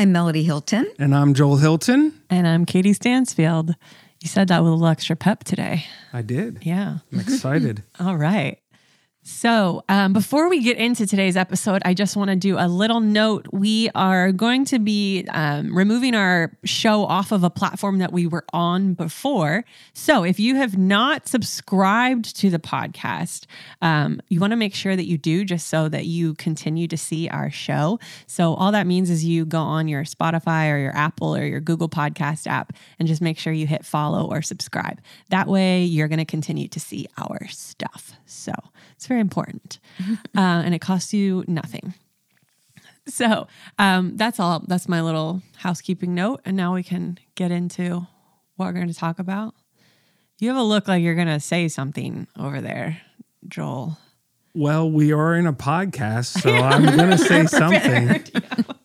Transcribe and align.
I'm 0.00 0.12
Melody 0.12 0.44
Hilton. 0.44 0.90
And 0.98 1.14
I'm 1.14 1.34
Joel 1.34 1.58
Hilton. 1.58 2.18
And 2.30 2.48
I'm 2.48 2.64
Katie 2.64 2.94
Stansfield. 2.94 3.74
You 4.22 4.28
said 4.28 4.48
that 4.48 4.60
with 4.62 4.68
a 4.68 4.74
little 4.74 4.86
extra 4.86 5.14
pep 5.14 5.44
today. 5.44 5.84
I 6.10 6.22
did. 6.22 6.60
Yeah. 6.62 7.00
I'm 7.12 7.20
excited. 7.20 7.82
All 8.00 8.16
right. 8.16 8.58
So, 9.22 9.84
um, 9.90 10.14
before 10.14 10.48
we 10.48 10.62
get 10.62 10.78
into 10.78 11.06
today's 11.06 11.36
episode, 11.36 11.82
I 11.84 11.92
just 11.92 12.16
want 12.16 12.30
to 12.30 12.36
do 12.36 12.56
a 12.58 12.66
little 12.66 13.00
note. 13.00 13.46
We 13.52 13.90
are 13.94 14.32
going 14.32 14.64
to 14.66 14.78
be 14.78 15.26
um, 15.28 15.76
removing 15.76 16.14
our 16.14 16.56
show 16.64 17.04
off 17.04 17.30
of 17.30 17.44
a 17.44 17.50
platform 17.50 17.98
that 17.98 18.14
we 18.14 18.26
were 18.26 18.46
on 18.54 18.94
before. 18.94 19.66
So, 19.92 20.24
if 20.24 20.40
you 20.40 20.56
have 20.56 20.78
not 20.78 21.28
subscribed 21.28 22.34
to 22.36 22.48
the 22.48 22.58
podcast, 22.58 23.44
um, 23.82 24.22
you 24.30 24.40
want 24.40 24.52
to 24.52 24.56
make 24.56 24.74
sure 24.74 24.96
that 24.96 25.04
you 25.06 25.18
do 25.18 25.44
just 25.44 25.68
so 25.68 25.90
that 25.90 26.06
you 26.06 26.32
continue 26.34 26.88
to 26.88 26.96
see 26.96 27.28
our 27.28 27.50
show. 27.50 28.00
So, 28.26 28.54
all 28.54 28.72
that 28.72 28.86
means 28.86 29.10
is 29.10 29.22
you 29.22 29.44
go 29.44 29.60
on 29.60 29.86
your 29.86 30.04
Spotify 30.04 30.72
or 30.72 30.78
your 30.78 30.96
Apple 30.96 31.36
or 31.36 31.44
your 31.44 31.60
Google 31.60 31.90
Podcast 31.90 32.46
app 32.46 32.72
and 32.98 33.06
just 33.06 33.20
make 33.20 33.38
sure 33.38 33.52
you 33.52 33.66
hit 33.66 33.84
follow 33.84 34.30
or 34.30 34.40
subscribe. 34.40 34.98
That 35.28 35.46
way, 35.46 35.84
you're 35.84 36.08
going 36.08 36.20
to 36.20 36.24
continue 36.24 36.68
to 36.68 36.80
see 36.80 37.06
our 37.18 37.46
stuff. 37.48 38.14
So, 38.24 38.52
it's 39.00 39.06
very 39.06 39.20
important. 39.20 39.78
uh, 40.36 40.60
and 40.62 40.74
it 40.74 40.80
costs 40.80 41.14
you 41.14 41.42
nothing. 41.48 41.94
So 43.06 43.46
um, 43.78 44.18
that's 44.18 44.38
all. 44.38 44.62
That's 44.68 44.90
my 44.90 45.00
little 45.00 45.40
housekeeping 45.56 46.14
note. 46.14 46.42
And 46.44 46.54
now 46.54 46.74
we 46.74 46.82
can 46.82 47.16
get 47.34 47.50
into 47.50 48.06
what 48.56 48.66
we're 48.66 48.72
going 48.74 48.88
to 48.88 48.94
talk 48.94 49.18
about. 49.18 49.54
You 50.38 50.48
have 50.48 50.58
a 50.58 50.62
look 50.62 50.86
like 50.86 51.02
you're 51.02 51.14
going 51.14 51.28
to 51.28 51.40
say 51.40 51.68
something 51.68 52.26
over 52.38 52.60
there, 52.60 53.00
Joel. 53.48 53.96
Well, 54.54 54.90
we 54.90 55.14
are 55.14 55.34
in 55.34 55.46
a 55.46 55.54
podcast, 55.54 56.42
so 56.42 56.50
I'm 56.54 56.84
going 56.84 57.10
to 57.10 57.16
say 57.16 57.46
something. 57.46 58.22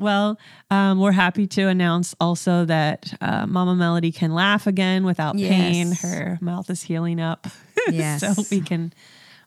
Well, 0.00 0.38
um, 0.70 0.98
we're 0.98 1.12
happy 1.12 1.46
to 1.48 1.68
announce 1.68 2.14
also 2.18 2.64
that 2.64 3.12
uh, 3.20 3.46
Mama 3.46 3.76
Melody 3.76 4.12
can 4.12 4.32
laugh 4.32 4.66
again 4.66 5.04
without 5.04 5.36
pain. 5.36 5.88
Yes. 5.88 6.00
Her 6.00 6.38
mouth 6.40 6.70
is 6.70 6.82
healing 6.82 7.20
up, 7.20 7.46
Yes. 7.90 8.20
so 8.20 8.42
we 8.50 8.60
can 8.60 8.92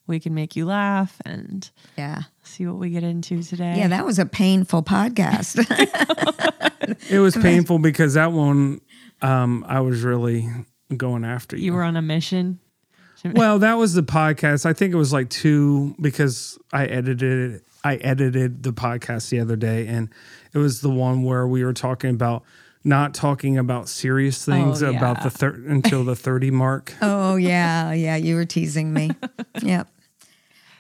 we 0.08 0.20
can 0.20 0.34
make 0.34 0.56
you 0.56 0.66
laugh 0.66 1.22
and 1.26 1.70
Yeah. 1.98 2.24
see 2.44 2.66
what 2.68 2.76
we 2.76 2.90
get 2.90 3.04
into 3.04 3.42
today. 3.44 3.76
Yeah, 3.78 3.88
that 3.90 4.06
was 4.06 4.20
a 4.20 4.26
painful 4.26 4.84
podcast. 4.84 5.60
It 7.10 7.20
was 7.20 7.36
painful 7.36 7.80
because 7.80 8.16
that 8.16 8.34
one, 8.34 8.82
um, 9.22 9.64
I 9.68 9.80
was 9.80 10.02
really 10.02 10.50
going 10.96 11.24
after 11.24 11.56
you. 11.56 11.66
you 11.66 11.74
were 11.74 11.84
on 11.84 11.96
a 11.96 12.02
mission. 12.02 12.60
well, 13.26 13.60
that 13.60 13.76
was 13.76 13.94
the 13.94 14.04
podcast. 14.04 14.66
I 14.66 14.74
think 14.74 14.94
it 14.94 14.98
was 14.98 15.14
like 15.14 15.30
two 15.30 15.96
because 16.02 16.58
I 16.74 16.86
edited 16.86 17.54
it. 17.56 17.64
I 17.86 17.96
edited 17.98 18.64
the 18.64 18.74
podcast 18.74 19.30
the 19.30 19.40
other 19.40 19.56
day, 19.56 19.88
and 19.88 20.10
it 20.54 20.58
was 20.58 20.82
the 20.82 20.90
one 20.90 21.24
where 21.24 21.48
we 21.48 21.64
were 21.64 21.74
talking 21.74 22.10
about 22.10 22.44
not 22.84 23.14
talking 23.14 23.58
about 23.58 23.88
serious 23.90 24.48
oh, 24.48 24.52
things 24.52 24.84
Oh, 24.84 24.90
about 24.90 25.24
the 25.24 25.30
thir- 25.30 25.64
until 25.68 26.04
the 26.04 26.16
thirty 26.16 26.52
mark. 26.52 26.94
oh, 27.02 27.36
yeah. 27.38 27.92
Yeah. 27.94 28.16
You 28.18 28.36
were 28.36 28.46
teasing 28.46 28.94
me. 28.94 29.12
Yep. 29.62 29.88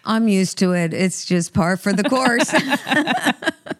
I'm 0.05 0.27
used 0.27 0.57
to 0.57 0.73
it. 0.73 0.93
It's 0.93 1.23
just 1.25 1.53
par 1.53 1.77
for 1.77 1.93
the 1.93 2.03
course. 2.03 2.51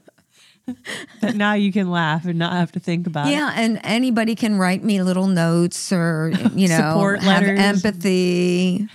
But 1.20 1.36
now 1.36 1.54
you 1.54 1.74
can 1.74 1.92
laugh 1.92 2.24
and 2.26 2.40
not 2.40 2.54
have 2.54 2.72
to 2.74 2.80
think 2.80 3.06
about 3.06 3.28
it. 3.28 3.32
yeah. 3.32 3.52
And 3.56 3.82
anybody 3.84 4.34
can 4.36 4.58
write 4.58 4.82
me 4.84 5.02
little 5.04 5.28
notes 5.28 5.92
or, 5.92 6.32
you 6.56 6.70
know, 6.70 6.78
Support 6.78 7.22
have 7.24 7.42
letters. 7.44 7.60
empathy, 7.60 8.88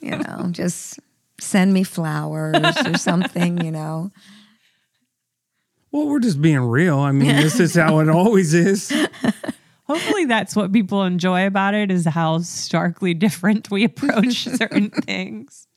you 0.00 0.10
know, 0.18 0.48
just 0.50 0.98
send 1.40 1.72
me 1.72 1.84
flowers 1.84 2.56
or 2.84 2.98
something, 2.98 3.64
you 3.64 3.70
know. 3.70 4.10
Well, 5.94 6.08
we're 6.08 6.18
just 6.18 6.42
being 6.42 6.58
real. 6.58 6.98
I 6.98 7.12
mean, 7.12 7.36
this 7.36 7.60
is 7.60 7.76
how 7.76 8.00
it 8.00 8.08
always 8.10 8.52
is. 8.52 8.92
Hopefully 9.84 10.24
that's 10.24 10.56
what 10.56 10.72
people 10.72 11.04
enjoy 11.04 11.46
about 11.46 11.74
it 11.74 11.92
is 11.92 12.04
how 12.04 12.40
starkly 12.40 13.14
different 13.14 13.70
we 13.70 13.84
approach 13.84 14.44
certain 14.56 14.90
things. 14.90 15.68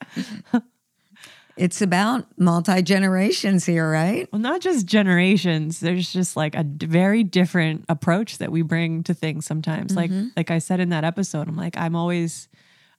It's 1.56 1.84
about 1.84 2.26
multi 2.36 2.82
generations 2.82 3.64
here, 3.64 3.92
right? 3.92 4.28
Well, 4.32 4.42
not 4.42 4.60
just 4.60 4.88
generations. 4.88 5.82
There's 5.82 6.12
just 6.12 6.36
like 6.36 6.56
a 6.56 6.64
d- 6.64 6.88
very 6.88 7.24
different 7.24 7.86
approach 7.88 8.40
that 8.40 8.52
we 8.52 8.64
bring 8.64 9.04
to 9.04 9.14
things 9.14 9.46
sometimes. 9.46 9.96
Like 9.96 10.10
mm-hmm. 10.10 10.30
like 10.36 10.50
I 10.50 10.58
said 10.58 10.80
in 10.80 10.90
that 10.90 11.04
episode, 11.04 11.48
I'm 11.48 11.56
like 11.56 11.78
I'm 11.78 11.96
always 11.96 12.48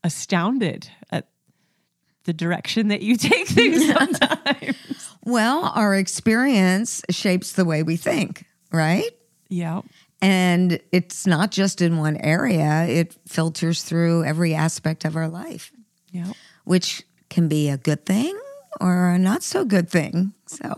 astounded 0.05 0.89
at 1.11 1.27
the 2.29 2.35
direction 2.35 2.89
that 2.89 3.01
you 3.01 3.17
take 3.31 3.49
things 3.49 3.87
sometimes. 3.91 4.77
Well, 5.25 5.73
our 5.75 5.95
experience 5.97 7.01
shapes 7.11 7.53
the 7.53 7.65
way 7.65 7.83
we 7.83 7.97
think, 7.97 8.45
right? 8.71 9.11
yeah. 9.49 9.81
And 10.21 10.79
it's 10.93 11.27
not 11.27 11.51
just 11.53 11.81
in 11.81 11.97
one 11.97 12.17
area, 12.19 12.85
it 12.87 13.17
filters 13.27 13.83
through 13.83 14.25
every 14.25 14.53
aspect 14.55 15.05
of 15.07 15.17
our 15.17 15.29
life, 15.29 15.73
Yeah. 16.13 16.33
which 16.65 17.03
can 17.31 17.47
be 17.49 17.69
a 17.71 17.79
good 17.79 18.05
thing 18.05 18.37
or 18.81 19.09
a 19.11 19.19
not 19.19 19.43
so 19.43 19.65
good 19.65 19.89
thing. 19.89 20.35
So, 20.47 20.75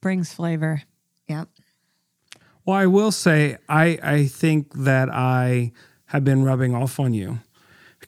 Brings 0.00 0.32
flavor. 0.32 0.82
yep. 1.28 1.48
Well, 2.64 2.76
I 2.76 2.86
will 2.86 3.12
say, 3.12 3.58
I 3.68 3.98
I 4.02 4.26
think 4.26 4.72
that 4.74 5.08
I 5.10 5.72
have 6.06 6.24
been 6.24 6.42
rubbing 6.44 6.74
off 6.74 6.98
on 7.00 7.12
you 7.14 7.38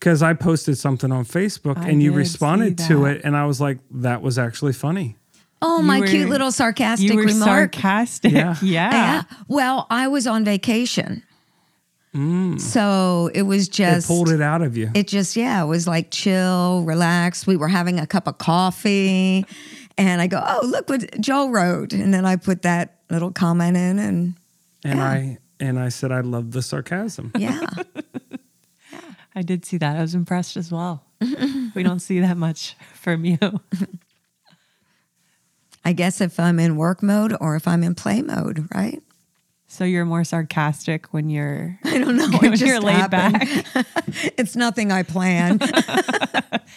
because 0.01 0.23
I 0.23 0.33
posted 0.33 0.77
something 0.79 1.13
on 1.13 1.25
Facebook 1.25 1.77
I 1.79 1.91
and 1.91 2.03
you 2.03 2.13
responded 2.13 2.79
to 2.89 3.05
it, 3.05 3.21
and 3.23 3.37
I 3.37 3.45
was 3.47 3.61
like, 3.61 3.79
that 3.93 4.23
was 4.23 4.39
actually 4.39 4.73
funny. 4.73 5.17
Oh, 5.63 5.81
You 5.81 5.85
my 5.85 6.01
were- 6.01 6.07
cute 6.07 6.29
little 6.31 6.51
sarcastic 6.51 7.09
You 7.11 7.17
were 7.17 7.23
remark. 7.25 7.75
sarcastic. 7.75 8.33
Yeah. 8.33 8.57
Yeah. 8.63 8.91
yeah. 8.91 9.23
Well, 9.47 9.87
I 9.91 10.09
was 10.09 10.27
on 10.27 10.43
vacation. 10.45 11.23
Mm. 12.15 12.59
So 12.61 13.31
it 13.35 13.43
was 13.43 13.69
It 13.69 13.73
just 13.75 14.09
pulled 14.09 14.31
it 14.31 14.41
out 14.41 14.63
of 14.63 14.77
you. 14.77 14.91
it 14.95 15.07
just 15.07 15.37
yeah 15.37 15.63
it 15.63 15.67
was 15.67 15.87
like 15.87 16.11
chill 16.11 16.83
relaxed 16.83 17.47
we 17.47 17.57
were 17.57 17.69
having 17.69 18.01
a 18.01 18.07
cup 18.07 18.27
of 18.27 18.37
coffee 18.39 19.47
and 19.97 20.21
i 20.21 20.27
go 20.27 20.43
oh 20.45 20.67
look 20.67 20.89
what 20.89 21.21
joel 21.21 21.51
wrote 21.51 21.93
and 21.93 22.13
then 22.13 22.27
i 22.27 22.35
put 22.35 22.63
that 22.63 22.97
little 23.11 23.31
comment 23.31 23.77
in 23.77 24.01
and 24.01 24.35
and 24.83 25.01
I 25.01 25.39
and 25.61 25.79
I 25.79 25.89
said 25.91 26.11
I 26.11 26.21
love 26.23 26.51
the 26.51 26.63
sarcasm. 26.63 27.31
yeah 27.39 27.61
I 29.41 29.43
did 29.43 29.65
see 29.65 29.79
that. 29.79 29.97
I 29.97 30.03
was 30.03 30.15
impressed 30.15 30.59
as 30.59 30.71
well. 30.71 31.03
we 31.75 31.83
don't 31.83 32.01
see 32.01 32.21
that 32.21 32.37
much 32.37 32.77
from 32.95 33.25
you. 33.25 33.39
i 35.83 35.95
guess 35.95 36.21
if 36.21 36.39
i'm 36.39 36.59
in 36.61 36.77
work 36.77 37.03
mode 37.03 37.35
or 37.41 37.57
if 37.57 37.67
i'm 37.67 37.83
in 37.83 37.95
play 37.95 38.21
mode 38.21 38.69
right 38.75 39.03
So 39.67 39.85
you're 39.85 40.05
more 40.05 40.25
sarcastic 40.25 41.07
when 41.15 41.31
you're 41.31 41.79
i 41.85 41.97
don't 41.99 42.17
know 42.19 42.29
when 42.39 42.51
just 42.53 42.63
you're 42.67 42.81
laid 42.83 42.97
happened. 42.97 43.65
back. 43.75 43.87
it's 44.37 44.57
nothing 44.57 44.93
i 44.93 45.03
plan. 45.05 45.57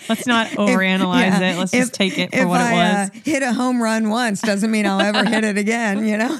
Let's 0.09 0.25
not 0.25 0.47
overanalyze 0.55 1.21
Yeah. 1.39 1.51
it. 1.51 1.57
Let's 1.57 1.73
If- 1.73 1.81
just 1.81 1.93
take 1.93 2.17
it 2.17 2.31
for 2.31 2.37
if 2.43 2.47
what 2.47 2.61
I, 2.61 2.71
it 2.71 2.75
was. 2.75 3.09
uh, 3.09 3.19
hit 3.25 3.43
a 3.43 3.51
home 3.51 3.83
run 3.83 4.09
once 4.09 4.39
doesn't 4.41 4.71
mean 4.71 4.85
i'll 4.87 5.01
ever 5.01 5.25
hit 5.25 5.43
it 5.43 5.57
again 5.57 6.05
you 6.05 6.17
know 6.17 6.39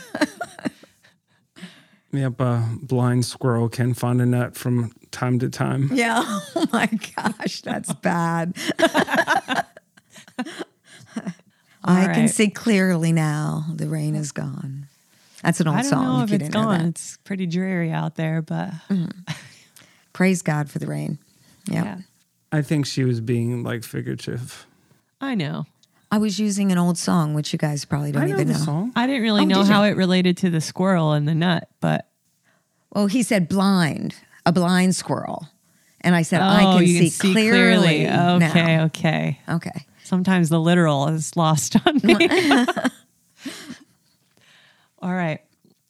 Yep, 2.14 2.40
a 2.42 2.70
blind 2.82 3.26
squirrel 3.26 3.68
can 3.70 3.94
find 3.96 4.22
a 4.22 4.26
nut 4.26 4.56
from 4.56 4.92
time 5.14 5.40
to 5.40 5.50
time. 5.50 5.90
yeah 5.94 6.22
oh 6.56 6.66
my 6.74 6.90
gosh 7.16 7.62
that's 7.62 7.94
bad 7.94 8.54
I 11.86 12.06
can 12.14 12.28
see 12.30 12.50
clearly 12.50 13.12
now. 13.12 13.66
The 13.74 13.88
rain 13.88 14.16
is 14.16 14.32
gone. 14.32 14.88
That's 15.44 15.60
an 15.60 15.68
old 15.68 15.78
I 15.78 15.82
don't 15.82 15.90
song. 15.90 16.06
know 16.06 16.24
if 16.24 16.32
if 16.32 16.40
you 16.40 16.46
it's 16.46 16.54
gone. 16.54 16.82
It's 16.86 17.18
pretty 17.26 17.46
dreary 17.46 17.92
out 17.92 18.16
there, 18.16 18.42
but 18.42 18.72
mm. 18.90 19.12
Praise 20.14 20.42
God 20.42 20.70
for 20.70 20.80
the 20.80 20.88
rain. 20.88 21.18
Yeah. 21.70 21.84
yeah, 21.84 21.98
I 22.52 22.62
think 22.62 22.86
she 22.86 23.04
was 23.04 23.20
being 23.20 23.64
like 23.64 23.84
figurative. 23.84 24.66
I 25.20 25.36
know. 25.36 25.66
I 26.12 26.20
was 26.20 26.40
using 26.40 26.72
an 26.72 26.78
old 26.78 26.98
song, 26.98 27.34
which 27.34 27.52
you 27.52 27.60
guys 27.60 27.84
probably 27.84 28.12
don't 28.14 28.24
I 28.24 28.28
know 28.28 28.36
even 28.36 28.48
the 28.48 28.54
know. 28.54 28.60
song. 28.60 28.94
I 28.96 29.06
didn't 29.08 29.24
really 29.24 29.42
Oh, 29.42 29.46
know 29.46 29.56
did 29.64 29.68
you? 29.68 29.74
how 29.74 29.84
it 29.84 29.98
related 29.98 30.38
to 30.38 30.50
the 30.50 30.62
squirrel 30.62 31.12
and 31.14 31.28
the 31.28 31.34
nut, 31.36 31.68
but 31.82 32.08
Well, 32.92 33.08
he 33.08 33.24
said 33.24 33.50
blind, 33.50 34.16
a 34.46 34.52
blind 34.52 34.96
squirrel. 34.96 35.48
And 36.02 36.16
I 36.16 36.22
said, 36.24 36.42
I 36.42 36.66
oh, 36.66 36.78
can, 36.80 36.88
you 36.88 37.08
see, 37.10 37.32
clearly. 37.32 38.06
Okay, 38.08 38.78
now. 38.78 38.84
okay. 38.86 39.40
Okay. 39.48 39.86
Sometimes 40.04 40.50
the 40.50 40.60
literal 40.60 41.08
is 41.08 41.36
lost 41.38 41.78
on 41.88 42.02
me. 42.04 42.16
All 45.02 45.14
right. 45.14 45.40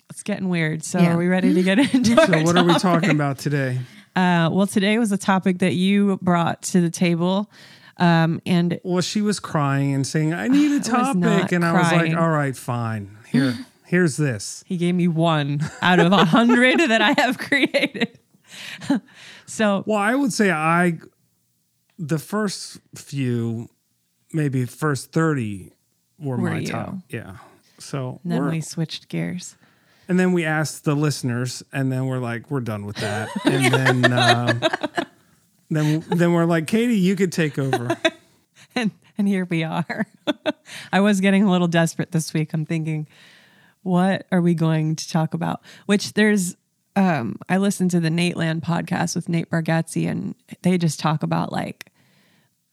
It's 0.09 0.23
getting 0.23 0.49
weird. 0.49 0.83
So 0.83 0.99
Yeah. 0.99 1.13
are 1.13 1.17
we 1.17 1.27
ready 1.27 1.53
to 1.53 1.63
get 1.63 1.79
into 1.93 2.13
it? 2.13 2.27
So 2.27 2.33
our 2.33 2.43
what 2.43 2.55
are 2.57 2.63
we 2.63 2.75
talking 2.75 3.09
about 3.09 3.39
today? 3.39 3.79
Uh, 4.15 4.49
well, 4.51 4.67
today 4.67 4.99
was 4.99 5.11
a 5.11 5.17
topic 5.17 5.59
that 5.59 5.73
you 5.73 6.19
brought 6.21 6.61
to 6.63 6.81
the 6.81 6.89
table. 6.91 7.49
Um, 7.97 8.41
and 8.45 8.79
Well, 8.83 9.01
she 9.01 9.21
was 9.21 9.39
crying 9.39 9.93
and 9.93 10.05
saying, 10.05 10.33
"I 10.33 10.47
need 10.47 10.71
a 10.71 10.79
topic," 10.83 11.15
not 11.21 11.51
and 11.51 11.65
I 11.65 11.73
was 11.73 11.91
like, 11.91 12.15
"All 12.15 12.29
right, 12.29 12.55
fine. 12.55 13.17
Here, 13.31 13.55
here's 13.85 14.17
this." 14.17 14.63
he 14.67 14.77
gave 14.77 14.95
me 14.95 15.07
one 15.07 15.61
out 15.81 15.99
of 15.99 16.11
a 16.11 16.25
hundred 16.25 16.79
that 16.79 17.01
I 17.01 17.13
have 17.19 17.37
created. 17.37 18.19
so 19.45 19.83
Well, 19.85 19.97
I 19.97 20.15
would 20.15 20.33
say 20.33 20.51
I, 20.51 20.99
the 21.99 22.19
first 22.19 22.79
few, 22.95 23.69
maybe 24.31 24.65
first 24.65 25.11
thirty, 25.11 25.73
were, 26.19 26.37
Were 26.37 26.49
my 26.51 26.59
you? 26.59 26.67
top. 26.67 26.95
Yeah. 27.09 27.37
So 27.79 28.19
And 28.23 28.31
then 28.31 28.43
we're- 28.45 28.61
switched 28.61 29.09
gears. 29.09 29.55
and 30.07 30.19
then 30.19 30.33
we 30.33 30.45
asked 30.45 30.85
the 30.85 30.95
listeners, 30.95 31.63
and 31.73 31.91
then 31.91 32.05
we're 32.07 32.19
like, 32.19 32.49
we're 32.51 32.61
done 32.61 32.85
with 32.85 32.97
that. 32.97 33.29
And 33.45 33.73
then 33.73 34.13
um, 34.13 34.61
then 35.69 36.03
then 36.09 36.33
we're 36.33 36.45
like, 36.45 36.67
Katie, 36.67 36.95
you 36.97 37.15
could 37.15 37.31
take 37.31 37.57
over. 37.57 37.97
and 38.75 38.91
and 39.17 39.27
here 39.27 39.45
we 39.49 39.63
are. 39.63 40.05
I 40.91 40.99
was 40.99 41.19
getting 41.21 41.43
a 41.43 41.51
little 41.51 41.67
desperate 41.67 42.11
this 42.11 42.33
week. 42.33 42.53
I'm 42.53 42.65
thinking, 42.65 43.07
what 43.83 44.25
are 44.31 44.41
we 44.41 44.53
going 44.53 44.95
to 44.95 45.09
talk 45.09 45.33
about? 45.33 45.61
Which 45.85 46.13
there's 46.13 46.55
um 46.95 47.37
I 47.49 47.57
listened 47.57 47.91
to 47.91 47.99
the 47.99 48.09
Nateland 48.09 48.61
podcast 48.61 49.15
with 49.15 49.27
Nate 49.29 49.49
Bargatze 49.49 50.07
and 50.09 50.35
they 50.61 50.77
just 50.77 50.99
talk 50.99 51.23
about 51.23 51.51
like 51.51 51.91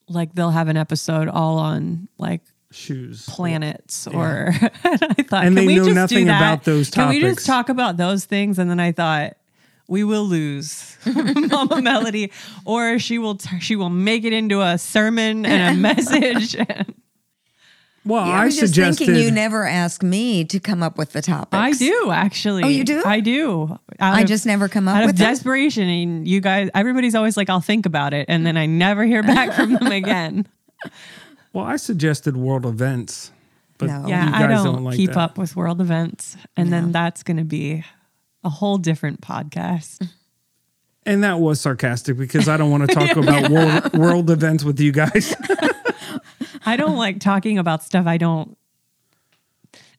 like 0.09 0.35
they'll 0.35 0.51
have 0.51 0.69
an 0.69 0.77
episode 0.77 1.29
all 1.29 1.59
on 1.59 2.09
like 2.19 2.43
Shoes. 2.73 3.27
planets 3.27 4.07
or 4.07 4.53
and 4.85 5.03
I 5.19 5.23
thought 5.23 5.45
And 5.45 5.55
can 5.55 5.55
they 5.55 5.67
we 5.67 5.77
know 5.77 5.85
just 5.87 5.95
nothing 5.95 6.19
do 6.19 6.25
that? 6.27 6.39
about 6.41 6.65
those 6.65 6.91
Can 6.91 7.09
we 7.09 7.21
just 7.21 7.45
talk 7.47 7.69
about 7.69 7.97
those 7.97 8.25
things? 8.27 8.59
And 8.59 8.71
then 8.71 8.79
I 8.81 8.93
thought 8.93 9.37
we 9.89 10.05
will 10.05 10.25
lose 10.25 10.97
Mama 11.07 11.83
Melody, 11.83 12.31
or 12.65 13.01
she 13.01 13.19
will 13.19 13.35
t- 13.35 13.59
she 13.59 13.75
will 13.75 13.91
make 13.91 14.23
it 14.23 14.33
into 14.33 14.61
a 14.63 14.79
sermon 14.79 15.45
and 15.45 15.77
a 15.77 15.81
message. 15.95 16.55
Well, 18.05 18.27
Yeah, 18.27 18.33
I, 18.33 18.43
I 18.43 18.45
was 18.47 18.57
just 18.57 18.75
suggested. 18.75 19.05
thinking 19.07 19.23
you 19.23 19.31
never 19.31 19.67
ask 19.67 20.03
me 20.03 20.45
to 20.47 20.59
come 20.59 20.83
up 20.83 20.97
with 20.97 21.13
the 21.13 21.21
topics. 21.21 21.55
I 21.55 21.73
do 21.73 22.11
actually. 22.11 22.63
Oh, 22.65 22.69
you 22.69 22.83
do? 22.85 23.03
I 23.05 23.21
do. 23.21 23.79
Out 24.01 24.15
I 24.15 24.23
of- 24.23 24.27
just 24.29 24.47
never 24.47 24.69
come 24.69 24.89
up 24.89 24.97
out 24.97 25.03
of 25.03 25.09
with 25.09 25.19
them. 25.19 25.29
desperation, 25.31 25.87
and 25.89 26.27
you 26.27 26.41
guys, 26.41 26.71
everybody's 26.75 27.15
always 27.15 27.37
like, 27.37 27.51
"I'll 27.51 27.61
think 27.61 27.85
about 27.85 28.15
it," 28.15 28.25
and 28.29 28.47
then 28.47 28.57
I 28.57 28.65
never 28.67 29.05
hear 29.05 29.23
back 29.23 29.53
from 29.53 29.75
them 29.75 29.93
again. 29.93 30.47
well, 31.53 31.67
I 31.67 31.77
suggested 31.77 32.39
world 32.39 32.65
events, 32.65 33.33
but 33.77 33.87
No. 33.89 34.07
Yeah, 34.09 34.29
you 34.29 34.35
I 34.35 34.39
guys 34.49 34.63
don't, 34.65 34.75
don't, 34.77 34.85
like 34.85 34.97
keep 34.97 35.11
that. 35.11 35.19
up 35.19 35.37
with 35.39 35.55
world 35.55 35.83
events, 35.83 36.39
and 36.57 36.73
then 36.73 36.93
that's 36.93 37.23
going 37.23 37.37
to 37.37 37.45
be 37.45 37.85
a 38.45 38.49
whole 38.49 38.79
different 38.79 39.21
podcast. 39.21 40.09
And 41.05 41.23
that 41.25 41.39
was 41.39 41.61
sarcastic 41.61 42.17
because 42.17 42.49
I 42.49 42.57
don't 42.57 42.71
want 42.71 42.89
to 42.89 42.95
talk 42.95 43.15
about 43.17 43.51
world, 43.51 43.93
world 43.95 44.31
events 44.31 44.65
with 44.65 44.81
you 44.81 44.93
guys. 44.93 45.35
I 46.67 46.77
don't 46.77 46.97
like 46.97 47.21
talking 47.21 47.59
about 47.59 47.83
stuff 47.83 48.07
I 48.07 48.17
don't 48.17 48.57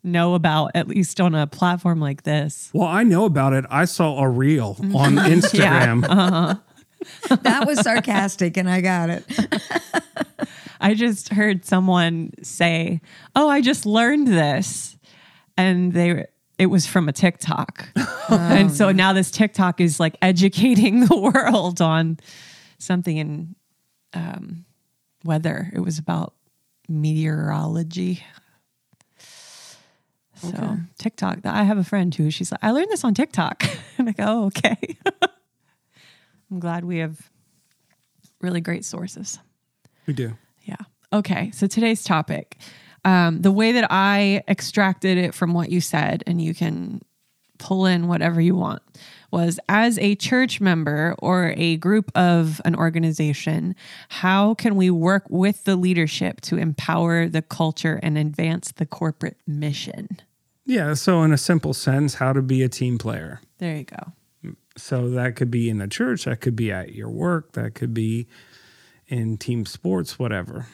know 0.04 0.34
about, 0.34 0.72
at 0.76 0.88
least 0.88 1.22
on 1.22 1.36
a 1.36 1.46
platform 1.48 2.00
like 2.00 2.24
this. 2.24 2.70
well, 2.74 2.88
I 2.88 3.04
know 3.04 3.26
about 3.26 3.54
it. 3.54 3.66
I 3.70 3.86
saw 3.86 4.20
a 4.20 4.30
reel 4.30 4.76
on 4.96 5.16
Instagram. 5.16 6.60
That 7.30 7.66
was 7.66 7.80
sarcastic, 7.80 8.58
and 8.58 8.70
I 8.70 8.80
got 8.82 9.10
it. 9.10 9.26
I 10.82 10.94
just 10.94 11.30
heard 11.30 11.66
someone 11.66 12.32
say, 12.44 13.02
"Oh, 13.36 13.50
I 13.50 13.62
just 13.62 13.88
learned 13.88 14.28
this," 14.28 14.98
and 15.58 15.94
they 15.94 16.28
it 16.60 16.68
was 16.68 16.86
from 16.86 17.10
a 17.10 17.12
TikTok, 17.12 17.90
and 18.30 18.72
so 18.72 18.92
now 18.92 19.14
this 19.14 19.32
TikTok 19.32 19.82
is 19.82 20.00
like 20.00 20.16
educating 20.22 21.08
the 21.08 21.18
world 21.18 21.82
on 21.82 22.20
something 22.78 23.18
in 23.18 23.56
um, 24.14 24.66
weather. 25.24 25.72
It 25.74 25.80
was 25.80 25.98
about 25.98 26.36
meteorology. 26.88 28.24
So 30.36 30.78
TikTok. 30.98 31.46
I 31.46 31.64
have 31.64 31.78
a 31.78 31.84
friend 31.84 32.14
who 32.14 32.32
she's 32.32 32.52
like, 32.52 32.64
I 32.64 32.72
learned 32.72 32.90
this 32.90 33.04
on 33.04 33.14
TikTok, 33.14 33.64
and 33.98 34.10
I 34.10 34.12
go, 34.14 34.24
oh, 34.26 34.46
okay. 34.46 34.78
I'm 36.52 36.60
glad 36.60 36.84
we 36.84 36.98
have 36.98 37.30
really 38.42 38.62
great 38.62 38.84
sources. 38.84 39.40
We 40.08 40.14
do. 40.14 40.36
Yeah. 40.64 40.78
Okay. 41.14 41.52
So 41.52 41.68
today's 41.68 42.04
topic, 42.04 42.58
um, 43.06 43.42
the 43.42 43.52
way 43.52 43.74
that 43.74 43.88
I 43.90 44.44
extracted 44.48 45.18
it 45.18 45.34
from 45.34 45.54
what 45.54 45.70
you 45.70 45.80
said, 45.80 46.24
and 46.26 46.42
you 46.42 46.54
can 46.54 47.02
pull 47.60 47.86
in 47.86 48.08
whatever 48.08 48.42
you 48.42 48.56
want, 48.56 48.82
was 49.32 49.60
as 49.70 49.98
a 50.00 50.16
church 50.16 50.62
member 50.62 51.16
or 51.20 51.54
a 51.58 51.78
group 51.78 52.12
of 52.16 52.62
an 52.66 52.76
organization, 52.76 53.76
how 54.10 54.54
can 54.56 54.76
we 54.76 54.90
work 54.90 55.24
with 55.30 55.64
the 55.64 55.76
leadership 55.76 56.42
to 56.42 56.58
empower 56.58 57.28
the 57.28 57.42
culture 57.42 58.00
and 58.04 58.18
advance 58.18 58.72
the 58.72 58.86
corporate 58.86 59.38
mission? 59.48 60.20
Yeah. 60.66 60.94
So, 60.94 61.24
in 61.24 61.32
a 61.32 61.38
simple 61.38 61.74
sense, 61.74 62.16
how 62.16 62.34
to 62.34 62.42
be 62.42 62.62
a 62.62 62.70
team 62.70 62.98
player. 62.98 63.42
There 63.58 63.76
you 63.76 63.86
go. 63.86 64.54
So, 64.78 65.10
that 65.10 65.36
could 65.36 65.52
be 65.52 65.70
in 65.70 65.82
a 65.82 65.88
church, 65.88 66.26
that 66.26 66.42
could 66.42 66.56
be 66.56 66.72
at 66.72 66.94
your 66.94 67.10
work, 67.10 67.54
that 67.54 67.74
could 67.74 67.94
be 67.94 68.28
in 69.08 69.38
team 69.38 69.66
sports, 69.66 70.18
whatever. 70.18 70.68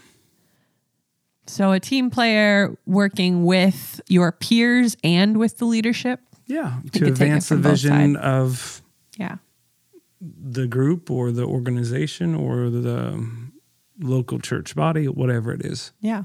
So, 1.47 1.71
a 1.71 1.79
team 1.79 2.09
player 2.09 2.77
working 2.85 3.45
with 3.45 4.01
your 4.07 4.31
peers 4.31 4.97
and 5.03 5.37
with 5.37 5.57
the 5.57 5.65
leadership. 5.65 6.19
Yeah. 6.47 6.79
To 6.93 7.05
advance 7.05 7.49
the 7.49 7.57
vision 7.57 8.15
sides. 8.15 8.25
of 8.25 8.81
Yeah. 9.17 9.35
the 10.21 10.65
group 10.67 11.11
or 11.11 11.31
the 11.31 11.43
organization 11.43 12.33
or 12.35 12.69
the 12.69 13.23
local 13.99 14.39
church 14.39 14.75
body, 14.75 15.07
whatever 15.07 15.51
it 15.53 15.65
is. 15.65 15.91
Yeah. 15.99 16.23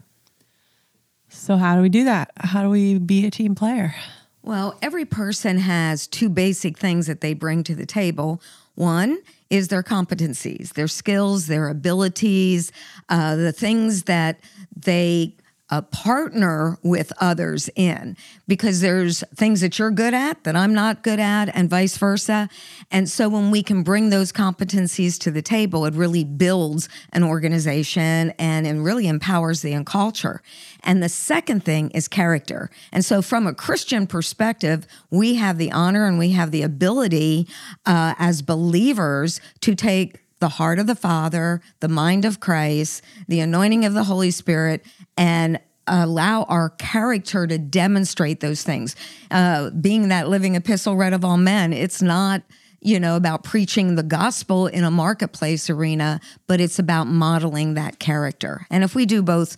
So, 1.28 1.56
how 1.56 1.76
do 1.76 1.82
we 1.82 1.88
do 1.88 2.04
that? 2.04 2.30
How 2.36 2.62
do 2.62 2.68
we 2.68 2.98
be 2.98 3.26
a 3.26 3.30
team 3.30 3.54
player? 3.54 3.94
Well, 4.42 4.76
every 4.82 5.04
person 5.04 5.58
has 5.58 6.06
two 6.06 6.28
basic 6.28 6.76
things 6.78 7.06
that 7.06 7.20
they 7.20 7.32
bring 7.32 7.62
to 7.64 7.74
the 7.74 7.86
table. 7.86 8.42
One 8.74 9.18
is 9.48 9.68
their 9.68 9.82
competencies, 9.82 10.72
their 10.74 10.88
skills, 10.88 11.46
their 11.46 11.68
abilities, 11.68 12.72
uh, 13.08 13.36
the 13.36 13.52
things 13.52 14.04
that 14.04 14.40
they 14.74 15.36
uh, 15.72 15.80
partner 15.80 16.78
with 16.82 17.14
others 17.18 17.70
in, 17.74 18.14
because 18.46 18.82
there's 18.82 19.24
things 19.34 19.62
that 19.62 19.78
you're 19.78 19.90
good 19.90 20.12
at 20.12 20.44
that 20.44 20.54
I'm 20.54 20.74
not 20.74 21.02
good 21.02 21.18
at, 21.18 21.48
and 21.56 21.70
vice 21.70 21.96
versa. 21.96 22.50
And 22.90 23.08
so 23.08 23.30
when 23.30 23.50
we 23.50 23.62
can 23.62 23.82
bring 23.82 24.10
those 24.10 24.32
competencies 24.32 25.18
to 25.20 25.30
the 25.30 25.40
table, 25.40 25.86
it 25.86 25.94
really 25.94 26.24
builds 26.24 26.90
an 27.14 27.24
organization 27.24 28.34
and 28.38 28.66
it 28.66 28.74
really 28.74 29.08
empowers 29.08 29.62
the 29.62 29.82
culture. 29.84 30.42
And 30.84 31.02
the 31.02 31.08
second 31.08 31.64
thing 31.64 31.90
is 31.92 32.06
character. 32.06 32.68
And 32.92 33.02
so, 33.02 33.22
from 33.22 33.46
a 33.46 33.54
Christian 33.54 34.06
perspective, 34.06 34.86
we 35.10 35.36
have 35.36 35.56
the 35.56 35.72
honor 35.72 36.06
and 36.06 36.18
we 36.18 36.32
have 36.32 36.50
the 36.50 36.60
ability 36.62 37.48
uh, 37.86 38.14
as 38.18 38.42
believers 38.42 39.40
to 39.60 39.74
take 39.74 40.18
the 40.42 40.48
heart 40.48 40.80
of 40.80 40.88
the 40.88 40.96
Father, 40.96 41.60
the 41.78 41.88
mind 41.88 42.24
of 42.24 42.40
Christ, 42.40 43.00
the 43.28 43.38
anointing 43.38 43.84
of 43.84 43.94
the 43.94 44.02
Holy 44.02 44.32
Spirit, 44.32 44.84
and 45.16 45.60
allow 45.86 46.42
our 46.42 46.70
character 46.70 47.46
to 47.46 47.58
demonstrate 47.58 48.40
those 48.40 48.64
things. 48.64 48.96
Uh, 49.30 49.70
being 49.70 50.08
that 50.08 50.28
living 50.28 50.56
epistle 50.56 50.96
read 50.96 51.12
of 51.12 51.24
all 51.24 51.36
men, 51.36 51.72
it's 51.72 52.02
not 52.02 52.42
you 52.84 52.98
know, 52.98 53.14
about 53.14 53.44
preaching 53.44 53.94
the 53.94 54.02
gospel 54.02 54.66
in 54.66 54.82
a 54.82 54.90
marketplace 54.90 55.70
arena, 55.70 56.18
but 56.48 56.60
it's 56.60 56.80
about 56.80 57.06
modeling 57.06 57.74
that 57.74 58.00
character. 58.00 58.66
And 58.70 58.82
if 58.82 58.96
we 58.96 59.06
do 59.06 59.22
both 59.22 59.56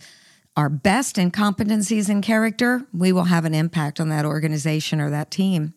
our 0.55 0.69
best 0.69 1.17
in 1.17 1.31
competencies 1.31 2.07
and 2.07 2.21
character, 2.21 2.85
we 2.93 3.11
will 3.11 3.23
have 3.23 3.43
an 3.43 3.55
impact 3.55 3.99
on 3.99 4.09
that 4.09 4.25
organization 4.25 5.01
or 5.01 5.09
that 5.09 5.31
team. 5.31 5.73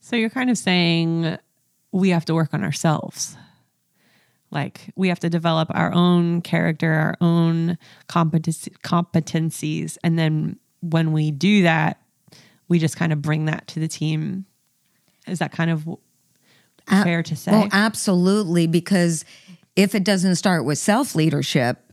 So, 0.00 0.16
you're 0.16 0.28
kind 0.28 0.50
of 0.50 0.58
saying 0.58 1.38
we 1.92 2.10
have 2.10 2.26
to 2.26 2.34
work 2.34 2.52
on 2.52 2.62
ourselves. 2.62 3.36
Like, 4.50 4.90
we 4.96 5.08
have 5.08 5.20
to 5.20 5.30
develop 5.30 5.68
our 5.72 5.92
own 5.92 6.42
character, 6.42 6.92
our 6.92 7.16
own 7.20 7.78
competency, 8.08 8.72
competencies. 8.82 9.96
And 10.02 10.18
then 10.18 10.58
when 10.80 11.12
we 11.12 11.30
do 11.30 11.62
that, 11.62 12.00
we 12.68 12.78
just 12.78 12.96
kind 12.96 13.12
of 13.12 13.22
bring 13.22 13.44
that 13.46 13.66
to 13.68 13.80
the 13.80 13.88
team. 13.88 14.46
Is 15.26 15.38
that 15.38 15.52
kind 15.52 15.70
of 15.70 15.86
fair 16.88 17.22
to 17.22 17.36
say? 17.36 17.52
Well, 17.52 17.68
absolutely, 17.72 18.66
because 18.66 19.24
if 19.76 19.94
it 19.94 20.04
doesn't 20.04 20.36
start 20.36 20.64
with 20.64 20.78
self 20.78 21.14
leadership, 21.14 21.89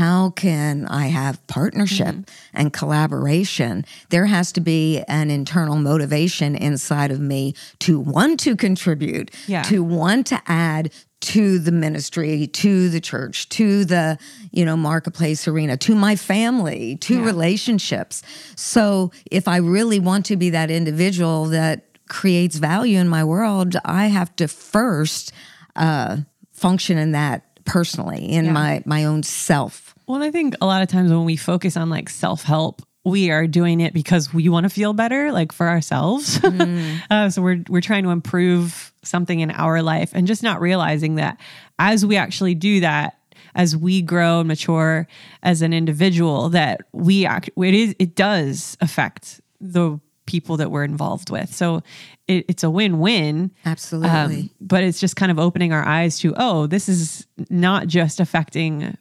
how 0.00 0.30
can 0.30 0.86
I 0.86 1.06
have 1.06 1.44
partnership 1.46 2.14
Mm-hmm. 2.16 2.56
and 2.58 2.72
collaboration? 2.72 3.84
There 4.10 4.26
has 4.26 4.52
to 4.52 4.60
be 4.60 5.02
an 5.08 5.30
internal 5.30 5.76
motivation 5.76 6.54
inside 6.56 7.10
of 7.10 7.20
me 7.20 7.54
to 7.80 7.98
want 8.00 8.40
to 8.40 8.56
contribute, 8.56 9.30
Yeah. 9.46 9.62
to 9.64 9.82
want 9.82 10.26
to 10.28 10.40
add 10.46 10.90
to 11.36 11.58
the 11.60 11.70
ministry, 11.72 12.48
to 12.48 12.88
the 12.88 13.00
church, 13.00 13.48
to 13.50 13.84
the, 13.84 14.18
you 14.50 14.64
know, 14.64 14.76
marketplace 14.76 15.46
arena, 15.46 15.76
to 15.76 15.94
my 15.94 16.16
family, 16.16 16.96
to 16.96 17.14
Yeah. 17.18 17.24
relationships. 17.24 18.22
So 18.56 19.12
if 19.30 19.46
I 19.46 19.58
really 19.58 20.00
want 20.00 20.26
to 20.26 20.36
be 20.36 20.50
that 20.50 20.70
individual 20.70 21.46
that 21.46 21.84
creates 22.08 22.56
value 22.58 22.98
in 22.98 23.08
my 23.08 23.22
world, 23.24 23.76
I 23.84 24.08
have 24.08 24.34
to 24.36 24.48
first 24.48 25.32
uh, 25.76 26.16
function 26.52 26.98
in 26.98 27.12
that 27.12 27.51
personally, 27.64 28.24
in 28.32 28.46
Yeah. 28.46 28.52
my 28.52 28.82
my 28.86 29.04
own 29.04 29.22
self. 29.22 29.94
Well, 30.06 30.22
I 30.22 30.30
think 30.30 30.54
a 30.60 30.66
lot 30.66 30.82
of 30.82 30.88
times 30.88 31.10
when 31.10 31.24
we 31.24 31.36
focus 31.36 31.76
on 31.76 31.88
like 31.90 32.08
self 32.08 32.42
help, 32.42 32.82
we 33.04 33.30
are 33.30 33.46
doing 33.46 33.80
it 33.80 33.92
because 33.94 34.32
we 34.34 34.48
want 34.48 34.64
to 34.64 34.70
feel 34.70 34.92
better, 34.92 35.32
like 35.32 35.52
for 35.52 35.68
ourselves. 35.68 36.42
uh, 37.10 37.30
so 37.30 37.42
we're 37.42 37.62
we're 37.68 37.80
trying 37.80 38.04
to 38.04 38.10
improve 38.10 38.92
something 39.02 39.40
in 39.40 39.50
our 39.50 39.82
life, 39.82 40.10
and 40.14 40.26
just 40.26 40.42
not 40.42 40.60
realizing 40.60 41.16
that 41.16 41.38
as 41.78 42.04
we 42.06 42.16
actually 42.16 42.54
do 42.54 42.80
that, 42.80 43.16
as 43.54 43.76
we 43.76 44.02
grow 44.02 44.40
and 44.40 44.48
mature 44.48 45.06
as 45.42 45.62
an 45.62 45.72
individual 45.72 46.48
that 46.50 46.80
we 46.92 47.26
act 47.26 47.50
it 47.56 47.74
is 47.74 47.94
it 47.98 48.14
does 48.14 48.76
affect 48.80 49.40
the 49.60 49.98
people 50.32 50.56
that 50.56 50.70
we're 50.70 50.84
involved 50.84 51.30
with. 51.30 51.52
So 51.54 51.82
it, 52.26 52.46
it's 52.48 52.64
a 52.64 52.70
win-win. 52.70 53.50
Absolutely. 53.64 54.08
um, 54.10 54.50
but 54.60 54.82
it's 54.82 54.98
just 54.98 55.14
kind 55.14 55.30
of 55.30 55.38
opening 55.38 55.72
our 55.72 55.84
eyes 55.84 56.18
to 56.20 56.34
oh 56.36 56.66
this 56.66 56.88
is 56.88 57.26
not 57.50 57.86
just 57.86 58.18
affecting 58.20 58.96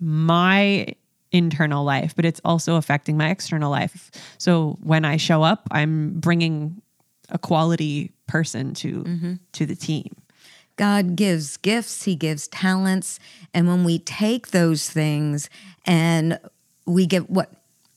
my 0.00 0.86
internal 1.30 1.84
life 1.84 2.14
but 2.16 2.24
it's 2.24 2.40
also 2.44 2.76
affecting 2.76 3.16
my 3.16 3.30
external 3.30 3.70
life. 3.70 4.10
So 4.38 4.78
when 4.82 5.04
i 5.04 5.16
show 5.16 5.42
up 5.42 5.68
i'm 5.70 6.18
bringing 6.20 6.82
a 7.28 7.38
quality 7.38 8.12
person 8.26 8.74
to 8.74 9.38
to 9.52 9.66
the 9.66 9.76
team. 9.76 10.14
God 10.76 11.16
gives 11.16 11.56
gifts, 11.58 12.04
He 12.04 12.16
gives 12.16 12.48
talents. 12.48 13.18
And 13.52 13.68
when 13.68 13.84
we 13.84 13.98
take 13.98 14.48
those 14.48 14.88
things 14.90 15.50
and 15.86 16.38
we 16.86 17.06
give 17.06 17.28
what 17.28 17.50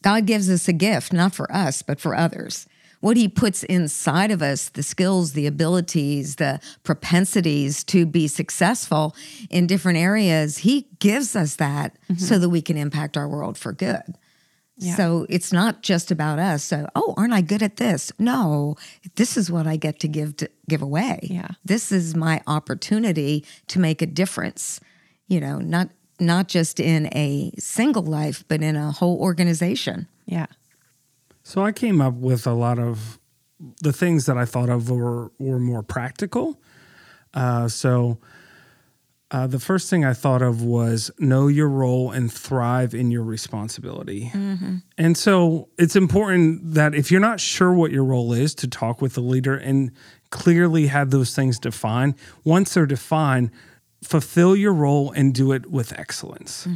God 0.06 0.28
gives 0.28 0.52
us 0.52 0.68
a 0.68 0.74
gift, 0.74 1.12
not 1.12 1.34
for 1.34 1.52
us, 1.52 1.82
but 1.82 2.00
for 2.00 2.16
others. 2.16 2.68
What 3.00 3.18
He 3.18 3.28
puts 3.28 3.64
inside 3.64 4.30
of 4.30 4.44
us, 4.44 4.70
the 4.70 4.84
skills, 4.84 5.34
the 5.34 5.48
abilities, 5.48 6.36
the 6.36 6.60
propensities 6.84 7.84
to 7.86 8.06
be 8.06 8.28
successful 8.28 9.16
in 9.50 9.66
different 9.66 9.98
areas, 9.98 10.60
He 10.60 10.88
gives 11.00 11.36
us 11.36 11.56
that 11.56 11.98
mm-hmm. 12.04 12.18
so 12.18 12.38
that 12.38 12.50
we 12.50 12.62
can 12.62 12.78
impact 12.78 13.18
our 13.18 13.28
world 13.28 13.58
for 13.58 13.74
good. 13.74 14.04
Yeah. 14.78 14.96
So 14.96 15.26
it's 15.28 15.52
not 15.52 15.82
just 15.82 16.12
about 16.12 16.38
us. 16.38 16.64
So, 16.64 16.88
oh, 16.94 17.16
aren't 17.18 17.34
I 17.34 17.42
good 17.42 17.64
at 17.64 17.78
this? 17.78 18.12
No, 18.20 18.76
this 19.16 19.38
is 19.38 19.50
what 19.50 19.66
I 19.66 19.76
get 19.76 20.00
to 20.02 20.08
give 20.08 20.38
to 20.38 20.50
give 20.70 20.84
away. 20.84 21.20
Yeah. 21.24 21.48
This 21.64 21.92
is 21.92 22.14
my 22.14 22.44
opportunity 22.46 23.44
to 23.70 23.80
make 23.80 24.04
a 24.04 24.06
difference. 24.06 24.80
You 25.28 25.40
know, 25.40 25.58
not 25.58 25.90
not 26.19 26.48
just 26.48 26.79
in 26.79 27.07
a 27.13 27.51
single 27.60 28.03
life, 28.03 28.43
but 28.48 28.62
in 28.62 28.75
a 28.75 28.91
whole 28.91 29.19
organization. 29.19 30.07
yeah 30.25 30.48
So 31.43 31.63
I 31.63 31.72
came 31.72 32.01
up 32.01 32.13
with 32.15 32.48
a 32.48 32.53
lot 32.53 32.79
of 32.79 33.19
the 33.81 33.93
things 33.93 34.25
that 34.25 34.38
I 34.38 34.45
thought 34.45 34.69
of 34.69 34.89
were 34.89 35.31
were 35.39 35.60
more 35.60 35.84
practical. 35.84 36.60
Uh, 37.34 37.67
so 37.67 38.17
uh, 39.31 39.48
the 39.48 39.60
first 39.60 39.89
thing 39.89 40.05
I 40.05 40.13
thought 40.13 40.41
of 40.41 40.62
was 40.62 41.12
know 41.19 41.48
your 41.48 41.67
role 41.67 42.12
and 42.12 42.31
thrive 42.31 42.93
in 42.93 43.12
your 43.12 43.24
responsibility. 43.24 44.31
And 44.98 45.17
so 45.17 45.67
it's 45.77 45.95
important 45.95 46.74
that 46.75 46.93
if 46.93 47.12
you're 47.12 47.22
not 47.22 47.39
sure 47.39 47.74
what 47.74 47.91
your 47.91 48.03
role 48.03 48.34
is, 48.34 48.53
to 48.55 48.67
talk 48.67 49.01
with 49.01 49.15
the 49.15 49.22
leader 49.22 49.55
and 49.55 49.91
clearly 50.29 50.88
have 50.88 51.10
those 51.10 51.36
things 51.36 51.60
defined. 51.60 52.15
Once 52.43 52.74
they're 52.74 52.86
defined, 52.86 53.51
fulfill 54.06 54.56
your 54.56 54.74
role 54.74 55.12
and 55.12 55.34
do 55.34 55.52
it 55.52 55.70
with 55.72 55.92
excellence. 55.98 56.68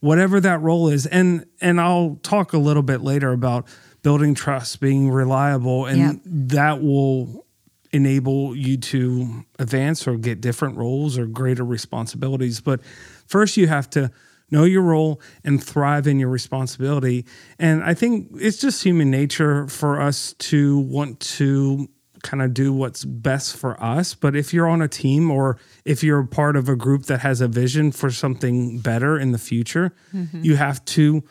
Whatever 0.00 0.40
that 0.40 0.60
role 0.60 0.88
is 0.88 1.06
and 1.06 1.46
and 1.60 1.80
I'll 1.80 2.18
talk 2.22 2.52
a 2.52 2.58
little 2.58 2.82
bit 2.82 3.00
later 3.02 3.32
about 3.32 3.66
building 4.02 4.34
trust 4.34 4.80
being 4.80 5.10
reliable 5.10 5.86
and 5.86 5.98
Yeah. 5.98 6.12
that 6.24 6.82
will 6.82 7.46
enable 7.92 8.54
you 8.54 8.76
to 8.76 9.44
advance 9.58 10.06
or 10.06 10.16
get 10.16 10.40
different 10.40 10.76
roles 10.76 11.16
or 11.18 11.26
greater 11.26 11.64
responsibilities. 11.64 12.60
But 12.60 12.80
first 13.26 13.56
you 13.56 13.68
have 13.68 13.88
to 13.90 14.10
know 14.50 14.64
your 14.64 14.82
role 14.82 15.20
and 15.44 15.62
thrive 15.62 16.06
in 16.06 16.18
your 16.20 16.28
responsibility. 16.28 17.24
And 17.58 17.82
I 17.82 17.94
think 17.94 18.28
it's 18.34 18.58
just 18.58 18.82
human 18.84 19.10
nature 19.10 19.66
for 19.66 20.00
us 20.00 20.34
to 20.50 20.78
want 20.80 21.18
to 21.38 21.88
kind 22.26 22.42
of 22.42 22.52
do 22.52 22.72
what's 22.72 23.04
best 23.04 23.56
for 23.56 23.82
us. 23.82 24.14
But 24.14 24.34
if 24.36 24.52
you're 24.52 24.66
on 24.68 24.82
a 24.82 24.88
team 24.88 25.30
or 25.30 25.58
if 25.84 26.02
you're 26.02 26.20
a 26.20 26.26
part 26.26 26.56
of 26.56 26.68
a 26.68 26.76
group 26.76 27.04
that 27.06 27.20
has 27.20 27.40
a 27.40 27.48
vision 27.48 27.92
for 27.92 28.10
something 28.10 28.78
better 28.80 29.18
in 29.18 29.32
the 29.32 29.38
future, 29.38 29.92
you 30.32 30.56
have 30.56 30.84
to 30.96 31.22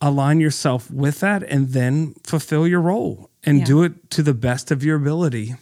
align 0.00 0.38
yourself 0.40 0.90
with 0.90 1.20
that 1.20 1.42
and 1.42 1.70
then 1.70 2.14
fulfill 2.22 2.66
your 2.68 2.80
role 2.80 3.30
and 3.42 3.58
Yeah. 3.58 3.64
do 3.64 3.82
it 3.82 4.10
to 4.10 4.22
the 4.22 4.34
best 4.34 4.70
of 4.70 4.84
your 4.84 4.96
ability. 4.96 5.54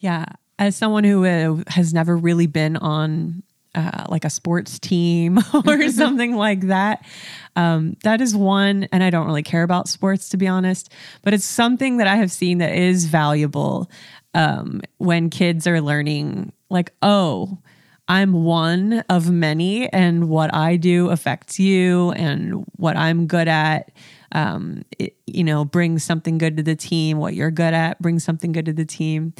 Yeah, 0.00 0.24
as 0.58 0.74
someone 0.76 1.04
who 1.04 1.24
uh, 1.24 1.62
has 1.68 1.94
never 1.94 2.16
really 2.16 2.46
been 2.48 2.76
on 2.76 3.42
uh, 3.74 4.04
like 4.08 4.24
a 4.24 4.30
sports 4.30 4.78
team 4.78 5.38
or 5.66 5.88
something 5.90 6.34
like 6.34 6.62
that, 6.62 7.04
um, 7.56 7.96
that 8.02 8.20
is 8.20 8.34
one. 8.34 8.88
And 8.92 9.02
I 9.02 9.10
don't 9.10 9.26
really 9.26 9.42
care 9.42 9.62
about 9.62 9.88
sports 9.88 10.28
to 10.30 10.36
be 10.36 10.48
honest, 10.48 10.92
but 11.22 11.34
it's 11.34 11.44
something 11.44 11.98
that 11.98 12.06
I 12.06 12.16
have 12.16 12.32
seen 12.32 12.58
that 12.58 12.74
is 12.74 13.06
valuable 13.06 13.90
um, 14.34 14.82
when 14.98 15.30
kids 15.30 15.66
are 15.66 15.80
learning. 15.80 16.52
Like, 16.70 16.92
oh, 17.02 17.58
I'm 18.08 18.32
one 18.32 19.04
of 19.10 19.30
many, 19.30 19.86
and 19.92 20.30
what 20.30 20.54
I 20.54 20.76
do 20.76 21.10
affects 21.10 21.58
you, 21.58 22.12
and 22.12 22.64
what 22.76 22.96
I'm 22.96 23.26
good 23.26 23.48
at, 23.48 23.90
um, 24.32 24.82
it, 24.98 25.14
you 25.26 25.44
know, 25.44 25.66
brings 25.66 26.04
something 26.04 26.38
good 26.38 26.56
to 26.56 26.62
the 26.62 26.74
team. 26.74 27.18
What 27.18 27.34
you're 27.34 27.50
good 27.50 27.74
at 27.74 28.00
brings 28.00 28.24
something 28.24 28.52
good 28.52 28.64
to 28.64 28.72
the 28.72 28.86
team. 28.86 29.34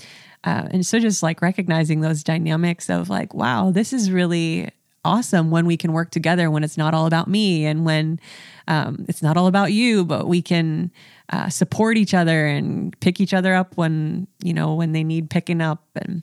Uh, 0.44 0.68
and 0.70 0.86
so, 0.86 0.98
just 0.98 1.22
like 1.22 1.42
recognizing 1.42 2.00
those 2.00 2.22
dynamics 2.22 2.88
of 2.88 3.10
like, 3.10 3.34
wow, 3.34 3.70
this 3.70 3.92
is 3.92 4.10
really 4.10 4.70
awesome 5.04 5.50
when 5.50 5.66
we 5.66 5.76
can 5.76 5.92
work 5.92 6.10
together, 6.10 6.50
when 6.50 6.62
it's 6.62 6.76
not 6.76 6.94
all 6.94 7.06
about 7.06 7.28
me, 7.28 7.64
and 7.66 7.84
when 7.84 8.20
um, 8.68 9.04
it's 9.08 9.22
not 9.22 9.36
all 9.36 9.46
about 9.46 9.72
you, 9.72 10.04
but 10.04 10.28
we 10.28 10.42
can 10.42 10.92
uh, 11.30 11.48
support 11.48 11.96
each 11.96 12.14
other 12.14 12.46
and 12.46 12.98
pick 13.00 13.20
each 13.20 13.34
other 13.34 13.54
up 13.54 13.76
when 13.76 14.26
you 14.42 14.54
know 14.54 14.74
when 14.74 14.92
they 14.92 15.04
need 15.04 15.30
picking 15.30 15.60
up 15.60 15.84
and. 15.96 16.22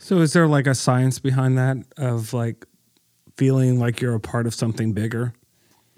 So 0.00 0.18
is 0.18 0.32
there 0.32 0.46
like 0.46 0.68
a 0.68 0.76
science 0.76 1.18
behind 1.18 1.58
that 1.58 1.78
of 1.96 2.32
like 2.32 2.64
feeling 3.36 3.80
like 3.80 4.00
you're 4.00 4.14
a 4.14 4.20
part 4.20 4.46
of 4.46 4.54
something 4.54 4.92
bigger? 4.92 5.32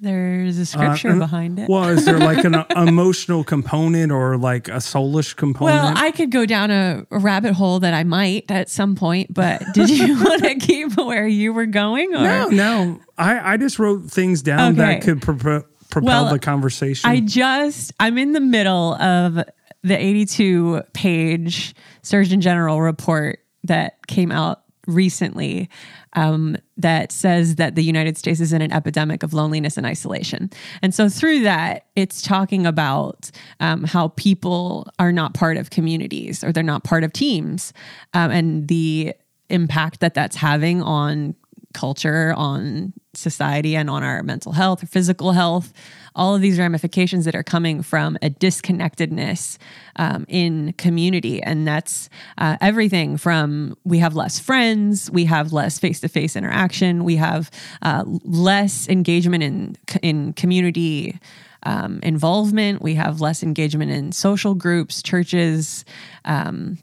There's 0.02 0.56
a 0.58 0.64
scripture 0.64 1.10
Uh, 1.10 1.18
behind 1.18 1.58
it. 1.58 1.68
Well, 1.68 1.88
is 1.90 2.06
there 2.06 2.18
like 2.18 2.44
an 2.44 2.54
emotional 2.76 3.44
component 3.44 4.10
or 4.10 4.38
like 4.38 4.68
a 4.68 4.76
soulish 4.80 5.36
component? 5.36 5.76
Well, 5.82 5.92
I 5.94 6.10
could 6.10 6.30
go 6.30 6.46
down 6.46 6.70
a, 6.70 7.06
a 7.10 7.18
rabbit 7.18 7.52
hole 7.52 7.80
that 7.80 7.92
I 7.92 8.04
might 8.04 8.50
at 8.50 8.70
some 8.70 8.94
point, 8.96 9.34
but 9.34 9.62
did 9.74 9.90
you 9.90 10.14
want 10.24 10.42
to 10.44 10.54
keep 10.54 10.96
where 10.96 11.26
you 11.28 11.52
were 11.52 11.66
going? 11.66 12.14
Or? 12.14 12.20
No, 12.22 12.48
no. 12.48 13.00
I, 13.18 13.52
I 13.52 13.56
just 13.58 13.78
wrote 13.78 14.10
things 14.10 14.40
down 14.40 14.76
that 14.76 15.02
could 15.02 15.20
pro- 15.20 15.64
propel 15.90 16.24
Well, 16.24 16.32
the 16.32 16.38
conversation. 16.38 17.10
I 17.10 17.20
just, 17.20 17.92
I'm 18.00 18.16
in 18.16 18.32
the 18.32 18.40
middle 18.40 18.94
of 18.94 19.34
the 19.82 19.96
82 20.02 20.82
page 20.94 21.74
Surgeon 22.02 22.40
General 22.40 22.80
report 22.80 23.40
that 23.64 24.06
came 24.06 24.32
out 24.32 24.62
recently 24.86 25.68
um, 26.14 26.56
that 26.82 27.12
says 27.12 27.56
that 27.56 27.74
the 27.74 27.84
United 27.84 28.16
States 28.16 28.40
is 28.40 28.52
in 28.52 28.62
an 28.62 28.72
epidemic 28.72 29.22
of 29.22 29.32
loneliness 29.32 29.76
and 29.76 29.86
isolation. 29.86 30.50
And 30.82 30.94
so 30.94 31.08
through 31.08 31.40
that, 31.40 31.86
it's 31.96 32.22
talking 32.22 32.66
about 32.66 33.30
um, 33.60 33.84
how 33.84 34.08
people 34.08 34.88
are 34.98 35.12
not 35.12 35.34
part 35.34 35.56
of 35.56 35.70
communities 35.70 36.42
or 36.42 36.52
they're 36.52 36.62
not 36.62 36.84
part 36.84 37.04
of 37.04 37.12
teams 37.12 37.72
um, 38.14 38.30
and 38.30 38.68
the 38.68 39.14
impact 39.48 40.00
that 40.00 40.14
that's 40.14 40.36
having 40.36 40.82
on 40.82 41.34
culture, 41.72 42.34
on 42.36 42.92
society, 43.14 43.76
and 43.76 43.90
on 43.90 44.02
our 44.02 44.22
mental 44.22 44.52
health 44.52 44.82
or 44.82 44.86
physical 44.86 45.32
health. 45.32 45.72
All 46.14 46.34
of 46.34 46.40
these 46.40 46.58
ramifications 46.58 47.24
that 47.24 47.34
are 47.34 47.42
coming 47.42 47.82
from 47.82 48.16
a 48.22 48.30
disconnectedness 48.30 49.58
um, 49.96 50.26
in 50.28 50.72
community. 50.74 51.42
And 51.42 51.66
that's 51.66 52.08
uh, 52.38 52.56
everything 52.60 53.16
from 53.16 53.76
we 53.84 53.98
have 53.98 54.14
less 54.14 54.38
friends, 54.38 55.10
we 55.10 55.24
have 55.26 55.52
less 55.52 55.78
face 55.78 56.00
to 56.00 56.08
face 56.08 56.36
interaction, 56.36 57.04
we 57.04 57.16
have 57.16 57.50
uh, 57.82 58.04
less 58.24 58.88
engagement 58.88 59.42
in, 59.42 59.76
in 60.02 60.32
community. 60.32 61.18
Um, 61.62 62.00
involvement, 62.02 62.80
we 62.80 62.94
have 62.94 63.20
less 63.20 63.42
engagement 63.42 63.90
in 63.90 64.12
social 64.12 64.54
groups, 64.54 65.02
churches, 65.02 65.84
um, 66.24 66.78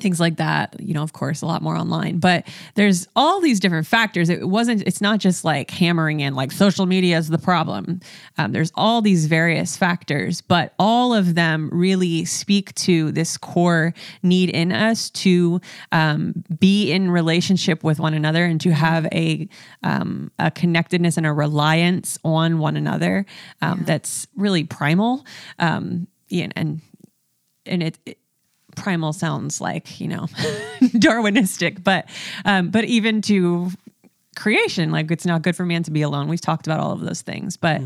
things 0.00 0.20
like 0.20 0.36
that 0.36 0.74
you 0.80 0.94
know 0.94 1.02
of 1.02 1.12
course 1.12 1.42
a 1.42 1.46
lot 1.46 1.62
more 1.62 1.76
online. 1.76 2.18
But 2.18 2.46
there's 2.74 3.08
all 3.14 3.40
these 3.40 3.60
different 3.60 3.86
factors. 3.86 4.28
It 4.28 4.48
wasn't 4.48 4.82
it's 4.86 5.00
not 5.00 5.20
just 5.20 5.44
like 5.44 5.70
hammering 5.70 6.20
in 6.20 6.34
like 6.34 6.52
social 6.52 6.86
media 6.86 7.18
is 7.18 7.28
the 7.28 7.38
problem. 7.38 8.00
Um, 8.38 8.52
there's 8.52 8.72
all 8.74 9.02
these 9.02 9.26
various 9.26 9.76
factors 9.76 10.40
but 10.40 10.74
all 10.78 11.14
of 11.14 11.34
them 11.34 11.68
really 11.72 12.24
speak 12.24 12.74
to 12.74 13.12
this 13.12 13.36
core 13.36 13.94
need 14.22 14.50
in 14.50 14.72
us 14.72 15.10
to 15.10 15.60
um, 15.92 16.44
be 16.58 16.90
in 16.90 17.10
relationship 17.10 17.84
with 17.84 18.00
one 18.00 18.14
another 18.14 18.44
and 18.44 18.60
to 18.60 18.70
have 18.70 19.06
a 19.06 19.48
um, 19.82 20.30
a 20.38 20.50
connectedness 20.50 21.16
and 21.16 21.26
a 21.26 21.32
reliance 21.32 22.18
on 22.24 22.58
one 22.58 22.76
another 22.76 23.26
um, 23.62 23.82
that's 23.86 24.26
really 24.36 24.64
primal. 24.64 25.24
Um, 25.58 26.06
yeah, 26.28 26.48
and 26.56 26.80
and 27.66 27.82
it, 27.82 27.98
it 28.06 28.18
primal 28.80 29.12
sounds 29.12 29.60
like 29.60 30.00
you 30.00 30.08
know 30.08 30.26
darwinistic 30.98 31.82
but 31.84 32.08
um 32.44 32.70
but 32.70 32.84
even 32.84 33.20
to 33.22 33.70
creation 34.36 34.90
like 34.90 35.10
it's 35.10 35.26
not 35.26 35.42
good 35.42 35.54
for 35.54 35.66
man 35.66 35.82
to 35.82 35.90
be 35.90 36.02
alone 36.02 36.28
we've 36.28 36.40
talked 36.40 36.66
about 36.66 36.80
all 36.80 36.92
of 36.92 37.00
those 37.00 37.22
things 37.22 37.56
but 37.56 37.80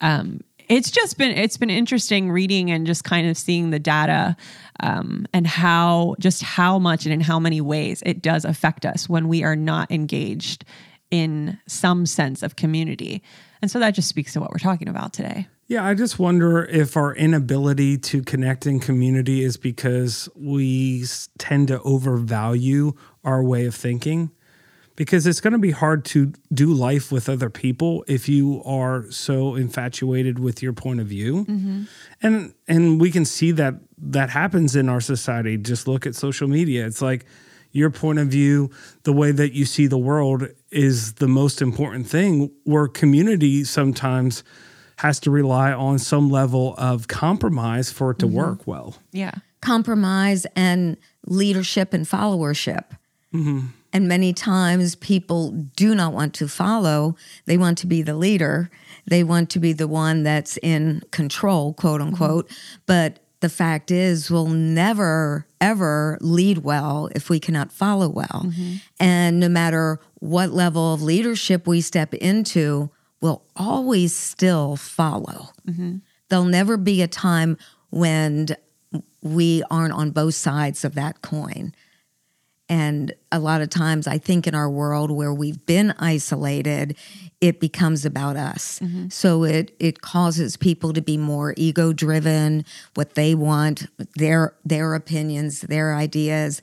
um 0.00 0.40
it's 0.70 0.90
just 0.90 1.18
been 1.18 1.36
it's 1.36 1.56
been 1.56 1.68
interesting 1.68 2.30
reading 2.30 2.70
and 2.70 2.86
just 2.86 3.02
kind 3.02 3.28
of 3.28 3.36
seeing 3.36 3.70
the 3.70 3.78
data 3.78 4.36
um, 4.78 5.26
and 5.34 5.46
how 5.46 6.14
just 6.20 6.42
how 6.42 6.78
much 6.78 7.04
and 7.04 7.12
in 7.12 7.20
how 7.20 7.40
many 7.40 7.60
ways 7.60 8.02
it 8.06 8.22
does 8.22 8.44
affect 8.44 8.86
us 8.86 9.08
when 9.08 9.26
we 9.26 9.42
are 9.42 9.56
not 9.56 9.90
engaged 9.90 10.64
in 11.10 11.58
some 11.66 12.06
sense 12.06 12.42
of 12.42 12.54
community. 12.54 13.20
And 13.60 13.70
so 13.70 13.80
that 13.80 13.90
just 13.90 14.08
speaks 14.08 14.32
to 14.34 14.40
what 14.40 14.50
we're 14.50 14.58
talking 14.58 14.88
about 14.88 15.12
today. 15.12 15.48
Yeah, 15.70 15.84
I 15.84 15.94
just 15.94 16.18
wonder 16.18 16.64
if 16.64 16.96
our 16.96 17.14
inability 17.14 17.96
to 17.98 18.22
connect 18.22 18.66
in 18.66 18.80
community 18.80 19.44
is 19.44 19.56
because 19.56 20.28
we 20.34 21.04
tend 21.38 21.68
to 21.68 21.80
overvalue 21.82 22.94
our 23.22 23.40
way 23.40 23.66
of 23.66 23.76
thinking. 23.76 24.32
Because 24.96 25.28
it's 25.28 25.40
going 25.40 25.52
to 25.52 25.60
be 25.60 25.70
hard 25.70 26.04
to 26.06 26.32
do 26.52 26.72
life 26.72 27.12
with 27.12 27.28
other 27.28 27.48
people 27.50 28.04
if 28.08 28.28
you 28.28 28.64
are 28.64 29.08
so 29.12 29.54
infatuated 29.54 30.40
with 30.40 30.60
your 30.60 30.72
point 30.72 30.98
of 30.98 31.06
view. 31.06 31.44
Mm-hmm. 31.44 31.82
And 32.20 32.52
and 32.66 33.00
we 33.00 33.12
can 33.12 33.24
see 33.24 33.52
that 33.52 33.74
that 33.96 34.30
happens 34.30 34.74
in 34.74 34.88
our 34.88 35.00
society. 35.00 35.56
Just 35.56 35.86
look 35.86 36.04
at 36.04 36.16
social 36.16 36.48
media. 36.48 36.84
It's 36.84 37.00
like 37.00 37.26
your 37.70 37.90
point 37.90 38.18
of 38.18 38.26
view, 38.26 38.70
the 39.04 39.12
way 39.12 39.30
that 39.30 39.52
you 39.52 39.64
see 39.66 39.86
the 39.86 39.98
world 39.98 40.48
is 40.72 41.12
the 41.14 41.28
most 41.28 41.62
important 41.62 42.08
thing, 42.08 42.50
where 42.64 42.88
community 42.88 43.62
sometimes 43.62 44.42
has 45.00 45.18
to 45.18 45.30
rely 45.30 45.72
on 45.72 45.98
some 45.98 46.28
level 46.30 46.74
of 46.76 47.08
compromise 47.08 47.90
for 47.90 48.10
it 48.10 48.18
to 48.18 48.26
mm-hmm. 48.26 48.36
work 48.36 48.66
well. 48.66 48.96
Yeah. 49.12 49.32
Compromise 49.62 50.46
and 50.54 50.98
leadership 51.24 51.94
and 51.94 52.04
followership. 52.04 52.84
Mm-hmm. 53.32 53.68
And 53.94 54.08
many 54.08 54.34
times 54.34 54.96
people 54.96 55.52
do 55.52 55.94
not 55.94 56.12
want 56.12 56.34
to 56.34 56.48
follow, 56.48 57.16
they 57.46 57.56
want 57.56 57.78
to 57.78 57.86
be 57.86 58.02
the 58.02 58.14
leader. 58.14 58.70
They 59.06 59.24
want 59.24 59.48
to 59.50 59.58
be 59.58 59.72
the 59.72 59.88
one 59.88 60.22
that's 60.22 60.58
in 60.58 61.00
control, 61.12 61.72
quote 61.72 62.02
unquote. 62.02 62.48
Mm-hmm. 62.48 62.80
But 62.84 63.20
the 63.40 63.48
fact 63.48 63.90
is, 63.90 64.30
we'll 64.30 64.48
never, 64.48 65.46
ever 65.62 66.18
lead 66.20 66.58
well 66.58 67.08
if 67.14 67.30
we 67.30 67.40
cannot 67.40 67.72
follow 67.72 68.10
well. 68.10 68.44
Mm-hmm. 68.44 68.74
And 69.00 69.40
no 69.40 69.48
matter 69.48 69.98
what 70.16 70.50
level 70.50 70.92
of 70.92 71.02
leadership 71.02 71.66
we 71.66 71.80
step 71.80 72.12
into, 72.12 72.90
will 73.20 73.42
always 73.56 74.14
still 74.14 74.76
follow. 74.76 75.50
Mm-hmm. 75.66 75.96
There'll 76.28 76.44
never 76.44 76.76
be 76.76 77.02
a 77.02 77.08
time 77.08 77.58
when 77.90 78.48
we 79.22 79.62
aren't 79.70 79.92
on 79.92 80.10
both 80.10 80.34
sides 80.34 80.84
of 80.84 80.94
that 80.94 81.22
coin. 81.22 81.74
And 82.68 83.12
a 83.32 83.40
lot 83.40 83.62
of 83.62 83.68
times, 83.68 84.06
I 84.06 84.18
think 84.18 84.46
in 84.46 84.54
our 84.54 84.70
world 84.70 85.10
where 85.10 85.34
we've 85.34 85.66
been 85.66 85.92
isolated, 85.98 86.96
it 87.40 87.58
becomes 87.58 88.04
about 88.04 88.36
us. 88.36 88.78
Mm-hmm. 88.78 89.08
So 89.08 89.42
it 89.42 89.74
it 89.80 90.02
causes 90.02 90.56
people 90.56 90.92
to 90.92 91.02
be 91.02 91.16
more 91.16 91.52
ego 91.56 91.92
driven, 91.92 92.64
what 92.94 93.16
they 93.16 93.34
want, 93.34 93.86
their 94.16 94.54
their 94.64 94.94
opinions, 94.94 95.62
their 95.62 95.96
ideas. 95.96 96.62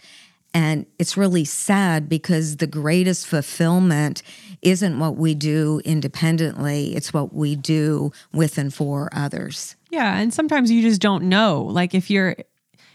And 0.54 0.86
it's 0.98 1.18
really 1.18 1.46
sad 1.46 2.10
because 2.10 2.58
the 2.58 2.68
greatest 2.68 3.27
fulfillment 3.27 4.24
isn't 4.62 4.98
what 4.98 5.16
we 5.16 5.36
do 5.36 5.82
independently, 5.86 6.96
it's 6.96 7.13
what 7.13 7.34
we 7.34 7.56
do 7.56 8.12
with 8.34 8.58
and 8.58 8.74
for 8.74 9.10
others. 9.12 9.75
Yeah. 9.92 10.18
And 10.18 10.34
sometimes 10.34 10.72
you 10.72 10.82
just 10.82 11.01
don't 11.01 11.25
know. 11.25 11.62
Like 11.62 11.94
if 11.94 12.10
you're, 12.10 12.36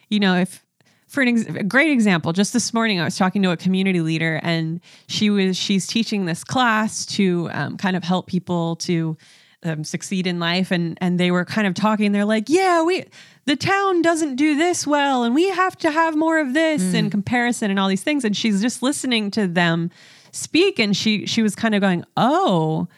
you 0.08 0.18
know, 0.18 0.36
if, 0.36 0.64
for 1.06 1.20
an 1.22 1.28
ex- 1.28 1.46
a 1.46 1.62
great 1.62 1.90
example, 1.90 2.32
just 2.32 2.52
this 2.52 2.72
morning 2.72 2.98
I 2.98 3.04
was 3.04 3.16
talking 3.16 3.42
to 3.42 3.50
a 3.50 3.56
community 3.56 4.00
leader, 4.00 4.40
and 4.42 4.80
she 5.08 5.28
was 5.28 5.58
she's 5.58 5.86
teaching 5.86 6.24
this 6.24 6.42
class 6.42 7.04
to 7.06 7.50
um, 7.52 7.76
kind 7.76 7.96
of 7.96 8.02
help 8.02 8.26
people 8.26 8.76
to 8.76 9.16
um, 9.62 9.84
succeed 9.84 10.26
in 10.26 10.38
life, 10.38 10.70
and 10.70 10.98
and 11.00 11.18
they 11.18 11.30
were 11.30 11.44
kind 11.44 11.66
of 11.66 11.74
talking. 11.74 12.12
They're 12.12 12.24
like, 12.24 12.48
"Yeah, 12.48 12.82
we 12.82 13.04
the 13.44 13.56
town 13.56 14.02
doesn't 14.02 14.36
do 14.36 14.56
this 14.56 14.86
well, 14.86 15.24
and 15.24 15.34
we 15.34 15.48
have 15.50 15.76
to 15.78 15.90
have 15.90 16.16
more 16.16 16.38
of 16.38 16.54
this 16.54 16.82
mm. 16.82 16.94
in 16.94 17.10
comparison, 17.10 17.70
and 17.70 17.78
all 17.78 17.88
these 17.88 18.02
things." 18.02 18.24
And 18.24 18.36
she's 18.36 18.60
just 18.60 18.82
listening 18.82 19.30
to 19.32 19.46
them 19.46 19.90
speak 20.32 20.78
and 20.78 20.96
she 20.96 21.26
she 21.26 21.42
was 21.42 21.54
kind 21.54 21.74
of 21.74 21.80
going, 21.80 22.04
"Oh." 22.16 22.88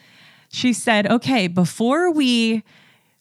She 0.48 0.72
said, 0.72 1.06
"Okay, 1.08 1.48
before 1.48 2.12
we 2.12 2.62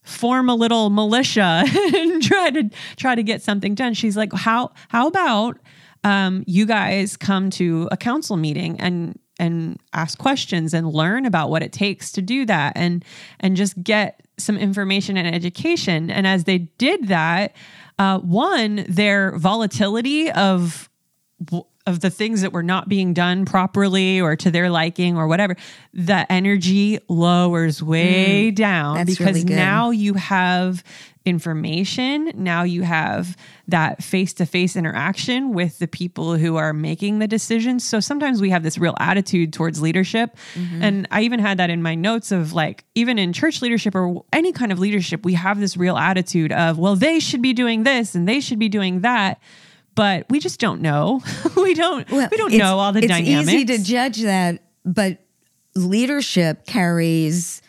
form 0.03 0.49
a 0.49 0.55
little 0.55 0.89
militia 0.89 1.63
and 1.95 2.21
try 2.21 2.51
to 2.51 2.69
try 2.95 3.15
to 3.15 3.23
get 3.23 3.41
something 3.41 3.75
done." 3.75 3.93
She's 3.93 4.15
like, 4.15 4.31
"How 4.33 4.71
how 4.89 5.07
about 5.07 5.57
um, 6.03 6.43
you 6.47 6.65
guys 6.65 7.17
come 7.17 7.49
to 7.51 7.87
a 7.91 7.97
council 7.97 8.37
meeting 8.37 8.79
and 8.79 9.17
and 9.39 9.79
ask 9.93 10.17
questions 10.17 10.73
and 10.73 10.87
learn 10.87 11.25
about 11.25 11.49
what 11.49 11.63
it 11.63 11.71
takes 11.71 12.11
to 12.13 12.21
do 12.21 12.45
that 12.45 12.73
and 12.75 13.03
and 13.39 13.55
just 13.55 13.81
get 13.83 14.21
some 14.37 14.57
information 14.57 15.17
and 15.17 15.33
education. 15.33 16.09
And 16.09 16.25
as 16.25 16.43
they 16.43 16.59
did 16.59 17.07
that 17.07 17.55
uh, 17.99 18.19
one 18.19 18.85
their 18.87 19.37
volatility 19.37 20.31
of 20.31 20.89
of 21.85 21.99
the 21.99 22.09
things 22.09 22.41
that 22.41 22.53
were 22.53 22.63
not 22.63 22.87
being 22.87 23.13
done 23.13 23.45
properly 23.45 24.21
or 24.21 24.35
to 24.37 24.49
their 24.49 24.69
liking 24.69 25.17
or 25.17 25.27
whatever, 25.27 25.55
the 25.93 26.31
energy 26.31 26.99
lowers 27.09 27.83
way 27.83 28.51
mm, 28.51 28.55
down 28.55 29.05
because 29.05 29.43
really 29.43 29.43
now 29.43 29.89
you 29.89 30.13
have 30.13 30.83
information. 31.25 32.31
Now 32.35 32.63
you 32.63 32.81
have 32.83 33.37
that 33.67 34.03
face 34.03 34.33
to 34.35 34.45
face 34.45 34.75
interaction 34.75 35.53
with 35.53 35.79
the 35.79 35.87
people 35.87 36.35
who 36.35 36.57
are 36.57 36.73
making 36.73 37.19
the 37.19 37.27
decisions. 37.27 37.85
So 37.85 37.99
sometimes 37.99 38.41
we 38.41 38.49
have 38.49 38.63
this 38.63 38.77
real 38.77 38.95
attitude 38.99 39.53
towards 39.53 39.81
leadership. 39.81 40.35
Mm-hmm. 40.55 40.83
And 40.83 41.07
I 41.11 41.21
even 41.21 41.39
had 41.39 41.59
that 41.59 41.69
in 41.69 41.81
my 41.81 41.95
notes 41.95 42.31
of 42.31 42.53
like, 42.53 42.83
even 42.95 43.17
in 43.17 43.31
church 43.31 43.61
leadership 43.61 43.95
or 43.95 44.23
any 44.33 44.51
kind 44.51 44.71
of 44.71 44.79
leadership, 44.79 45.23
we 45.23 45.33
have 45.33 45.59
this 45.59 45.77
real 45.77 45.97
attitude 45.97 46.51
of, 46.51 46.77
well, 46.77 46.95
they 46.95 47.19
should 47.19 47.41
be 47.41 47.53
doing 47.53 47.83
this 47.83 48.15
and 48.15 48.27
they 48.27 48.41
should 48.41 48.59
be 48.59 48.69
doing 48.69 49.01
that 49.01 49.41
but 49.95 50.25
we 50.29 50.39
just 50.39 50.59
don't 50.59 50.81
know. 50.81 51.21
we 51.57 51.73
don't 51.73 52.09
well, 52.11 52.27
we 52.31 52.37
don't 52.37 52.53
know 52.53 52.79
all 52.79 52.91
the 52.91 52.99
it's 52.99 53.07
dynamics. 53.07 53.47
It's 53.47 53.53
easy 53.53 53.65
to 53.65 53.83
judge 53.83 54.21
that, 54.21 54.63
but 54.85 55.19
leadership 55.75 56.65
carries 56.65 57.61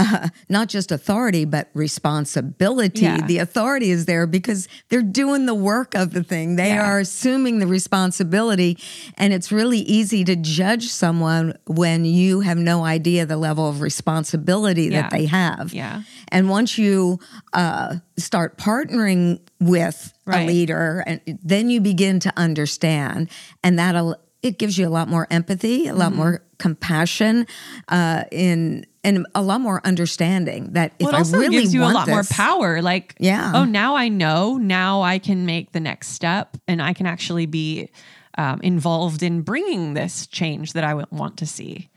uh, 0.00 0.28
not 0.48 0.68
just 0.68 0.92
authority, 0.92 1.44
but 1.44 1.68
responsibility. 1.74 3.02
Yeah. 3.02 3.26
The 3.26 3.38
authority 3.38 3.90
is 3.90 4.06
there 4.06 4.26
because 4.26 4.68
they're 4.88 5.02
doing 5.02 5.46
the 5.46 5.54
work 5.54 5.94
of 5.94 6.12
the 6.12 6.22
thing. 6.22 6.56
They 6.56 6.68
yeah. 6.68 6.86
are 6.86 7.00
assuming 7.00 7.58
the 7.58 7.66
responsibility. 7.66 8.78
And 9.16 9.32
it's 9.32 9.52
really 9.52 9.80
easy 9.80 10.24
to 10.24 10.36
judge 10.36 10.88
someone 10.88 11.56
when 11.66 12.04
you 12.04 12.40
have 12.40 12.56
no 12.56 12.84
idea 12.84 13.26
the 13.26 13.36
level 13.36 13.68
of 13.68 13.80
responsibility 13.80 14.84
yeah. 14.84 15.02
that 15.02 15.10
they 15.10 15.26
have. 15.26 15.72
Yeah. 15.74 16.02
And 16.28 16.48
once 16.48 16.78
you 16.78 17.18
uh, 17.52 17.96
start 18.16 18.56
partnering 18.56 19.40
with 19.60 20.14
right. 20.30 20.42
a 20.42 20.46
leader, 20.46 21.04
and 21.06 21.20
then 21.42 21.70
you 21.70 21.80
begin 21.80 22.20
to 22.20 22.32
understand, 22.36 23.30
and 23.62 23.78
that'll 23.78 24.16
it 24.42 24.58
gives 24.58 24.78
you 24.78 24.86
a 24.86 24.90
lot 24.90 25.08
more 25.08 25.26
empathy, 25.30 25.86
a 25.86 25.94
lot 25.94 26.08
mm-hmm. 26.08 26.16
more 26.16 26.42
compassion, 26.58 27.46
uh, 27.88 28.24
in 28.32 28.86
and 29.02 29.26
a 29.34 29.42
lot 29.42 29.60
more 29.60 29.80
understanding 29.84 30.72
that 30.72 30.92
if 30.98 31.06
well, 31.06 31.14
it 31.14 31.18
also 31.18 31.36
I 31.36 31.40
really 31.40 31.58
gives 31.58 31.74
you 31.74 31.82
a 31.82 31.86
lot 31.86 32.06
this, 32.06 32.12
more 32.12 32.24
power. 32.24 32.82
Like, 32.82 33.14
yeah, 33.18 33.52
oh, 33.54 33.64
now 33.64 33.96
I 33.96 34.08
know. 34.08 34.56
Now 34.56 35.02
I 35.02 35.18
can 35.18 35.46
make 35.46 35.72
the 35.72 35.80
next 35.80 36.08
step, 36.08 36.56
and 36.66 36.82
I 36.82 36.92
can 36.92 37.06
actually 37.06 37.46
be 37.46 37.90
um, 38.38 38.60
involved 38.62 39.22
in 39.22 39.42
bringing 39.42 39.94
this 39.94 40.26
change 40.26 40.72
that 40.72 40.84
I 40.84 40.94
want 41.10 41.36
to 41.38 41.46
see. 41.46 41.90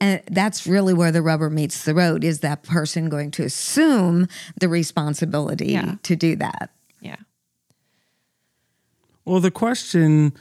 And 0.00 0.22
that's 0.26 0.66
really 0.66 0.92
where 0.92 1.12
the 1.12 1.22
rubber 1.22 1.48
meets 1.48 1.84
the 1.84 1.94
road. 1.94 2.24
Is 2.24 2.40
that 2.40 2.62
person 2.62 3.08
going 3.08 3.30
to 3.32 3.44
assume 3.44 4.28
the 4.60 4.68
responsibility 4.68 5.72
yeah. 5.72 5.94
to 6.02 6.16
do 6.16 6.36
that? 6.36 6.70
Well, 9.24 9.40
the 9.40 9.50
question 9.50 10.34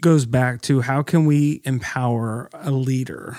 goes 0.00 0.26
back 0.26 0.60
to 0.62 0.82
how 0.82 1.02
can 1.02 1.26
we 1.26 1.60
empower 1.64 2.48
a 2.52 2.70
leader? 2.70 3.36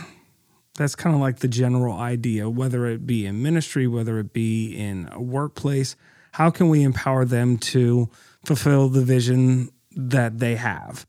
That's 0.77 0.95
kind 0.95 1.15
of 1.15 1.21
like 1.21 1.39
the 1.39 1.47
general 1.47 1.97
idea, 1.97 2.49
whether 2.49 2.85
it 2.87 3.05
be 3.05 3.25
in 3.25 3.41
ministry, 3.41 3.87
whether 3.87 4.19
it 4.19 4.33
be 4.33 4.75
in 4.75 5.09
a 5.11 5.21
workplace. 5.21 5.95
How 6.33 6.49
can 6.49 6.69
we 6.69 6.83
empower 6.83 7.25
them 7.25 7.57
to 7.57 8.09
fulfill 8.45 8.89
the 8.89 9.03
vision 9.03 9.69
that 9.95 10.39
they 10.39 10.55
have? 10.55 11.05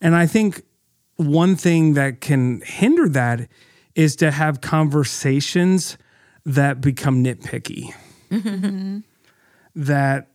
And 0.00 0.16
I 0.16 0.26
think 0.26 0.62
one 1.16 1.56
thing 1.56 1.94
that 1.94 2.20
can 2.20 2.62
hinder 2.64 3.08
that 3.10 3.48
is 3.94 4.16
to 4.16 4.30
have 4.30 4.60
conversations 4.60 5.98
that 6.44 6.80
become 6.80 7.22
nitpicky, 7.22 7.94
mm-hmm. 8.30 8.98
that 9.76 10.31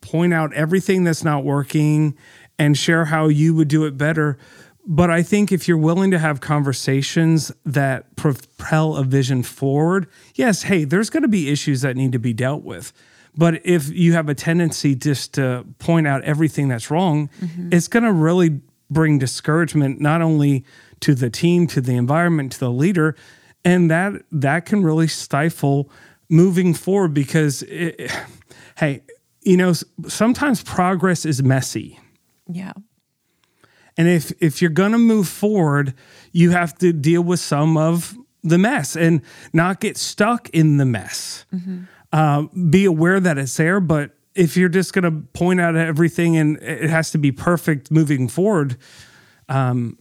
point 0.00 0.32
out 0.32 0.52
everything 0.54 1.04
that's 1.04 1.24
not 1.24 1.44
working 1.44 2.16
and 2.58 2.76
share 2.76 3.06
how 3.06 3.28
you 3.28 3.54
would 3.54 3.68
do 3.68 3.84
it 3.84 3.96
better 3.96 4.38
but 4.84 5.10
I 5.10 5.22
think 5.22 5.52
if 5.52 5.68
you're 5.68 5.78
willing 5.78 6.10
to 6.10 6.18
have 6.18 6.40
conversations 6.40 7.52
that 7.64 8.16
propel 8.16 8.96
a 8.96 9.04
vision 9.04 9.42
forward, 9.42 10.08
yes, 10.34 10.62
hey, 10.62 10.84
there's 10.84 11.08
going 11.08 11.22
to 11.22 11.28
be 11.28 11.50
issues 11.50 11.82
that 11.82 11.96
need 11.96 12.12
to 12.12 12.18
be 12.18 12.32
dealt 12.32 12.64
with. 12.64 12.92
But 13.36 13.64
if 13.64 13.88
you 13.88 14.12
have 14.14 14.28
a 14.28 14.34
tendency 14.34 14.94
just 14.94 15.34
to 15.34 15.64
point 15.78 16.06
out 16.06 16.22
everything 16.24 16.68
that's 16.68 16.90
wrong, 16.90 17.30
mm-hmm. 17.40 17.72
it's 17.72 17.88
going 17.88 18.02
to 18.02 18.12
really 18.12 18.60
bring 18.90 19.18
discouragement 19.18 20.00
not 20.00 20.20
only 20.20 20.64
to 21.00 21.14
the 21.14 21.30
team, 21.30 21.66
to 21.68 21.80
the 21.80 21.94
environment, 21.94 22.52
to 22.52 22.60
the 22.60 22.70
leader, 22.70 23.16
and 23.64 23.90
that 23.90 24.14
that 24.32 24.66
can 24.66 24.82
really 24.82 25.08
stifle 25.08 25.88
moving 26.28 26.74
forward 26.74 27.14
because 27.14 27.62
it, 27.62 28.10
hey, 28.76 29.02
you 29.42 29.56
know, 29.56 29.72
sometimes 30.08 30.62
progress 30.62 31.24
is 31.24 31.42
messy. 31.42 31.98
Yeah. 32.46 32.72
And 33.96 34.08
if 34.08 34.32
if 34.40 34.62
you're 34.62 34.70
going 34.70 34.92
to 34.92 34.98
move 34.98 35.28
forward, 35.28 35.94
you 36.32 36.50
have 36.50 36.76
to 36.78 36.92
deal 36.92 37.22
with 37.22 37.40
some 37.40 37.76
of 37.76 38.16
the 38.42 38.58
mess 38.58 38.96
and 38.96 39.22
not 39.52 39.80
get 39.80 39.96
stuck 39.96 40.48
in 40.50 40.78
the 40.78 40.84
mess. 40.84 41.44
Uh, 42.12 42.42
be 42.70 42.84
aware 42.84 43.20
that 43.20 43.38
it's 43.38 43.56
there, 43.56 43.80
but 43.80 44.10
if 44.34 44.56
you're 44.56 44.68
just 44.68 44.92
going 44.92 45.04
to 45.04 45.26
point 45.32 45.60
out 45.60 45.76
everything 45.76 46.36
and 46.36 46.56
it 46.62 46.90
has 46.90 47.10
to 47.10 47.18
be 47.18 47.32
perfect 47.32 47.90
moving 47.90 48.28
forward, 48.28 48.76
um, 49.48 49.98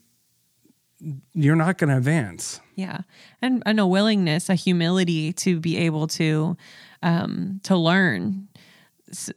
you're 1.34 1.56
not 1.56 1.78
going 1.78 1.90
to 1.90 1.98
advance. 1.98 2.60
Yeah. 2.76 3.02
And, 3.42 3.64
and 3.66 3.80
a 3.80 3.88
willingness, 3.88 4.50
a 4.50 4.56
humility 4.56 5.34
to 5.34 5.60
be 5.60 5.78
able 5.78 6.08
to 6.08 6.58
um, 7.04 7.60
to 7.64 7.76
learn 7.76 8.48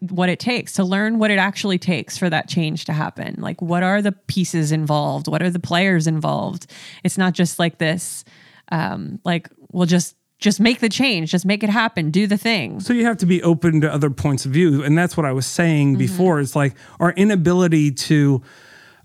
what 0.01 0.29
it 0.29 0.39
takes, 0.39 0.73
to 0.75 0.85
learn 0.85 1.19
what 1.19 1.31
it 1.31 1.39
actually 1.39 1.79
takes 1.79 2.17
for 2.17 2.31
that 2.31 2.49
change 2.49 2.85
to 2.87 2.93
happen. 2.93 3.37
Like 3.39 3.61
what 3.63 3.83
are 3.83 4.01
the 4.01 4.13
pieces 4.13 4.73
involved? 4.73 5.29
What 5.29 5.43
are 5.43 5.51
the 5.51 5.59
players 5.59 6.07
involved? 6.07 6.71
It's 7.03 7.19
not 7.19 7.35
just 7.35 7.59
like 7.59 7.79
this 7.79 8.25
um, 8.71 9.21
like 9.25 9.49
we'll 9.73 9.87
just 9.87 10.17
just 10.39 10.61
make 10.61 10.81
the 10.81 10.89
change, 10.89 11.31
just 11.31 11.47
make 11.47 11.63
it 11.63 11.71
happen, 11.71 12.11
do 12.11 12.27
the 12.27 12.37
thing. 12.37 12.81
So 12.81 12.93
you 12.93 13.07
have 13.07 13.17
to 13.19 13.27
be 13.27 13.43
open 13.43 13.81
to 13.81 13.93
other 13.93 14.11
points 14.11 14.45
of 14.45 14.53
view, 14.53 14.83
and 14.83 14.99
that's 14.99 15.17
what 15.17 15.25
I 15.25 15.33
was 15.33 15.47
saying 15.47 15.97
before. 15.97 16.41
It's 16.41 16.57
like 16.57 16.75
our 17.01 17.13
inability 17.13 17.93
to, 17.93 18.43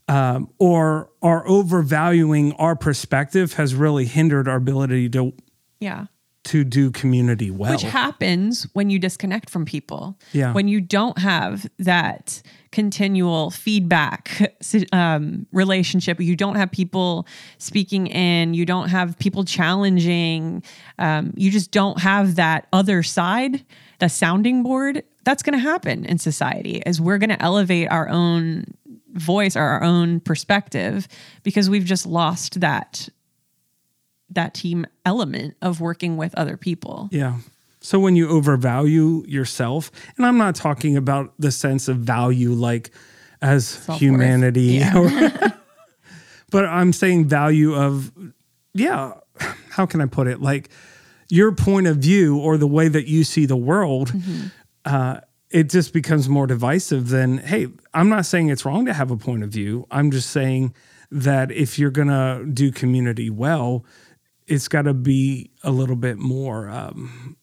um, 0.08 0.50
or 0.58 1.12
our 1.22 1.48
overvaluing 1.48 2.54
our 2.54 2.76
perspective 2.76 3.54
has 3.54 3.76
really 3.76 4.06
hindered 4.06 4.48
our 4.48 4.58
ability 4.58 5.08
to 5.10 5.34
Yeah. 5.80 6.08
To 6.46 6.64
do 6.64 6.92
community 6.92 7.52
well. 7.52 7.72
Which 7.72 7.82
happens 7.82 8.68
when 8.74 8.90
you 8.90 8.98
disconnect 8.98 9.50
from 9.50 9.66
people. 9.66 10.18
Yeah. 10.32 10.54
When 10.54 10.68
you 10.68 10.82
don't 10.82 11.18
have 11.20 11.70
that 11.80 12.42
continual 12.72 13.52
feedback 13.52 14.56
um, 14.94 15.48
relationship, 15.52 16.20
you 16.20 16.36
don't 16.36 16.56
have 16.56 16.72
people 16.72 17.28
speaking 17.58 18.08
in, 18.08 18.54
you 18.54 18.66
don't 18.66 18.90
have 18.90 19.18
people 19.20 19.44
challenging, 19.44 20.64
um, 20.98 21.34
you 21.36 21.52
just 21.52 21.72
don't 21.72 22.00
have 22.00 22.36
that 22.36 22.68
other 22.72 23.04
side, 23.04 23.66
the 24.00 24.10
sounding 24.10 24.64
board. 24.64 25.04
That's 25.26 25.44
going 25.44 25.54
to 25.54 25.60
happen 25.60 26.06
in 26.06 26.18
society 26.18 26.84
as 26.86 27.02
we're 27.02 27.18
going 27.18 27.30
to 27.30 27.42
elevate 27.42 27.92
our 27.92 28.08
own 28.08 28.66
voice 29.14 29.56
or 29.56 29.62
our 29.62 29.84
own 29.84 30.20
perspective 30.20 31.08
because 31.44 31.70
we've 31.70 31.86
just 31.86 32.06
lost 32.06 32.62
that 32.62 33.10
that 34.32 34.54
team 34.54 34.86
element 35.06 35.56
of 35.62 35.82
working 35.82 36.18
with 36.18 36.34
other 36.36 36.58
people. 36.58 37.10
Yeah. 37.12 37.38
So 37.82 38.00
when 38.00 38.16
you 38.16 38.28
overvalue 38.30 39.24
yourself, 39.26 39.92
and 40.18 40.26
I'm 40.26 40.38
not 40.38 40.56
talking 40.56 40.98
about 40.98 41.34
the 41.40 41.52
sense 41.52 41.88
of 41.88 41.98
value 41.98 42.52
like 42.52 42.92
as 43.42 43.68
Self-worth. 43.68 44.02
humanity, 44.02 44.82
or, 44.96 45.10
but 46.52 46.66
I'm 46.66 46.92
saying 46.92 47.28
value 47.30 47.74
of, 47.74 48.12
yeah, 48.74 49.14
how 49.70 49.86
can 49.86 50.02
I 50.02 50.08
put 50.08 50.28
it? 50.28 50.42
Like 50.42 50.70
your 51.30 51.54
point 51.54 51.88
of 51.88 51.98
view 51.98 52.38
or 52.38 52.58
the 52.58 52.68
way 52.68 52.88
that 52.90 53.08
you 53.08 53.24
see 53.24 53.46
the 53.46 53.56
world, 53.56 54.12
uh, 54.84 55.22
it 55.50 55.70
just 55.70 55.94
becomes 55.94 56.28
more 56.28 56.48
divisive 56.48 57.10
than, 57.10 57.38
hey, 57.38 57.68
I'm 57.94 58.10
not 58.10 58.26
saying 58.26 58.50
it's 58.50 58.66
wrong 58.66 58.86
to 58.86 58.94
have 58.94 59.10
a 59.10 59.18
point 59.18 59.44
of 59.44 59.50
view. 59.50 59.88
I'm 59.90 60.12
just 60.12 60.32
saying 60.32 60.74
that 61.12 61.52
if 61.52 61.80
you're 61.80 61.92
going 61.92 62.10
to 62.10 62.46
do 62.52 62.72
community 62.72 63.30
well, 63.30 63.86
it's 64.50 64.68
got 64.68 64.84
to 64.84 64.94
be 64.94 65.52
a 65.64 65.72
little 65.72 65.96
bit 65.96 66.18
more 66.18 66.70
um, 66.70 67.36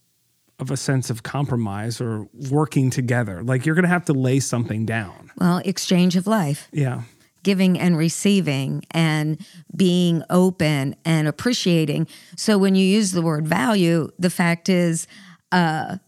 of 0.58 0.70
a 0.70 0.76
sense 0.76 1.10
of 1.10 1.22
compromise 1.22 2.00
or 2.00 2.26
working 2.50 2.90
together. 2.90 3.42
Like 3.42 3.64
you're 3.66 3.74
going 3.74 3.84
to 3.84 3.88
have 3.88 4.04
to 4.06 4.12
lay 4.12 4.40
something 4.40 4.86
down. 4.86 5.30
Well, 5.38 5.58
exchange 5.64 6.16
of 6.16 6.26
life. 6.26 6.68
Yeah. 6.72 7.02
giving 7.42 7.78
and 7.78 7.96
receiving 7.96 8.82
and 8.90 9.38
being 9.76 10.22
open 10.30 10.96
and 11.04 11.28
appreciating. 11.28 12.08
So 12.36 12.58
when 12.58 12.74
you 12.74 12.84
use 12.84 13.12
the 13.12 13.22
word 13.22 13.46
value, 13.46 14.10
the 14.18 14.30
fact 14.30 14.68
is, 14.68 15.06
uh, 15.52 15.98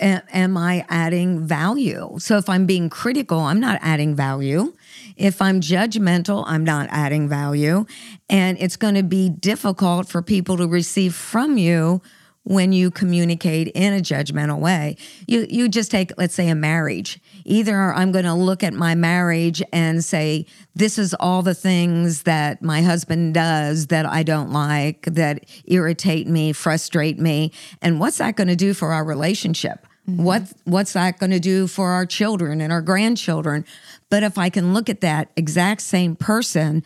a- 0.00 0.22
am 0.34 0.56
I 0.56 0.86
adding 0.88 1.46
value? 1.46 2.16
So 2.18 2.38
if 2.38 2.48
I'm 2.48 2.64
being 2.64 2.88
critical, 2.88 3.40
I'm 3.40 3.60
not 3.60 3.78
adding 3.82 4.14
value. 4.16 4.72
If 5.18 5.42
I'm 5.42 5.60
judgmental, 5.60 6.44
I'm 6.46 6.64
not 6.64 6.88
adding 6.90 7.28
value. 7.28 7.84
And 8.30 8.56
it's 8.60 8.76
going 8.76 8.94
to 8.94 9.02
be 9.02 9.28
difficult 9.28 10.08
for 10.08 10.22
people 10.22 10.56
to 10.58 10.66
receive 10.68 11.14
from 11.14 11.58
you 11.58 12.00
when 12.48 12.72
you 12.72 12.90
communicate 12.90 13.68
in 13.68 13.92
a 13.92 14.00
judgmental 14.00 14.58
way. 14.58 14.96
You 15.26 15.46
you 15.50 15.68
just 15.68 15.90
take 15.90 16.12
let's 16.16 16.34
say 16.34 16.48
a 16.48 16.54
marriage. 16.54 17.20
Either 17.44 17.92
I'm 17.92 18.10
going 18.10 18.24
to 18.24 18.32
look 18.32 18.62
at 18.62 18.72
my 18.72 18.94
marriage 18.94 19.62
and 19.70 20.02
say 20.02 20.46
this 20.74 20.98
is 20.98 21.12
all 21.20 21.42
the 21.42 21.54
things 21.54 22.22
that 22.22 22.62
my 22.62 22.80
husband 22.80 23.34
does 23.34 23.88
that 23.88 24.06
I 24.06 24.22
don't 24.22 24.50
like, 24.50 25.02
that 25.02 25.44
irritate 25.66 26.26
me, 26.26 26.54
frustrate 26.54 27.18
me, 27.18 27.52
and 27.82 28.00
what's 28.00 28.16
that 28.16 28.36
going 28.36 28.48
to 28.48 28.56
do 28.56 28.72
for 28.72 28.92
our 28.92 29.04
relationship? 29.04 29.86
Mm-hmm. 30.08 30.24
What 30.24 30.52
what's 30.64 30.94
that 30.94 31.18
going 31.18 31.32
to 31.32 31.40
do 31.40 31.66
for 31.66 31.90
our 31.90 32.06
children 32.06 32.62
and 32.62 32.72
our 32.72 32.80
grandchildren? 32.80 33.66
But 34.10 34.22
if 34.22 34.38
I 34.38 34.48
can 34.48 34.72
look 34.74 34.88
at 34.88 35.00
that 35.02 35.30
exact 35.36 35.82
same 35.82 36.16
person 36.16 36.82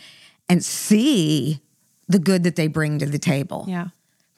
and 0.49 0.65
see 0.65 1.61
the 2.09 2.19
good 2.19 2.45
that 2.45 2.57
they 2.57 2.67
bring 2.67 2.99
to 2.99 3.07
the 3.07 3.19
table. 3.19 3.65
Yeah. 3.69 3.89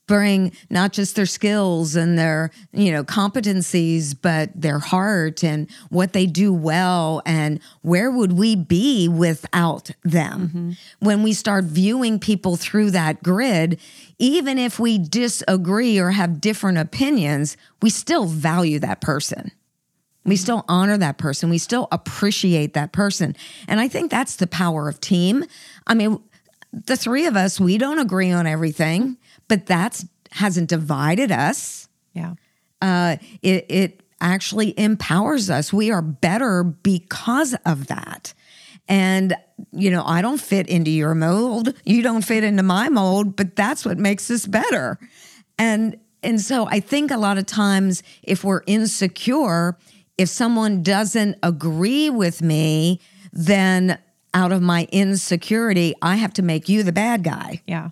bring 0.06 0.52
not 0.68 0.92
just 0.92 1.16
their 1.16 1.24
skills 1.24 1.96
and 1.96 2.18
their 2.18 2.50
you 2.72 2.92
know 2.92 3.02
competencies 3.02 4.14
but 4.20 4.50
their 4.54 4.78
heart 4.78 5.42
and 5.42 5.66
what 5.88 6.12
they 6.12 6.26
do 6.26 6.52
well 6.52 7.22
and 7.24 7.58
where 7.80 8.10
would 8.10 8.32
we 8.32 8.54
be 8.54 9.08
without 9.08 9.90
them? 10.02 10.48
Mm-hmm. 10.48 10.70
When 11.00 11.22
we 11.22 11.32
start 11.32 11.64
viewing 11.64 12.18
people 12.18 12.56
through 12.56 12.90
that 12.90 13.22
grid 13.22 13.80
even 14.18 14.58
if 14.58 14.78
we 14.78 14.98
disagree 14.98 15.98
or 15.98 16.10
have 16.10 16.40
different 16.40 16.76
opinions 16.78 17.56
we 17.80 17.88
still 17.88 18.26
value 18.26 18.78
that 18.80 19.00
person 19.00 19.52
we 20.24 20.36
still 20.36 20.64
honor 20.68 20.96
that 20.98 21.18
person. 21.18 21.50
We 21.50 21.58
still 21.58 21.88
appreciate 21.92 22.74
that 22.74 22.92
person. 22.92 23.36
And 23.68 23.80
I 23.80 23.88
think 23.88 24.10
that's 24.10 24.36
the 24.36 24.46
power 24.46 24.88
of 24.88 25.00
team. 25.00 25.44
I 25.86 25.94
mean, 25.94 26.20
the 26.72 26.96
three 26.96 27.26
of 27.26 27.36
us, 27.36 27.60
we 27.60 27.78
don't 27.78 27.98
agree 27.98 28.30
on 28.30 28.46
everything, 28.46 29.18
but 29.48 29.66
that's 29.66 30.06
hasn't 30.30 30.68
divided 30.68 31.30
us. 31.30 31.88
Yeah. 32.12 32.34
Uh, 32.82 33.16
it, 33.42 33.66
it 33.68 34.02
actually 34.20 34.78
empowers 34.78 35.48
us. 35.48 35.72
We 35.72 35.90
are 35.92 36.02
better 36.02 36.64
because 36.64 37.54
of 37.64 37.86
that. 37.86 38.34
And, 38.88 39.36
you 39.72 39.90
know, 39.90 40.02
I 40.04 40.22
don't 40.22 40.40
fit 40.40 40.68
into 40.68 40.90
your 40.90 41.14
mold. 41.14 41.72
You 41.84 42.02
don't 42.02 42.22
fit 42.22 42.42
into 42.42 42.62
my 42.62 42.88
mold, 42.88 43.36
but 43.36 43.54
that's 43.54 43.84
what 43.84 43.98
makes 43.98 44.30
us 44.30 44.46
better. 44.46 44.98
And 45.58 45.98
and 46.22 46.40
so 46.40 46.66
I 46.66 46.80
think 46.80 47.10
a 47.10 47.18
lot 47.18 47.36
of 47.36 47.44
times 47.44 48.02
if 48.22 48.42
we're 48.44 48.62
insecure, 48.66 49.76
if 50.16 50.28
someone 50.28 50.82
doesn't 50.82 51.38
agree 51.42 52.10
with 52.10 52.42
me, 52.42 53.00
then 53.32 53.98
out 54.32 54.52
of 54.52 54.62
my 54.62 54.88
insecurity, 54.90 55.94
I 56.02 56.16
have 56.16 56.32
to 56.34 56.42
make 56.42 56.68
you 56.68 56.82
the 56.82 56.92
bad 56.92 57.22
guy. 57.22 57.62
Yeah. 57.66 57.90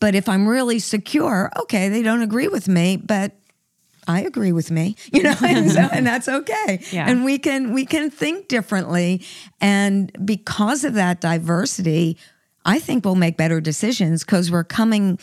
But 0.00 0.14
if 0.14 0.28
I'm 0.28 0.48
really 0.48 0.78
secure, 0.78 1.50
okay, 1.60 1.88
they 1.88 2.02
don't 2.02 2.22
agree 2.22 2.48
with 2.48 2.68
me, 2.68 2.96
but 2.96 3.32
I 4.06 4.22
agree 4.22 4.52
with 4.52 4.70
me, 4.70 4.96
you 5.12 5.22
know, 5.22 5.34
and, 5.44 5.70
so, 5.70 5.80
and 5.92 6.06
that's 6.06 6.28
okay. 6.28 6.80
Yeah. 6.90 7.08
And 7.08 7.24
we 7.24 7.38
can 7.38 7.72
we 7.72 7.84
can 7.84 8.10
think 8.10 8.48
differently, 8.48 9.22
and 9.60 10.10
because 10.24 10.84
of 10.84 10.94
that 10.94 11.20
diversity, 11.20 12.16
I 12.64 12.78
think 12.78 13.04
we'll 13.04 13.16
make 13.16 13.36
better 13.36 13.60
decisions 13.60 14.24
because 14.24 14.50
we're 14.50 14.64
coming 14.64 15.18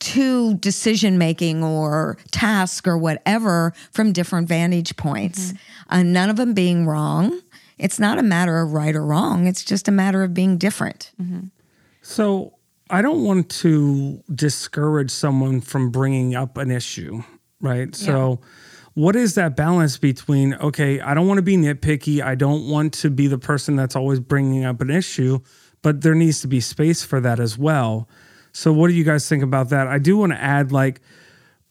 to 0.00 0.54
decision 0.54 1.18
making 1.18 1.62
or 1.64 2.18
task 2.30 2.86
or 2.86 2.96
whatever 2.96 3.72
from 3.92 4.12
different 4.12 4.48
vantage 4.48 4.96
points. 4.96 5.52
Uh, 5.90 6.02
none 6.02 6.30
of 6.30 6.36
them 6.36 6.54
being 6.54 6.86
wrong. 6.86 7.40
It's 7.78 7.98
not 7.98 8.18
a 8.18 8.22
matter 8.22 8.60
of 8.60 8.72
right 8.72 8.94
or 8.94 9.04
wrong. 9.04 9.46
It's 9.46 9.64
just 9.64 9.88
a 9.88 9.92
matter 9.92 10.22
of 10.22 10.34
being 10.34 10.58
different. 10.58 11.12
So 12.02 12.54
I 12.90 13.02
don't 13.02 13.24
want 13.24 13.48
to 13.50 14.22
discourage 14.34 15.10
someone 15.10 15.60
from 15.60 15.90
bringing 15.90 16.34
up 16.34 16.56
an 16.56 16.70
issue, 16.70 17.22
right? 17.60 17.94
So, 17.94 18.40
what 18.94 19.14
is 19.14 19.34
that 19.36 19.54
balance 19.54 19.96
between, 19.96 20.54
okay, 20.54 21.00
I 21.00 21.14
don't 21.14 21.28
want 21.28 21.38
to 21.38 21.42
be 21.42 21.56
nitpicky. 21.56 22.20
I 22.20 22.34
don't 22.34 22.68
want 22.68 22.94
to 22.94 23.10
be 23.10 23.28
the 23.28 23.38
person 23.38 23.76
that's 23.76 23.94
always 23.94 24.18
bringing 24.18 24.64
up 24.64 24.80
an 24.80 24.90
issue, 24.90 25.38
but 25.82 26.00
there 26.00 26.16
needs 26.16 26.40
to 26.40 26.48
be 26.48 26.60
space 26.60 27.04
for 27.04 27.20
that 27.20 27.38
as 27.38 27.56
well. 27.56 28.08
So, 28.58 28.72
what 28.72 28.88
do 28.88 28.94
you 28.94 29.04
guys 29.04 29.28
think 29.28 29.44
about 29.44 29.68
that? 29.68 29.86
I 29.86 29.98
do 29.98 30.16
want 30.16 30.32
to 30.32 30.42
add, 30.42 30.72
like, 30.72 31.00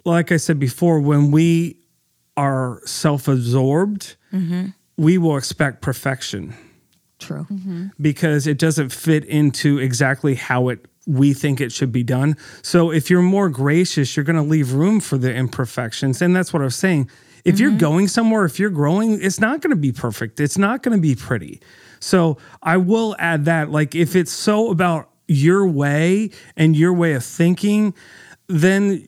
like 0.05 0.31
I 0.31 0.37
said 0.37 0.57
before, 0.57 1.01
when 1.01 1.31
we 1.31 1.79
are 2.37 2.81
self 2.85 3.27
absorbed, 3.27 4.15
mm-hmm. 4.31 4.67
we 4.95 5.17
will 5.17 5.35
expect 5.35 5.81
perfection 5.81 6.55
True. 7.19 7.45
Mm-hmm. 7.51 7.87
because 7.99 8.47
it 8.47 8.57
doesn't 8.57 8.93
fit 8.93 9.25
into 9.25 9.79
exactly 9.79 10.35
how 10.35 10.69
it 10.69 10.85
we 11.05 11.33
think 11.33 11.59
it 11.59 11.73
should 11.73 11.91
be 11.91 12.03
done. 12.03 12.37
So 12.61 12.89
if 12.91 13.09
you're 13.09 13.21
more 13.21 13.49
gracious, 13.49 14.15
you're 14.15 14.23
going 14.23 14.37
to 14.37 14.41
leave 14.41 14.71
room 14.71 15.01
for 15.01 15.17
the 15.17 15.33
imperfections, 15.33 16.21
and 16.21 16.33
that's 16.33 16.53
what 16.53 16.61
I 16.61 16.65
was 16.65 16.77
saying. 16.77 17.09
If 17.43 17.59
you're 17.59 17.69
mm-hmm. 17.71 17.79
going 17.79 18.07
somewhere, 18.07 18.45
if 18.45 18.61
you're 18.61 18.69
growing, 18.69 19.21
it's 19.21 19.41
not 19.41 19.59
going 19.59 19.71
to 19.71 19.81
be 19.81 19.91
perfect. 19.91 20.39
It's 20.39 20.57
not 20.57 20.83
going 20.83 20.97
to 20.97 21.01
be 21.01 21.15
pretty. 21.15 21.59
So 21.99 22.37
I 22.63 22.77
will 22.77 23.13
add 23.19 23.43
that, 23.43 23.71
like, 23.71 23.93
if 23.93 24.15
it's 24.15 24.31
so 24.31 24.71
about 24.71 25.09
your 25.27 25.67
way 25.67 26.29
and 26.55 26.75
your 26.75 26.93
way 26.93 27.13
of 27.13 27.23
thinking, 27.23 27.93
then 28.47 29.07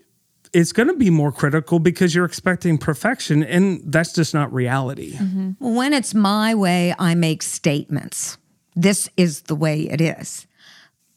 it's 0.53 0.71
going 0.71 0.87
to 0.87 0.95
be 0.95 1.09
more 1.09 1.31
critical 1.31 1.79
because 1.79 2.15
you're 2.15 2.25
expecting 2.25 2.77
perfection 2.77 3.43
and 3.43 3.81
that's 3.85 4.13
just 4.13 4.33
not 4.33 4.51
reality. 4.51 5.13
Mm-hmm. 5.13 5.75
When 5.75 5.93
it's 5.93 6.13
my 6.13 6.55
way, 6.55 6.95
I 6.97 7.15
make 7.15 7.43
statements. 7.43 8.37
This 8.75 9.09
is 9.17 9.43
the 9.43 9.55
way 9.55 9.81
it 9.81 10.01
is. 10.01 10.47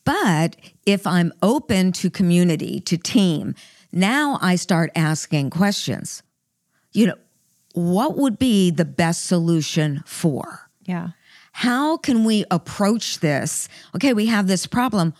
But 0.04 0.56
if 0.84 1.06
I'm 1.06 1.32
open 1.42 1.92
to 1.92 2.10
community, 2.10 2.80
to 2.80 2.96
team, 2.96 3.54
now 3.92 4.38
I 4.40 4.56
start 4.56 4.90
asking 4.96 5.50
questions. 5.50 6.22
You 6.92 7.08
know, 7.08 7.18
what 7.74 8.16
would 8.16 8.38
be 8.38 8.70
the 8.70 8.84
best 8.84 9.24
solution 9.24 10.02
for? 10.04 10.68
Yeah. 10.84 11.10
How 11.52 11.96
can 11.98 12.24
we 12.24 12.44
approach 12.50 13.20
this? 13.20 13.68
Okay, 13.94 14.12
we 14.14 14.26
have 14.26 14.46
this 14.46 14.66
problem. 14.66 15.14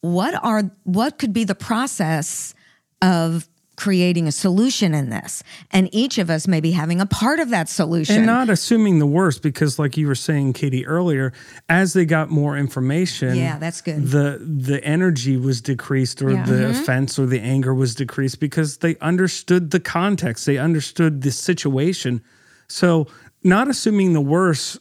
What 0.00 0.34
are 0.42 0.62
what 0.84 1.18
could 1.18 1.32
be 1.32 1.44
the 1.44 1.54
process 1.54 2.54
of 3.02 3.46
creating 3.76 4.26
a 4.26 4.32
solution 4.32 4.94
in 4.94 5.10
this? 5.10 5.42
And 5.70 5.88
each 5.92 6.18
of 6.18 6.28
us 6.30 6.46
may 6.48 6.60
be 6.60 6.72
having 6.72 7.00
a 7.00 7.06
part 7.06 7.38
of 7.40 7.50
that 7.50 7.68
solution. 7.68 8.16
And 8.16 8.26
not 8.26 8.48
assuming 8.50 8.98
the 8.98 9.06
worst 9.06 9.42
because 9.42 9.78
like 9.78 9.96
you 9.96 10.06
were 10.06 10.14
saying 10.14 10.54
Katie 10.54 10.86
earlier, 10.86 11.32
as 11.68 11.92
they 11.92 12.04
got 12.06 12.30
more 12.30 12.56
information, 12.56 13.36
Yeah, 13.36 13.58
that's 13.58 13.80
good. 13.82 14.06
The 14.10 14.38
the 14.42 14.82
energy 14.84 15.36
was 15.36 15.60
decreased 15.60 16.22
or 16.22 16.32
Yeah. 16.32 16.44
the 16.46 16.52
Mm-hmm. 16.54 16.80
offense 16.82 17.18
or 17.18 17.26
the 17.26 17.40
anger 17.40 17.74
was 17.74 17.94
decreased 17.94 18.40
because 18.40 18.78
they 18.78 18.96
understood 19.02 19.70
the 19.70 19.80
context, 19.80 20.46
they 20.46 20.56
understood 20.58 21.20
the 21.22 21.30
situation. 21.32 22.22
So 22.68 23.06
not 23.44 23.68
assuming 23.68 24.12
the 24.14 24.20
worst 24.20 24.78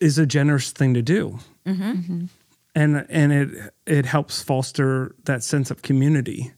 is 0.00 0.18
a 0.18 0.26
generous 0.26 0.70
thing 0.70 0.94
to 0.94 1.02
do. 1.02 1.38
Mm-hmm. 1.66 2.26
And 2.74 3.06
and 3.08 3.32
it 3.32 3.72
it 3.86 4.06
helps 4.06 4.42
foster 4.42 5.14
that 5.24 5.42
sense 5.42 5.70
of 5.70 5.82
community. 5.82 6.52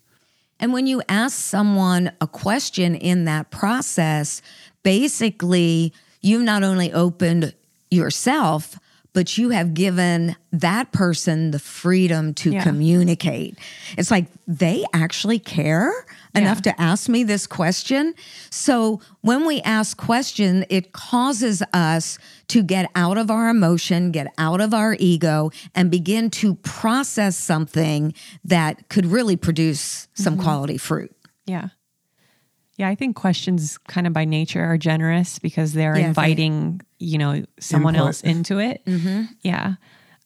And 0.59 0.73
when 0.73 0.87
you 0.87 1.03
ask 1.09 1.37
someone 1.39 2.13
a 2.21 2.27
question 2.27 2.95
in 2.95 3.27
that 3.27 3.51
process, 3.51 4.41
basically, 4.83 5.93
you've 6.23 6.43
not 6.43 6.63
only 6.63 6.93
opened 6.93 7.55
yourself, 7.91 8.79
but 9.17 9.39
you 9.39 9.49
have 9.49 9.73
given 9.73 10.37
that 10.53 10.93
person 10.93 11.51
the 11.51 11.59
freedom 11.59 12.35
to 12.35 12.51
Yeah. 12.51 12.63
communicate. 12.63 13.59
It's 13.97 14.11
like 14.11 14.27
they 14.47 14.85
actually 14.93 15.39
care 15.39 15.91
enough 16.35 16.59
Yeah. 16.59 16.73
to 16.73 16.81
ask 16.83 17.09
me 17.09 17.25
this 17.25 17.47
question. 17.47 18.13
So 18.51 19.01
when 19.23 19.47
we 19.47 19.63
ask 19.63 19.97
question, 19.97 20.67
it 20.69 20.93
causes 20.93 21.63
us 21.73 22.19
to 22.49 22.63
get 22.63 22.91
out 22.95 23.17
of 23.17 23.31
our 23.31 23.49
emotion, 23.49 24.11
get 24.11 24.27
out 24.37 24.61
of 24.61 24.75
our 24.75 24.99
ego, 25.01 25.51
and 25.75 25.91
begin 25.91 26.29
to 26.33 26.57
process 26.57 27.39
something 27.39 28.13
that 28.45 28.87
could 28.91 29.07
really 29.07 29.37
produce 29.37 30.09
some 30.13 30.35
mm-hmm. 30.35 30.43
quality 30.43 30.77
fruit. 30.77 31.17
Yeah. 31.47 31.69
Yeah, 32.77 32.89
I 32.89 32.95
think 32.95 33.17
questions 33.17 33.79
kind 33.89 34.07
of 34.07 34.13
by 34.13 34.25
nature 34.25 34.63
are 34.63 34.77
generous 34.79 35.39
because 35.39 35.73
they're 35.73 35.95
Yeah, 35.97 36.03
they- 36.03 36.09
inviting, 36.09 36.81
you 36.99 37.19
know, 37.19 37.45
someone 37.59 37.95
Input. 37.95 38.07
else 38.07 38.21
into 38.23 38.59
it. 38.59 38.83
Yeah. 39.43 39.75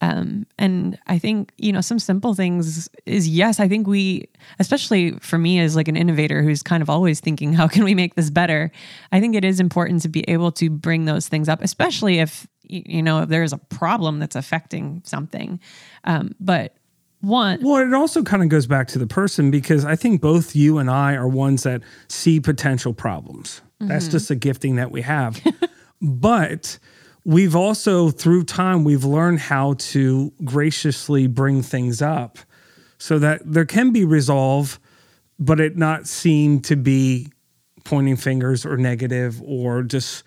Um, 0.02 0.46
and 0.58 0.98
I 1.08 1.18
think, 1.18 1.52
you 1.58 1.72
know, 1.72 1.82
some 1.82 1.98
simple 1.98 2.32
things 2.34 2.88
is 3.04 3.28
yes, 3.28 3.60
I 3.60 3.68
think 3.68 3.86
we, 3.86 4.28
especially 4.58 5.12
for 5.20 5.36
me 5.36 5.60
as 5.60 5.76
like 5.76 5.88
an 5.88 5.96
innovator 5.96 6.42
who's 6.42 6.62
kind 6.62 6.82
of 6.82 6.88
always 6.88 7.20
thinking, 7.20 7.52
how 7.52 7.68
can 7.68 7.84
we 7.84 7.94
make 7.94 8.14
this 8.14 8.30
better? 8.30 8.72
I 9.12 9.20
think 9.20 9.34
it 9.34 9.44
is 9.44 9.60
important 9.60 10.00
to 10.02 10.08
be 10.08 10.22
able 10.28 10.52
to 10.52 10.70
bring 10.70 11.04
those 11.04 11.28
things 11.28 11.50
up, 11.50 11.60
especially 11.62 12.18
if, 12.18 12.46
you 12.62 13.02
know, 13.02 13.20
if 13.24 13.28
there's 13.28 13.52
a 13.52 13.58
problem 13.58 14.20
that's 14.20 14.36
affecting 14.36 15.02
something. 15.04 15.60
Um, 16.04 16.34
but 16.40 16.74
one, 17.20 17.60
Well, 17.62 17.76
it 17.76 17.92
also 17.92 18.22
kind 18.22 18.42
of 18.42 18.48
goes 18.48 18.66
back 18.66 18.88
to 18.88 18.98
the 18.98 19.06
person 19.06 19.50
because 19.50 19.84
I 19.84 19.94
think 19.94 20.20
both 20.20 20.56
you 20.56 20.78
and 20.78 20.90
I 20.90 21.14
are 21.14 21.28
ones 21.28 21.64
that 21.64 21.82
see 22.08 22.40
potential 22.40 22.94
problems. 22.94 23.60
That's 23.78 24.04
mm-hmm. 24.04 24.12
just 24.12 24.30
a 24.30 24.34
gifting 24.34 24.76
that 24.76 24.90
we 24.90 25.02
have. 25.02 25.40
but 26.02 26.78
we've 27.24 27.54
also, 27.54 28.10
through 28.10 28.44
time, 28.44 28.84
we've 28.84 29.04
learned 29.04 29.40
how 29.40 29.74
to 29.78 30.32
graciously 30.44 31.26
bring 31.26 31.62
things 31.62 32.00
up 32.00 32.38
so 32.98 33.18
that 33.18 33.40
there 33.44 33.66
can 33.66 33.92
be 33.92 34.04
resolve, 34.04 34.78
but 35.38 35.60
it 35.60 35.76
not 35.76 36.06
seem 36.06 36.60
to 36.60 36.76
be 36.76 37.28
pointing 37.84 38.16
fingers 38.16 38.64
or 38.64 38.76
negative 38.76 39.40
or 39.42 39.82
just 39.82 40.22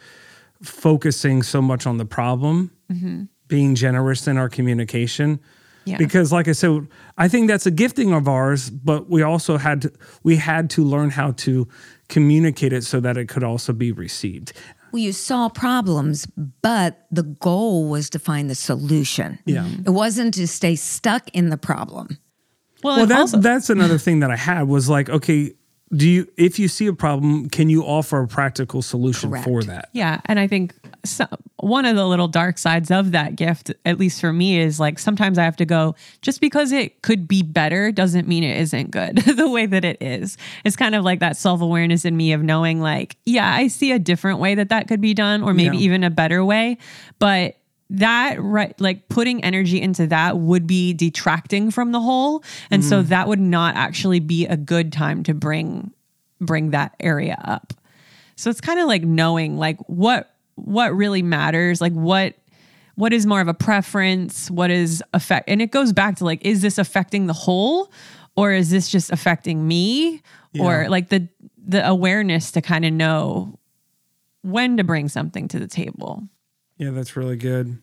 focusing 0.61 1.43
so 1.43 1.61
much 1.61 1.85
on 1.85 1.97
the 1.97 2.05
problem, 2.05 2.71
mm-hmm. 2.91 3.23
being 3.47 3.75
generous 3.75 4.27
in 4.27 4.37
our 4.37 4.49
communication 4.49 5.39
Yeah. 5.85 5.97
because 5.97 6.31
like 6.31 6.47
i 6.47 6.53
said 6.53 6.87
i 7.17 7.27
think 7.27 7.47
that's 7.49 7.65
a 7.65 7.71
gifting 7.71 8.13
of 8.13 8.27
ours 8.27 8.69
but 8.69 9.09
we 9.09 9.21
also 9.21 9.57
had 9.57 9.81
to 9.81 9.91
we 10.23 10.35
had 10.37 10.69
to 10.71 10.83
learn 10.83 11.09
how 11.09 11.31
to 11.45 11.67
communicate 12.09 12.73
it 12.73 12.83
so 12.83 12.99
that 13.01 13.17
it 13.17 13.27
could 13.29 13.43
also 13.43 13.73
be 13.73 13.91
received 13.91 14.53
Well, 14.91 15.01
you 15.01 15.11
saw 15.13 15.49
problems, 15.49 16.27
but 16.61 17.07
the 17.11 17.23
goal 17.23 17.89
was 17.89 18.09
to 18.11 18.19
find 18.19 18.47
the 18.49 18.53
solution. 18.55 19.39
Yeah. 19.45 19.65
It 19.85 19.89
wasn't 19.89 20.35
to 20.35 20.45
stay 20.47 20.75
stuck 20.75 21.23
in 21.33 21.49
the 21.49 21.57
problem. 21.57 22.07
well, 22.83 22.93
well 22.97 23.01
and 23.01 23.09
that's 23.11 23.33
also- 23.33 23.39
that's 23.41 23.69
another 23.71 23.97
thing 23.97 24.19
that 24.21 24.29
i 24.31 24.35
had 24.37 24.67
was 24.67 24.87
like 24.89 25.09
okay 25.09 25.53
do 25.95 26.09
you 26.09 26.27
if 26.37 26.57
you 26.59 26.67
see 26.67 26.87
a 26.87 26.93
problem 26.93 27.49
can 27.49 27.69
you 27.69 27.83
offer 27.83 28.21
a 28.21 28.27
practical 28.27 28.81
solution 28.81 29.35
for 29.43 29.63
that 29.63 29.89
Yeah, 29.93 30.21
and 30.25 30.39
I 30.39 30.47
think 30.47 30.73
so, 31.05 31.25
one 31.57 31.85
of 31.85 31.95
the 31.97 32.07
little 32.07 32.29
dark 32.29 32.57
sides 32.57 32.89
of 32.89 33.11
that 33.11 33.35
gift, 33.35 33.73
at 33.83 33.99
least 33.99 34.21
for 34.21 34.31
me, 34.31 34.57
is 34.59 34.79
like 34.79 34.97
sometimes 34.99 35.37
I 35.37 35.43
have 35.43 35.57
to 35.57 35.65
go. 35.65 35.95
Just 36.21 36.39
because 36.39 36.71
it 36.71 37.01
could 37.01 37.27
be 37.27 37.41
better 37.43 37.91
doesn't 37.91 38.25
mean 38.25 38.43
it 38.45 38.57
isn't 38.61 38.89
good. 38.91 39.17
the 39.37 39.49
way 39.49 39.65
that 39.65 39.83
it 39.83 39.97
is, 40.01 40.37
it's 40.63 40.77
kind 40.77 40.95
of 40.95 41.03
like 41.03 41.19
that 41.19 41.35
self 41.35 41.59
awareness 41.61 42.05
in 42.05 42.15
me 42.15 42.31
of 42.31 42.41
knowing, 42.41 42.79
like, 42.79 43.17
yeah, 43.25 43.53
I 43.53 43.67
see 43.67 43.91
a 43.91 43.99
different 43.99 44.39
way 44.39 44.55
that 44.55 44.69
that 44.69 44.87
could 44.87 45.01
be 45.01 45.13
done, 45.13 45.43
or 45.43 45.53
maybe 45.53 45.77
Yeah. 45.77 45.83
even 45.83 46.03
a 46.05 46.09
better 46.09 46.43
way, 46.45 46.77
but. 47.19 47.57
That 47.93 48.41
right, 48.41 48.79
like 48.81 49.07
putting 49.07 49.43
energy 49.43 49.81
into 49.81 50.07
that 50.07 50.37
would 50.37 50.65
be 50.65 50.93
detracting 50.93 51.69
from 51.71 51.91
the 51.91 52.01
whole, 52.01 52.43
and 52.71 52.83
so 52.83 52.99
mm-hmm. 52.99 53.09
that 53.09 53.27
would 53.27 53.39
not 53.39 53.75
actually 53.75 54.19
be 54.19 54.45
a 54.47 54.57
good 54.57 54.91
time 54.91 55.23
to 55.23 55.33
bring 55.33 55.91
bring 56.41 56.71
that 56.71 56.95
area 56.99 57.39
up. 57.43 57.73
So 58.35 58.49
it's 58.49 58.61
kind 58.61 58.79
of 58.79 58.87
like 58.87 59.03
knowing 59.03 59.57
like 59.57 59.77
what 59.87 60.33
what 60.55 60.95
really 60.95 61.21
matters, 61.21 61.81
like 61.81 61.93
what 61.93 62.35
what 62.95 63.13
is 63.13 63.25
more 63.25 63.41
of 63.41 63.47
a 63.47 63.53
preference, 63.53 64.49
what 64.51 64.71
is 64.71 65.03
affect 65.13 65.49
and 65.49 65.61
it 65.61 65.71
goes 65.71 65.93
back 65.93 66.17
to 66.17 66.25
like 66.25 66.43
is 66.45 66.61
this 66.61 66.77
affecting 66.77 67.27
the 67.27 67.33
whole 67.33 67.91
or 68.35 68.51
is 68.51 68.69
this 68.69 68.89
just 68.89 69.11
affecting 69.11 69.67
me 69.67 70.21
or 70.59 70.87
like 70.89 71.09
the 71.09 71.27
the 71.65 71.87
awareness 71.87 72.51
to 72.51 72.61
kind 72.61 72.85
of 72.85 72.93
know 72.93 73.59
when 74.41 74.77
to 74.77 74.83
bring 74.83 75.07
something 75.07 75.47
to 75.47 75.59
the 75.59 75.67
table. 75.67 76.27
Yeah 76.83 76.91
that's 76.91 77.15
really 77.15 77.37
good 77.37 77.77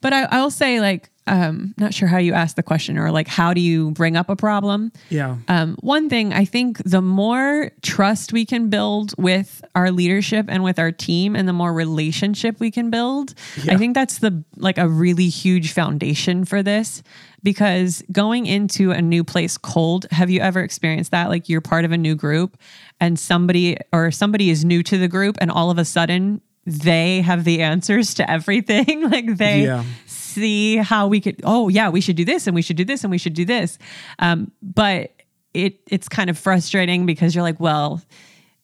But 0.00 0.12
I, 0.12 0.22
I 0.30 0.38
will 0.42 0.52
say, 0.54 0.78
like, 0.80 1.10
um, 1.26 1.74
not 1.76 1.92
sure 1.92 2.06
how 2.08 2.18
you 2.18 2.32
asked 2.32 2.54
the 2.56 2.62
question 2.62 2.96
or 2.98 3.10
like, 3.10 3.26
how 3.26 3.52
do 3.52 3.60
you 3.60 3.90
bring 3.90 4.16
up 4.16 4.28
a 4.30 4.36
problem? 4.36 4.92
yeah 5.10 5.36
Um, 5.48 5.76
one 5.82 6.08
thing 6.08 6.32
I 6.32 6.44
think 6.46 6.78
the 6.84 7.02
more 7.02 7.72
trust 7.82 8.32
we 8.32 8.44
can 8.46 8.70
build 8.70 9.12
with 9.18 9.50
our 9.74 9.90
leadership 9.90 10.46
and 10.48 10.62
with 10.62 10.78
our 10.78 10.92
team, 10.92 11.34
and 11.36 11.48
the 11.48 11.52
more 11.52 11.72
relationship 11.74 12.60
we 12.60 12.70
can 12.70 12.90
build, 12.90 13.34
Yeah. 13.64 13.74
I 13.74 13.76
think 13.76 13.94
that's 13.98 14.18
the 14.20 14.32
like 14.56 14.78
a 14.78 14.88
really 14.88 15.28
huge 15.28 15.72
foundation 15.72 16.44
for 16.46 16.62
this. 16.62 17.02
Because 17.42 18.02
going 18.10 18.46
into 18.46 18.90
a 18.90 19.00
new 19.02 19.22
place 19.24 19.58
cold, 19.58 20.06
have 20.10 20.30
you 20.30 20.40
ever 20.40 20.60
experienced 20.60 21.10
that? 21.12 21.28
Like 21.28 21.48
you're 21.48 21.60
part 21.72 21.84
of 21.84 21.92
a 21.92 21.96
new 21.98 22.14
group, 22.16 22.56
and 23.00 23.18
somebody 23.18 23.76
or 23.92 24.10
somebody 24.10 24.50
is 24.50 24.64
new 24.64 24.82
to 24.84 24.96
the 24.98 25.08
group, 25.08 25.36
and 25.40 25.50
all 25.50 25.70
of 25.70 25.78
a 25.78 25.84
sudden 25.84 26.40
they 26.68 27.20
have 27.22 27.44
the 27.44 27.62
answers 27.62 28.14
to 28.14 28.30
everything. 28.30 29.02
like 29.10 29.36
they 29.36 29.62
Yeah. 29.64 29.84
see 30.06 30.76
how 30.76 31.08
we 31.08 31.20
could 31.20 31.40
oh 31.44 31.68
yeah 31.68 31.88
we 31.88 32.00
should 32.00 32.16
do 32.16 32.24
this 32.24 32.46
and 32.46 32.54
we 32.54 32.62
should 32.62 32.76
do 32.76 32.84
this 32.84 33.02
and 33.02 33.10
we 33.10 33.18
should 33.18 33.34
do 33.34 33.44
this 33.44 33.78
um, 34.18 34.52
but 34.62 35.12
it 35.54 35.80
it's 35.88 36.08
kind 36.08 36.30
of 36.30 36.38
frustrating 36.38 37.06
because 37.06 37.34
you're 37.34 37.42
like 37.42 37.58
well 37.58 38.00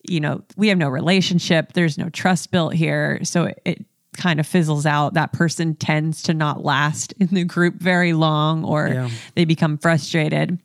you 0.09 0.21
know 0.21 0.43
we 0.57 0.69
have 0.69 0.79
no 0.79 0.89
relationship 0.89 1.73
there's 1.73 1.97
no 1.99 2.09
trust 2.11 2.51
built 2.53 2.75
here 2.75 3.19
so 3.25 3.45
it, 3.45 3.61
it 3.65 3.85
kind 4.17 4.39
of 4.39 4.47
fizzles 4.47 4.87
out 4.87 5.15
that 5.15 5.33
person 5.33 5.75
tends 5.75 6.23
to 6.23 6.35
not 6.35 6.63
last 6.63 7.13
in 7.19 7.27
the 7.29 7.43
group 7.45 7.77
very 7.77 8.13
long 8.13 8.65
or 8.65 8.89
Yeah. 8.89 9.11
they 9.35 9.45
become 9.45 9.79
frustrated 9.79 10.61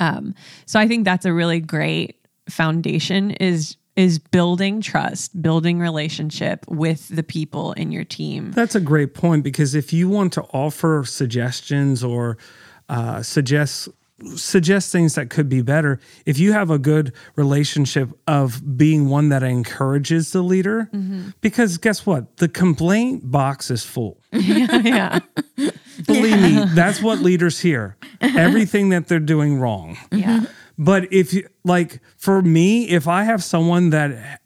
um, 0.00 0.34
so 0.66 0.78
i 0.80 0.86
think 0.88 1.04
that's 1.04 1.24
a 1.24 1.32
really 1.32 1.60
great 1.60 2.16
foundation 2.50 3.30
is 3.30 3.76
is 3.96 4.18
building 4.18 4.80
trust 4.80 5.40
building 5.40 5.78
relationship 5.78 6.64
with 6.68 7.08
the 7.08 7.22
people 7.22 7.72
in 7.72 7.90
your 7.90 8.04
team 8.04 8.52
That's 8.52 8.74
a 8.74 8.80
great 8.80 9.14
point 9.14 9.42
because 9.42 9.74
if 9.74 9.92
you 9.92 10.08
want 10.08 10.32
to 10.34 10.42
offer 10.52 11.04
suggestions 11.06 12.04
or 12.04 12.38
uh, 12.88 13.22
suggest 13.22 13.88
suggest 14.34 14.92
things 14.92 15.14
that 15.14 15.28
could 15.28 15.48
be 15.48 15.60
better. 15.60 16.00
If 16.24 16.38
you 16.38 16.52
have 16.52 16.70
a 16.70 16.78
good 16.78 17.12
relationship 17.36 18.08
of 18.26 18.76
being 18.76 19.08
one 19.08 19.28
that 19.28 19.42
encourages 19.42 20.32
the 20.32 20.42
leader, 20.42 20.88
because 21.40 21.76
guess 21.78 22.06
what? 22.06 22.38
The 22.38 22.48
complaint 22.48 23.30
box 23.30 23.70
is 23.70 23.84
full. 23.84 24.18
yeah. 24.32 25.20
Believe 26.06 26.40
me, 26.40 26.64
that's 26.74 27.02
what 27.02 27.18
leaders 27.20 27.60
hear. 27.60 27.96
Everything 28.20 28.88
that 28.90 29.08
they're 29.08 29.20
doing 29.20 29.58
wrong. 29.58 29.98
Yeah. 30.10 30.46
But 30.78 31.12
if 31.12 31.32
you 31.32 31.48
like 31.64 32.00
for 32.16 32.42
me, 32.42 32.88
if 32.88 33.08
I 33.08 33.24
have 33.24 33.42
someone 33.42 33.90
that 33.90 34.40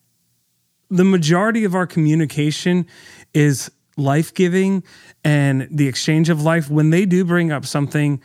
the 0.89 1.05
majority 1.05 1.65
of 1.65 1.75
our 1.75 1.87
communication 1.87 2.87
is 3.35 3.71
life 3.97 4.33
giving 4.35 4.83
and 5.25 5.69
the 5.71 5.87
exchange 5.89 6.29
of 6.29 6.43
life, 6.43 6.71
when 6.71 6.91
they 6.91 7.05
do 7.07 7.25
bring 7.25 7.53
up 7.53 7.67
something, 7.67 8.21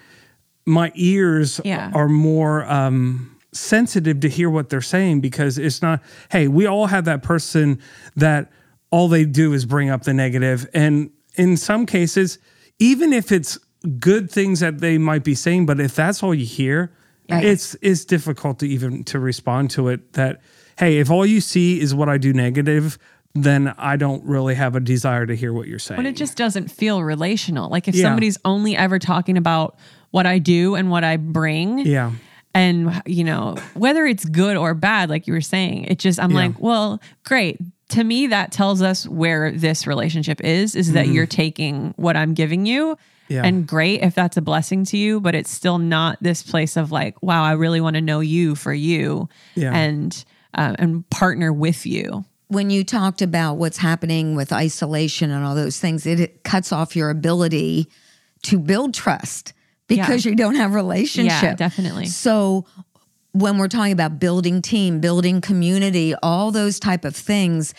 my 0.66 0.92
ears 0.96 1.60
Yeah. 1.64 1.92
are 1.94 2.08
more 2.10 2.66
um, 2.72 3.36
sensitive 3.52 4.20
to 4.22 4.30
hear 4.30 4.50
what 4.50 4.70
they're 4.70 4.82
saying 4.82 5.22
because 5.22 5.58
it's 5.58 5.82
not, 5.82 6.02
hey, 6.32 6.48
we 6.48 6.66
all 6.66 6.88
have 6.88 7.06
that 7.06 7.24
person 7.24 7.80
that 8.16 8.52
all 8.92 9.08
they 9.08 9.26
do 9.26 9.54
is 9.54 9.66
bring 9.66 9.90
up 9.90 10.04
the 10.04 10.14
negative. 10.14 10.68
And 10.74 11.10
in 11.36 11.58
some 11.58 11.86
cases, 11.86 12.40
even 12.80 13.14
if 13.14 13.32
it's 13.32 13.58
good 14.00 14.32
things 14.32 14.60
that 14.62 14.80
they 14.80 14.98
might 14.98 15.24
be 15.24 15.36
saying, 15.36 15.66
but 15.66 15.80
if 15.80 15.96
that's 15.96 16.24
all 16.24 16.34
you 16.34 16.46
hear, 16.46 16.92
it's 17.30 17.76
it's 17.82 18.06
difficult 18.06 18.60
to 18.60 18.68
even 18.68 19.04
to 19.06 19.20
respond 19.20 19.70
to 19.72 19.88
it 19.90 20.14
that 20.14 20.42
hey 20.78 20.98
if 21.00 21.10
all 21.10 21.26
you 21.26 21.42
see 21.42 21.80
is 21.80 21.94
what 21.96 22.08
i 22.10 22.18
do 22.18 22.32
negative 22.34 22.98
then 23.34 23.74
i 23.78 23.96
don't 23.96 24.24
really 24.26 24.56
have 24.56 24.76
a 24.76 24.80
desire 24.80 25.26
to 25.26 25.36
hear 25.36 25.52
what 25.54 25.68
you're 25.68 25.80
saying 25.80 25.98
But 25.98 26.06
it 26.06 26.16
just 26.16 26.38
doesn't 26.38 26.70
feel 26.72 27.04
relational. 27.04 27.70
Like 27.70 27.88
if 27.88 27.96
Yeah. 27.96 28.04
somebody's 28.04 28.38
only 28.46 28.78
ever 28.78 28.98
talking 29.00 29.38
about 29.38 29.76
what 30.12 30.26
I 30.26 30.40
do 30.40 30.76
and 30.76 30.90
what 30.90 31.04
I 31.04 31.18
bring, 31.18 31.80
yeah 31.80 32.12
and 32.54 33.02
you 33.06 33.26
know 33.26 33.56
whether 33.74 34.06
it's 34.06 34.24
good 34.24 34.56
or 34.56 34.74
bad 34.74 35.10
like 35.10 35.28
you 35.28 35.34
were 35.34 35.42
saying 35.42 35.84
it 35.86 36.00
just 36.00 36.18
i'm 36.22 36.32
Yeah. 36.32 36.38
like 36.38 36.60
well 36.60 37.02
great 37.26 37.60
to 37.90 38.02
me 38.04 38.28
that 38.28 38.54
tells 38.54 38.82
us 38.82 39.06
where 39.10 39.52
this 39.52 39.86
relationship 39.86 40.40
is 40.42 40.74
is 40.74 40.94
that 40.94 41.08
you're 41.10 41.26
taking 41.28 41.94
what 41.98 42.16
i'm 42.16 42.34
giving 42.34 42.66
you 42.66 42.96
Mm-hmm. 42.96 43.15
Yeah. 43.28 43.44
and 43.44 43.66
great 43.68 44.02
if 44.02 44.14
that's 44.16 44.38
a 44.38 44.42
blessing 44.42 44.86
to 44.86 44.98
you 44.98 45.20
but 45.20 45.34
it's 45.36 45.50
still 45.52 45.78
not 45.80 46.18
this 46.22 46.44
place 46.44 46.78
of 46.78 46.92
like 46.92 47.22
wow 47.24 47.44
i 47.44 47.54
really 47.54 47.82
want 47.82 47.96
to 47.96 48.02
know 48.02 48.20
you 48.20 48.56
for 48.56 48.74
you 48.74 49.28
Yeah. 49.56 49.74
and 49.76 50.24
uh, 50.54 50.76
and 50.80 51.10
partner 51.10 51.52
with 51.52 51.86
you 51.86 52.24
when 52.48 52.70
you 52.70 52.84
talked 52.84 53.22
about 53.24 53.56
what's 53.56 53.78
happening 53.78 54.36
with 54.36 54.54
isolation 54.54 55.32
and 55.32 55.44
all 55.44 55.56
those 55.56 55.80
things, 55.80 56.06
it, 56.06 56.20
it 56.20 56.44
cuts 56.44 56.72
off 56.72 56.96
your 56.96 57.10
ability 57.10 57.88
to 58.44 58.60
build 58.60 58.94
trust 58.94 59.52
because 59.88 60.26
you 60.26 60.36
don't 60.36 60.54
have 60.54 60.76
relationship. 60.76 61.42
Yeah, 61.42 61.56
definitely. 61.56 62.06
So 62.06 62.66
when 63.32 63.58
we're 63.58 63.68
talking 63.68 63.92
about 63.94 64.20
building 64.20 64.62
team, 64.62 65.00
building 65.02 65.42
community, 65.42 66.14
all 66.22 66.52
those 66.52 66.80
type 66.80 67.04
of 67.04 67.16
things, 67.16 67.74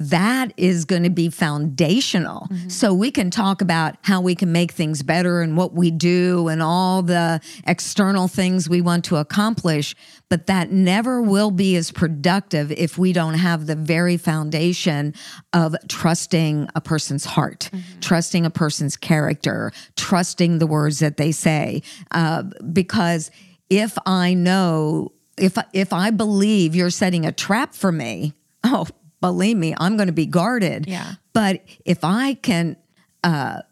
that 0.00 0.54
is 0.56 0.86
going 0.86 1.02
to 1.02 1.10
be 1.10 1.28
foundational. 1.28 2.48
So 2.68 2.94
we 2.94 3.10
can 3.10 3.30
talk 3.30 3.60
about 3.60 3.96
how 4.00 4.22
we 4.22 4.34
can 4.34 4.50
make 4.50 4.72
things 4.72 5.02
better 5.02 5.42
and 5.42 5.58
what 5.58 5.74
we 5.74 5.90
do 5.90 6.48
and 6.48 6.62
all 6.62 7.02
the 7.02 7.40
external 7.66 8.26
things 8.26 8.66
we 8.66 8.80
want 8.80 9.04
to 9.04 9.16
accomplish, 9.16 9.94
but 10.30 10.46
that 10.46 10.72
never 10.72 11.20
will 11.20 11.50
be 11.50 11.76
as 11.76 11.92
productive 11.92 12.72
if 12.72 12.96
we 12.96 13.12
don't 13.12 13.34
have 13.34 13.66
the 13.66 13.76
very 13.76 14.16
foundation 14.16 15.12
of 15.52 15.76
trusting 15.88 16.66
a 16.74 16.80
person's 16.80 17.26
heart, 17.26 17.70
trusting 18.00 18.46
a 18.46 18.50
person's 18.50 18.96
character, 18.96 19.70
trusting 19.96 20.60
the 20.60 20.66
words 20.66 21.00
that 21.00 21.18
they 21.18 21.30
say. 21.30 21.82
Uh, 22.10 22.44
because 22.72 23.30
if 23.68 23.98
I 24.06 24.32
know, 24.32 25.12
if 25.36 25.58
if 25.74 25.92
I 25.92 26.10
believe 26.10 26.74
you're 26.74 26.88
setting 26.88 27.26
a 27.26 27.32
trap 27.32 27.74
for 27.74 27.92
me, 27.92 28.32
oh, 28.64 28.86
believe 29.20 29.56
me, 29.56 29.74
I'm 29.78 29.96
going 29.96 30.08
to 30.08 30.12
be 30.12 30.26
guarded. 30.26 30.86
Yeah. 30.88 31.14
But 31.32 31.62
if 31.84 32.04
I 32.04 32.34
can 32.34 32.76
uh, 33.22 33.62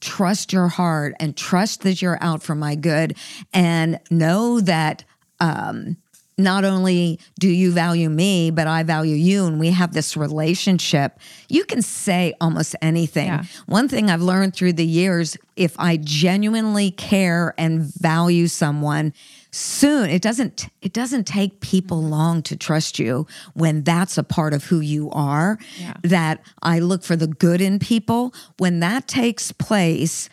trust 0.00 0.52
your 0.52 0.68
heart 0.68 1.14
and 1.20 1.36
trust 1.36 1.82
that 1.82 2.02
you're 2.02 2.18
out 2.20 2.42
for 2.42 2.54
my 2.54 2.74
good 2.74 3.16
and 3.52 4.00
know 4.10 4.60
that 4.60 5.04
um, 5.40 5.96
not 6.36 6.64
only 6.64 7.20
do 7.38 7.48
you 7.48 7.72
value 7.72 8.10
me, 8.10 8.50
but 8.50 8.66
I 8.66 8.82
value 8.82 9.14
you, 9.14 9.46
and 9.46 9.60
we 9.60 9.70
have 9.70 9.92
this 9.92 10.16
relationship, 10.16 11.18
you 11.48 11.64
can 11.64 11.80
say 11.80 12.34
almost 12.40 12.74
anything. 12.82 13.28
Yeah. 13.28 13.44
One 13.66 13.88
thing 13.88 14.10
I've 14.10 14.22
learned 14.22 14.54
through 14.54 14.72
the 14.74 14.86
years 14.86 15.36
if 15.56 15.78
I 15.78 15.96
genuinely 15.96 16.90
care 16.90 17.54
and 17.56 17.82
value 17.82 18.48
someone, 18.48 19.12
soon 19.54 20.10
it 20.10 20.20
doesn't 20.20 20.68
it 20.82 20.92
doesn't 20.92 21.24
take 21.28 21.60
people 21.60 22.00
mm-hmm. 22.00 22.10
long 22.10 22.42
to 22.42 22.56
trust 22.56 22.98
you 22.98 23.24
when 23.54 23.82
that's 23.84 24.18
a 24.18 24.24
part 24.24 24.52
of 24.52 24.64
who 24.64 24.80
you 24.80 25.08
are 25.12 25.58
Yeah. 25.78 25.94
that 26.02 26.40
i 26.62 26.80
look 26.80 27.04
for 27.04 27.14
the 27.16 27.28
good 27.28 27.60
in 27.60 27.78
people. 27.78 28.34
When 28.58 28.80
that 28.80 29.06
takes 29.06 29.52
place 29.52 30.28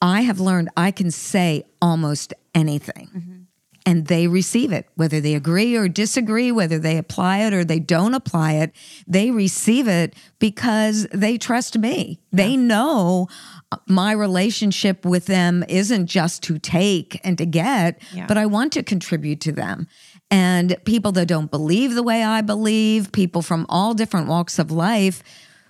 i 0.00 0.20
have 0.22 0.38
learned 0.38 0.68
i 0.76 0.90
can 0.92 1.10
say 1.10 1.64
almost 1.82 2.32
anything. 2.54 3.08
Mm-hmm. 3.14 3.30
And 3.86 4.06
they 4.06 4.28
receive 4.28 4.72
it 4.72 4.88
whether 4.94 5.20
they 5.20 5.34
agree 5.34 5.76
or 5.76 5.88
disagree 5.88 6.52
whether 6.52 6.78
they 6.78 6.96
apply 6.96 7.38
it 7.40 7.52
or 7.52 7.64
they 7.64 7.80
don't 7.80 8.14
apply 8.14 8.52
it 8.54 8.72
they 9.06 9.30
receive 9.32 9.88
it 9.88 10.14
because 10.38 11.06
they 11.12 11.38
trust 11.38 11.76
me. 11.76 12.20
They 12.32 12.56
know 12.56 13.28
my 13.88 14.12
relationship 14.12 15.04
with 15.04 15.26
them 15.26 15.64
isn't 15.68 16.06
just 16.06 16.42
to 16.44 16.58
take 16.58 17.20
and 17.24 17.38
to 17.38 17.46
get 17.46 18.00
Yeah. 18.12 18.26
but 18.26 18.36
i 18.38 18.46
want 18.46 18.72
to 18.74 18.82
contribute 18.82 19.40
to 19.42 19.52
them 19.52 19.86
and 20.30 20.76
people 20.84 21.12
that 21.12 21.26
don't 21.28 21.50
believe 21.50 21.94
the 21.94 22.02
way 22.02 22.22
i 22.24 22.40
believe 22.40 23.12
people 23.12 23.42
from 23.42 23.66
all 23.68 23.94
different 23.94 24.28
walks 24.28 24.58
of 24.58 24.70
life 24.70 25.22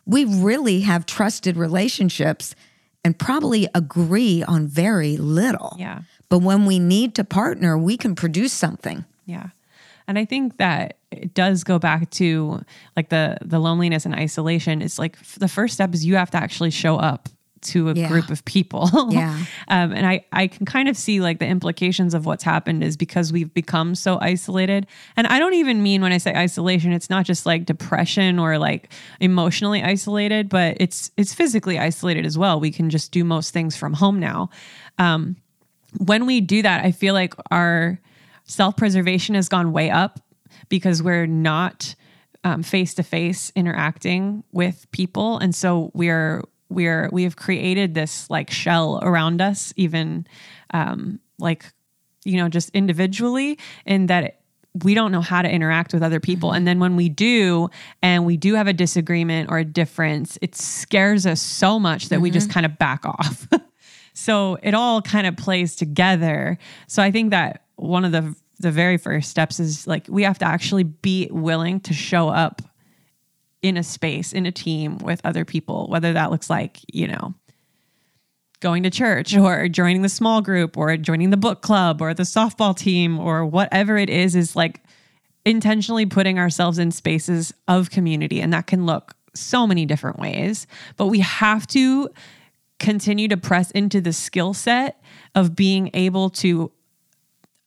we 0.06 0.24
really 0.24 0.80
have 0.80 1.06
trusted 1.06 1.56
relationships 1.56 2.54
and 3.04 3.18
probably 3.18 3.68
agree 3.74 4.42
on 4.42 4.66
very 4.66 5.16
little 5.16 5.76
yeah 5.78 6.00
but 6.30 6.38
when 6.38 6.64
we 6.66 6.78
need 6.80 7.14
to 7.16 7.22
partner, 7.22 7.78
we 7.78 7.96
can 7.96 8.14
produce 8.16 8.52
something. 8.52 9.04
Yeah. 9.26 9.48
And 10.08 10.18
I 10.18 10.24
think 10.24 10.56
that 10.56 10.96
it 11.12 11.32
does 11.34 11.62
go 11.62 11.78
back 11.78 12.10
to 12.12 12.62
like 12.96 13.10
the 13.10 13.36
the 13.44 13.60
loneliness 13.60 14.04
and 14.04 14.14
isolation. 14.14 14.82
It's 14.82 14.98
like 14.98 15.16
the 15.38 15.46
first 15.48 15.74
step 15.74 15.94
is 15.94 16.04
you 16.04 16.16
have 16.16 16.30
to 16.32 16.38
actually 16.38 16.70
show 16.70 16.96
up 16.96 17.28
to 17.66 17.90
a 17.90 17.94
Yeah. 17.94 18.08
group 18.08 18.30
of 18.30 18.44
people. 18.44 18.88
Yeah. 19.10 19.38
um, 19.68 19.92
and 19.92 20.06
I 20.06 20.24
I 20.32 20.46
can 20.46 20.66
kind 20.66 20.88
of 20.88 20.96
see 20.96 21.20
like 21.20 21.38
the 21.38 21.46
implications 21.46 22.14
of 22.14 22.26
what's 22.26 22.44
happened 22.44 22.82
is 22.84 22.96
because 22.96 23.32
we've 23.32 23.52
become 23.54 23.94
so 23.94 24.18
isolated. 24.20 24.86
And 25.16 25.26
I 25.26 25.38
don't 25.38 25.54
even 25.54 25.82
mean 25.82 26.02
when 26.02 26.12
I 26.12 26.18
say 26.18 26.34
isolation, 26.34 26.92
it's 26.92 27.10
not 27.10 27.24
just 27.26 27.46
like 27.46 27.64
depression 27.66 28.38
or 28.38 28.58
like 28.58 28.92
emotionally 29.20 29.82
isolated, 29.82 30.48
but 30.48 30.76
it's 30.80 31.10
it's 31.16 31.34
physically 31.34 31.78
isolated 31.78 32.24
as 32.26 32.36
well. 32.38 32.60
We 32.60 32.70
can 32.70 32.90
just 32.90 33.12
do 33.12 33.24
most 33.24 33.52
things 33.52 33.76
from 33.76 33.92
home 33.94 34.18
now. 34.20 34.50
Um, 34.98 35.36
when 35.98 36.26
we 36.26 36.40
do 36.40 36.62
that, 36.62 36.84
I 36.84 36.90
feel 36.92 37.14
like 37.14 37.34
our 37.50 38.00
self 38.44 38.76
preservation 38.76 39.34
has 39.36 39.48
gone 39.48 39.72
way 39.72 39.90
up 39.90 40.20
because 40.68 41.02
we're 41.02 41.26
not 41.26 41.94
face 42.62 42.92
to 42.94 43.02
face 43.02 43.50
interacting 43.56 44.44
with 44.52 44.86
people, 44.90 45.38
and 45.38 45.54
so 45.54 45.90
we're 45.94 46.42
we're 46.74 47.08
we 47.12 47.24
have 47.24 47.36
created 47.36 47.94
this 47.94 48.28
like 48.30 48.50
shell 48.50 49.00
around 49.02 49.40
us, 49.40 49.72
even 49.76 50.26
um, 50.72 51.20
like 51.38 51.72
you 52.24 52.36
know 52.36 52.48
just 52.48 52.70
individually, 52.70 53.58
in 53.86 54.06
that. 54.06 54.24
It, 54.24 54.40
we 54.82 54.94
don't 54.94 55.12
know 55.12 55.20
how 55.20 55.40
to 55.40 55.48
interact 55.48 55.92
with 55.94 56.02
other 56.02 56.18
people. 56.18 56.50
And 56.50 56.66
then 56.66 56.80
when 56.80 56.96
we 56.96 57.08
do, 57.08 57.70
and 58.02 58.26
we 58.26 58.36
do 58.36 58.54
have 58.54 58.66
a 58.66 58.72
disagreement 58.72 59.48
or 59.48 59.58
a 59.58 59.64
difference, 59.64 60.36
it 60.42 60.56
scares 60.56 61.26
us 61.26 61.40
so 61.40 61.78
much 61.78 62.08
that 62.08 62.20
we 62.20 62.28
just 62.32 62.50
kind 62.50 62.66
of 62.66 62.76
back 62.76 63.06
off. 63.06 63.46
So 64.14 64.56
it 64.62 64.74
all 64.74 65.02
kind 65.02 65.26
of 65.26 65.36
plays 65.36 65.76
together. 65.76 66.56
So 66.86 67.02
I 67.02 67.10
think 67.10 67.32
that 67.32 67.64
one 67.76 68.04
of 68.04 68.12
the 68.12 68.34
the 68.60 68.70
very 68.70 68.96
first 68.96 69.28
steps 69.28 69.58
is 69.58 69.86
like 69.86 70.06
we 70.08 70.22
have 70.22 70.38
to 70.38 70.46
actually 70.46 70.84
be 70.84 71.28
willing 71.30 71.80
to 71.80 71.92
show 71.92 72.28
up 72.28 72.62
in 73.64 73.78
a 73.78 73.82
space, 73.82 74.34
in 74.34 74.44
a 74.44 74.52
team 74.52 74.98
with 74.98 75.22
other 75.24 75.46
people, 75.46 75.86
whether 75.88 76.12
that 76.12 76.30
looks 76.30 76.50
like, 76.50 76.80
you 76.92 77.08
know, 77.08 77.32
going 78.60 78.82
to 78.82 78.90
church 78.90 79.34
or 79.34 79.68
joining 79.68 80.02
the 80.02 80.08
small 80.10 80.42
group 80.42 80.76
or 80.76 80.94
joining 80.98 81.30
the 81.30 81.38
book 81.38 81.62
club 81.62 82.02
or 82.02 82.12
the 82.12 82.24
softball 82.24 82.76
team 82.76 83.18
or 83.18 83.46
whatever 83.46 83.96
it 83.96 84.10
is 84.10 84.36
is 84.36 84.54
like 84.54 84.82
intentionally 85.46 86.04
putting 86.04 86.38
ourselves 86.38 86.78
in 86.78 86.90
spaces 86.90 87.54
of 87.66 87.88
community. 87.88 88.38
And 88.38 88.52
that 88.52 88.66
can 88.66 88.84
look 88.84 89.16
so 89.34 89.66
many 89.66 89.86
different 89.86 90.18
ways, 90.18 90.66
but 90.98 91.06
we 91.06 91.20
have 91.20 91.66
to 91.68 92.10
continue 92.78 93.28
to 93.28 93.38
press 93.38 93.70
into 93.70 94.02
the 94.02 94.12
skill 94.12 94.52
set 94.52 95.02
of 95.34 95.56
being 95.56 95.88
able 95.94 96.28
to 96.28 96.70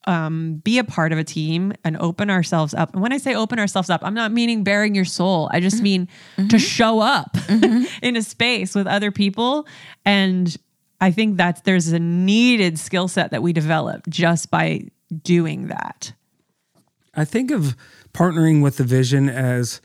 um, 0.08 0.56
be 0.64 0.80
a 0.80 0.84
part 0.84 1.12
of 1.12 1.20
a 1.20 1.24
team 1.24 1.74
and 1.84 1.98
open 1.98 2.30
ourselves 2.30 2.74
up. 2.74 2.94
And 2.94 3.02
when 3.02 3.14
I 3.14 3.18
say 3.18 3.36
open 3.36 3.60
ourselves 3.60 3.90
up, 3.90 4.02
I'm 4.04 4.14
not 4.14 4.32
meaning 4.32 4.64
bearing 4.64 4.96
your 4.96 5.06
soul. 5.06 5.50
I 5.52 5.60
just 5.60 5.82
mean 5.82 6.08
to 6.50 6.58
show 6.58 7.00
up 7.00 7.38
in 7.50 8.16
a 8.16 8.24
space 8.24 8.74
with 8.74 8.88
other 8.88 9.12
people 9.12 9.68
and 10.06 10.56
I 11.00 11.12
think 11.12 11.38
that 11.38 11.64
there's 11.64 11.90
a 11.90 12.00
needed 12.00 12.80
skill 12.80 13.08
set 13.08 13.32
that 13.32 13.44
we 13.44 13.54
develop 13.54 14.08
just 14.10 14.50
by 14.50 14.88
doing 15.24 15.68
that. 15.68 16.14
I 17.14 17.26
think 17.26 17.52
of 17.52 17.76
partnering 18.14 18.64
with 18.64 18.78
the 18.78 18.84
vision 18.84 19.30
as 19.30 19.82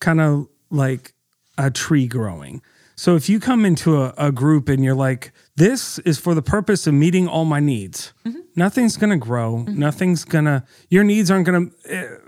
kind 0.00 0.20
of 0.20 0.48
like 0.70 1.12
a 1.56 1.70
tree 1.70 2.06
growing. 2.06 2.62
So 2.96 3.14
if 3.14 3.28
you 3.28 3.38
come 3.38 3.64
into 3.64 4.02
a, 4.02 4.14
a, 4.18 4.32
group 4.32 4.68
and 4.68 4.82
you're 4.82 4.94
like, 4.94 5.32
this 5.58 5.98
is 6.00 6.18
for 6.18 6.34
the 6.34 6.42
purpose 6.42 6.86
of 6.86 6.94
meeting 6.94 7.26
all 7.28 7.44
my 7.44 7.60
needs, 7.60 8.12
mm-hmm. 8.24 8.38
nothing's 8.54 8.96
going 8.96 9.10
to 9.10 9.16
grow. 9.16 9.56
Mm-hmm. 9.56 9.78
Nothing's 9.78 10.24
going 10.24 10.44
to, 10.44 10.64
your 10.88 11.04
needs 11.04 11.30
aren't 11.30 11.46
going 11.46 11.70
to, 11.70 11.98
uh, 11.98 12.18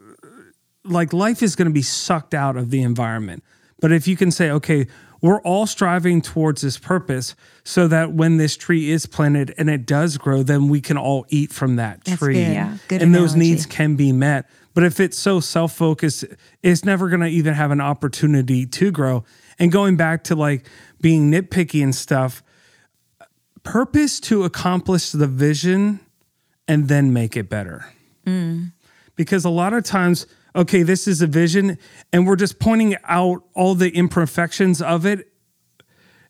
like 0.85 1.13
life 1.13 1.43
is 1.43 1.57
going 1.57 1.69
to 1.69 1.75
be 1.75 1.83
sucked 1.83 2.35
out 2.35 2.57
of 2.57 2.71
the 2.71 2.83
environment. 2.83 3.45
But 3.81 3.93
if 3.93 4.09
you 4.09 4.17
can 4.17 4.31
say, 4.31 4.51
okay, 4.51 4.87
we're 5.21 5.41
all 5.43 5.67
striving 5.67 6.23
towards 6.23 6.63
this 6.63 6.79
purpose 6.79 7.35
so 7.63 7.87
that 7.89 8.13
when 8.13 8.39
this 8.39 8.57
tree 8.57 8.91
is 8.91 9.07
planted 9.07 9.55
and 9.59 9.69
it 9.69 9.87
does 9.87 10.17
grow, 10.17 10.43
then 10.43 10.69
we 10.69 10.81
can 10.81 10.97
all 10.97 11.27
eat 11.29 11.53
from 11.53 11.77
that 11.77 12.05
That's 12.05 12.19
tree. 12.19 12.35
Good. 12.35 12.53
Yeah. 12.53 12.77
Good 12.89 13.03
and 13.03 13.15
analogy. 13.15 13.23
those 13.23 13.37
needs 13.37 13.67
can 13.67 13.97
be 13.97 14.13
met. 14.13 14.49
But 14.75 14.85
if 14.85 14.99
it's 15.01 15.19
so 15.19 15.41
self 15.41 15.73
focused, 15.73 16.25
it's 16.63 16.85
never 16.85 17.09
going 17.09 17.21
to 17.21 17.29
even 17.29 17.55
have 17.55 17.71
an 17.71 17.81
opportunity 17.81 18.67
to 18.67 18.91
grow. 18.91 19.25
And 19.59 19.71
going 19.71 19.97
back 19.97 20.25
to 20.25 20.35
like 20.35 20.67
being 21.01 21.31
nitpicky 21.31 21.83
and 21.83 21.95
stuff, 21.95 22.43
purpose 23.63 24.21
to 24.21 24.45
accomplish 24.45 25.11
the 25.11 25.27
vision 25.27 26.01
and 26.67 26.89
then 26.89 27.13
make 27.13 27.37
it 27.37 27.49
better. 27.49 27.87
Mm. 28.27 28.73
Because 29.17 29.45
a 29.45 29.51
lot 29.51 29.73
of 29.73 29.85
times, 29.85 30.27
okay, 30.55 30.83
this 30.83 31.07
is 31.07 31.21
a 31.21 31.27
vision, 31.27 31.79
and 32.13 32.27
we're 32.27 32.37
just 32.37 32.59
pointing 32.59 32.97
out 33.05 33.43
all 33.55 33.75
the 33.75 33.91
imperfections 33.91 34.81
of 34.81 35.05
it, 35.05 35.29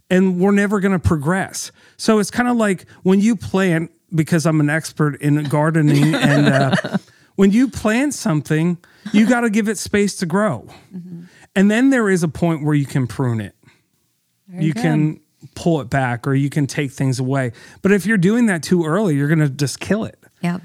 and 0.08 0.40
we're 0.40 0.50
never 0.50 0.80
going 0.80 0.92
to 0.92 0.98
progress. 0.98 1.70
So 1.96 2.18
it's 2.18 2.30
kind 2.30 2.48
of 2.48 2.56
like 2.56 2.88
when 3.02 3.20
you 3.20 3.36
plant, 3.36 3.92
because 4.14 4.46
I'm 4.46 4.60
an 4.60 4.70
expert 4.70 5.20
in 5.20 5.42
gardening, 5.44 6.14
and 6.14 6.48
uh, 6.48 6.98
when 7.36 7.52
you 7.52 7.68
plant 7.68 8.14
something, 8.14 8.78
you 9.12 9.28
got 9.28 9.40
to 9.40 9.50
give 9.50 9.68
it 9.68 9.78
space 9.78 10.16
to 10.16 10.26
grow. 10.26 10.66
Mm-hmm. 10.94 11.22
And 11.54 11.70
then 11.70 11.90
there 11.90 12.08
is 12.08 12.22
a 12.22 12.28
point 12.28 12.64
where 12.64 12.74
you 12.74 12.86
can 12.86 13.06
prune 13.06 13.40
it. 13.40 13.54
Very 14.48 14.64
you 14.64 14.72
good. 14.72 14.82
can 14.82 15.19
pull 15.54 15.80
it 15.80 15.90
back 15.90 16.26
or 16.26 16.34
you 16.34 16.50
can 16.50 16.66
take 16.66 16.92
things 16.92 17.18
away. 17.18 17.52
But 17.82 17.92
if 17.92 18.06
you're 18.06 18.18
doing 18.18 18.46
that 18.46 18.62
too 18.62 18.84
early, 18.84 19.16
you're 19.16 19.28
going 19.28 19.40
to 19.40 19.48
just 19.48 19.80
kill 19.80 20.04
it. 20.04 20.18
Yep. 20.42 20.62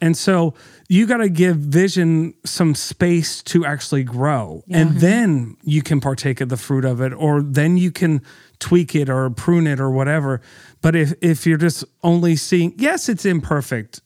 And 0.00 0.16
so 0.16 0.54
you 0.88 1.06
got 1.06 1.18
to 1.18 1.28
give 1.28 1.56
vision 1.56 2.34
some 2.44 2.74
space 2.74 3.42
to 3.44 3.64
actually 3.64 4.04
grow. 4.04 4.62
Yeah. 4.66 4.78
And 4.78 4.98
then 4.98 5.56
you 5.62 5.82
can 5.82 6.00
partake 6.00 6.40
of 6.40 6.48
the 6.48 6.56
fruit 6.56 6.84
of 6.84 7.00
it, 7.00 7.12
or 7.14 7.40
then 7.40 7.76
you 7.76 7.90
can 7.90 8.22
tweak 8.58 8.94
it 8.94 9.08
or 9.08 9.28
prune 9.30 9.66
it 9.66 9.80
or 9.80 9.90
whatever. 9.90 10.42
But 10.82 10.96
if, 10.96 11.14
if 11.22 11.46
you're 11.46 11.58
just 11.58 11.84
only 12.02 12.36
seeing, 12.36 12.74
yes, 12.76 13.08
it's 13.08 13.24
imperfect. 13.24 14.00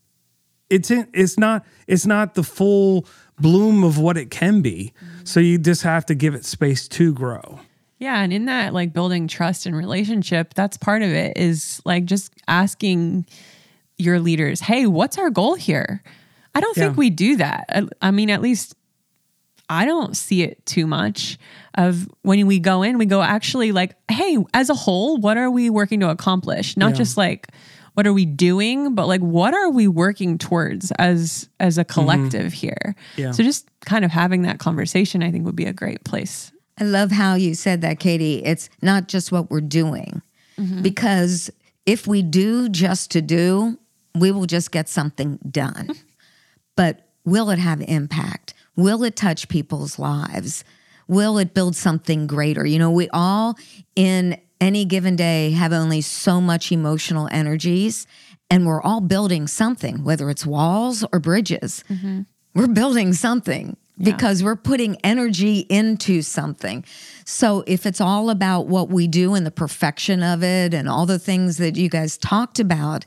It's 0.68 0.90
in, 0.90 1.08
it's 1.12 1.36
not 1.36 1.66
it's 1.88 2.06
not 2.06 2.34
the 2.34 2.44
full 2.44 3.04
bloom 3.40 3.82
of 3.82 3.98
what 3.98 4.16
it 4.16 4.30
can 4.30 4.62
be. 4.62 4.92
Mm-hmm. 4.96 5.24
So 5.24 5.40
you 5.40 5.58
just 5.58 5.82
have 5.82 6.06
to 6.06 6.14
give 6.14 6.34
it 6.34 6.44
space 6.44 6.86
to 6.88 7.12
grow. 7.12 7.58
Yeah, 8.00 8.20
and 8.20 8.32
in 8.32 8.46
that 8.46 8.72
like 8.72 8.92
building 8.92 9.28
trust 9.28 9.66
and 9.66 9.76
relationship, 9.76 10.54
that's 10.54 10.78
part 10.78 11.02
of 11.02 11.10
it 11.10 11.36
is 11.36 11.82
like 11.84 12.06
just 12.06 12.32
asking 12.48 13.26
your 13.98 14.18
leaders, 14.18 14.60
hey, 14.60 14.86
what's 14.86 15.18
our 15.18 15.28
goal 15.28 15.54
here? 15.54 16.02
I 16.54 16.60
don't 16.60 16.76
yeah. 16.76 16.84
think 16.84 16.96
we 16.96 17.10
do 17.10 17.36
that. 17.36 17.66
I, 17.68 18.08
I 18.08 18.10
mean, 18.10 18.30
at 18.30 18.40
least 18.40 18.74
I 19.68 19.84
don't 19.84 20.16
see 20.16 20.42
it 20.42 20.64
too 20.64 20.86
much 20.86 21.38
of 21.74 22.08
when 22.22 22.46
we 22.46 22.58
go 22.58 22.82
in, 22.82 22.96
we 22.96 23.04
go 23.06 23.22
actually 23.22 23.70
like, 23.70 23.94
hey, 24.10 24.38
as 24.54 24.70
a 24.70 24.74
whole, 24.74 25.18
what 25.18 25.36
are 25.36 25.50
we 25.50 25.68
working 25.68 26.00
to 26.00 26.08
accomplish? 26.08 26.78
Not 26.78 26.92
yeah. 26.92 26.96
just 26.96 27.16
like 27.18 27.48
what 27.94 28.06
are 28.06 28.12
we 28.12 28.24
doing, 28.24 28.94
but 28.94 29.08
like 29.08 29.20
what 29.20 29.52
are 29.52 29.68
we 29.68 29.86
working 29.86 30.38
towards 30.38 30.90
as 30.92 31.50
as 31.58 31.76
a 31.76 31.84
collective 31.84 32.52
mm-hmm. 32.52 32.66
here? 32.66 32.94
Yeah. 33.16 33.32
So 33.32 33.42
just 33.42 33.68
kind 33.84 34.06
of 34.06 34.10
having 34.10 34.42
that 34.42 34.58
conversation 34.58 35.22
I 35.22 35.30
think 35.30 35.44
would 35.44 35.56
be 35.56 35.66
a 35.66 35.72
great 35.72 36.02
place. 36.04 36.50
I 36.80 36.84
love 36.84 37.10
how 37.10 37.34
you 37.34 37.54
said 37.54 37.82
that, 37.82 38.00
Katie. 38.00 38.42
It's 38.44 38.70
not 38.80 39.06
just 39.06 39.30
what 39.30 39.50
we're 39.50 39.60
doing. 39.60 40.22
Mm-hmm. 40.58 40.82
Because 40.82 41.50
if 41.84 42.06
we 42.06 42.22
do 42.22 42.68
just 42.68 43.10
to 43.12 43.22
do, 43.22 43.78
we 44.14 44.30
will 44.30 44.46
just 44.46 44.72
get 44.72 44.88
something 44.88 45.38
done. 45.50 45.90
but 46.76 47.08
will 47.24 47.50
it 47.50 47.58
have 47.58 47.82
impact? 47.82 48.54
Will 48.76 49.04
it 49.04 49.14
touch 49.14 49.48
people's 49.48 49.98
lives? 49.98 50.64
Will 51.06 51.38
it 51.38 51.52
build 51.52 51.76
something 51.76 52.26
greater? 52.26 52.64
You 52.64 52.78
know, 52.78 52.90
we 52.90 53.08
all 53.10 53.58
in 53.94 54.40
any 54.60 54.84
given 54.84 55.16
day 55.16 55.50
have 55.50 55.72
only 55.72 56.00
so 56.00 56.40
much 56.40 56.70
emotional 56.72 57.28
energies, 57.30 58.06
and 58.48 58.66
we're 58.66 58.82
all 58.82 59.00
building 59.00 59.46
something, 59.46 60.04
whether 60.04 60.30
it's 60.30 60.46
walls 60.46 61.04
or 61.12 61.18
bridges. 61.18 61.84
Mm-hmm. 61.88 62.22
We're 62.54 62.68
building 62.68 63.12
something 63.12 63.76
because 64.02 64.40
yeah. 64.40 64.46
we're 64.46 64.56
putting 64.56 64.96
energy 65.04 65.60
into 65.68 66.22
something. 66.22 66.84
So 67.24 67.64
if 67.66 67.86
it's 67.86 68.00
all 68.00 68.30
about 68.30 68.66
what 68.66 68.88
we 68.88 69.06
do 69.06 69.34
and 69.34 69.44
the 69.44 69.50
perfection 69.50 70.22
of 70.22 70.42
it 70.42 70.74
and 70.74 70.88
all 70.88 71.06
the 71.06 71.18
things 71.18 71.58
that 71.58 71.76
you 71.76 71.88
guys 71.88 72.16
talked 72.16 72.58
about, 72.58 73.04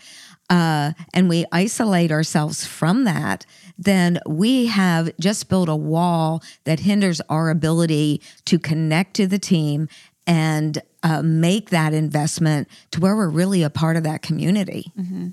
uh, 0.49 0.91
and 1.13 1.29
we 1.29 1.45
isolate 1.51 2.11
ourselves 2.11 2.65
from 2.65 3.05
that, 3.05 3.45
then 3.77 4.19
we 4.27 4.67
have 4.67 5.09
just 5.19 5.49
built 5.49 5.69
a 5.69 5.75
wall 5.75 6.43
that 6.65 6.81
hinders 6.81 7.21
our 7.29 7.49
ability 7.49 8.21
to 8.45 8.59
connect 8.59 9.15
to 9.15 9.25
the 9.25 9.39
team 9.39 9.87
and 10.27 10.81
uh, 11.01 11.21
make 11.21 11.69
that 11.69 11.93
investment 11.93 12.67
to 12.91 12.99
where 12.99 13.15
we're 13.15 13.29
really 13.29 13.63
a 13.63 13.69
part 13.69 13.97
of 13.97 14.03
that 14.03 14.21
community. 14.21 14.91
Mm-hmm. 14.97 15.29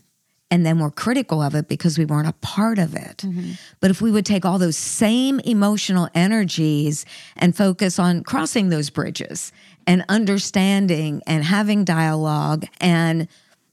And 0.50 0.66
then 0.66 0.80
we're 0.80 0.90
critical 0.90 1.40
of 1.40 1.54
it 1.54 1.68
because 1.68 1.96
we 1.96 2.04
weren't 2.04 2.28
a 2.28 2.32
part 2.32 2.78
of 2.78 2.94
it. 2.94 3.18
Mm-hmm. 3.18 3.52
But 3.78 3.90
if 3.90 4.02
we 4.02 4.10
would 4.10 4.26
take 4.26 4.44
all 4.44 4.58
those 4.58 4.76
same 4.76 5.38
emotional 5.40 6.08
energies 6.14 7.06
and 7.36 7.56
focus 7.56 7.98
on 7.98 8.24
crossing 8.24 8.68
those 8.68 8.90
bridges 8.90 9.52
and 9.86 10.04
understanding 10.08 11.22
and 11.26 11.44
having 11.44 11.84
dialogue 11.84 12.66
and 12.80 13.28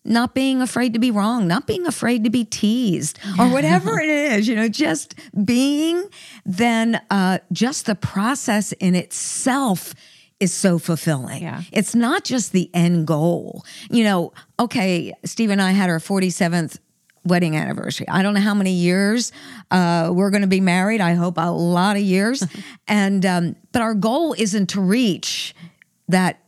not 0.06 0.34
being 0.34 0.62
afraid 0.62 0.94
to 0.94 1.00
be 1.00 1.12
wrong, 1.12 1.48
not 1.48 1.68
being 1.68 1.86
afraid 1.86 2.24
to 2.24 2.30
be 2.30 2.46
teased 2.46 3.20
or 3.38 3.50
whatever 3.50 4.00
it 4.02 4.10
is, 4.10 4.48
you 4.48 4.56
know, 4.56 4.70
just 4.70 5.16
being, 5.44 6.04
then 6.46 7.02
uh, 7.10 7.40
just 7.52 7.86
the 7.86 7.96
process 7.96 8.72
in 8.74 8.96
itself 8.96 9.94
is 10.40 10.54
so 10.54 10.78
fulfilling. 10.78 11.42
Yeah. 11.42 11.64
It's 11.72 11.96
not 11.96 12.24
just 12.24 12.52
the 12.52 12.70
end 12.74 13.08
goal. 13.08 13.66
You 13.90 14.04
know, 14.04 14.34
okay, 14.60 15.14
Steve 15.26 15.50
and 15.50 15.62
I 15.62 15.72
had 15.72 15.90
our 15.90 16.00
47th 16.00 16.78
wedding 17.26 17.56
anniversary. 17.56 18.08
I 18.08 18.24
don't 18.24 18.34
know 18.34 18.42
how 18.42 18.54
many 18.54 18.72
years 18.72 19.32
uh, 19.72 20.12
we're 20.14 20.30
going 20.30 20.42
to 20.42 20.48
be 20.48 20.62
married. 20.62 21.02
I 21.02 21.14
hope 21.14 21.38
a 21.38 21.52
lot 21.52 21.98
of 21.98 22.02
years. 22.02 22.46
and 22.88 23.26
um, 23.26 23.56
but 23.72 23.82
our 23.82 23.94
goal 23.94 24.36
isn't 24.38 24.68
to 24.68 24.82
reach 24.82 25.54
that 26.08 26.40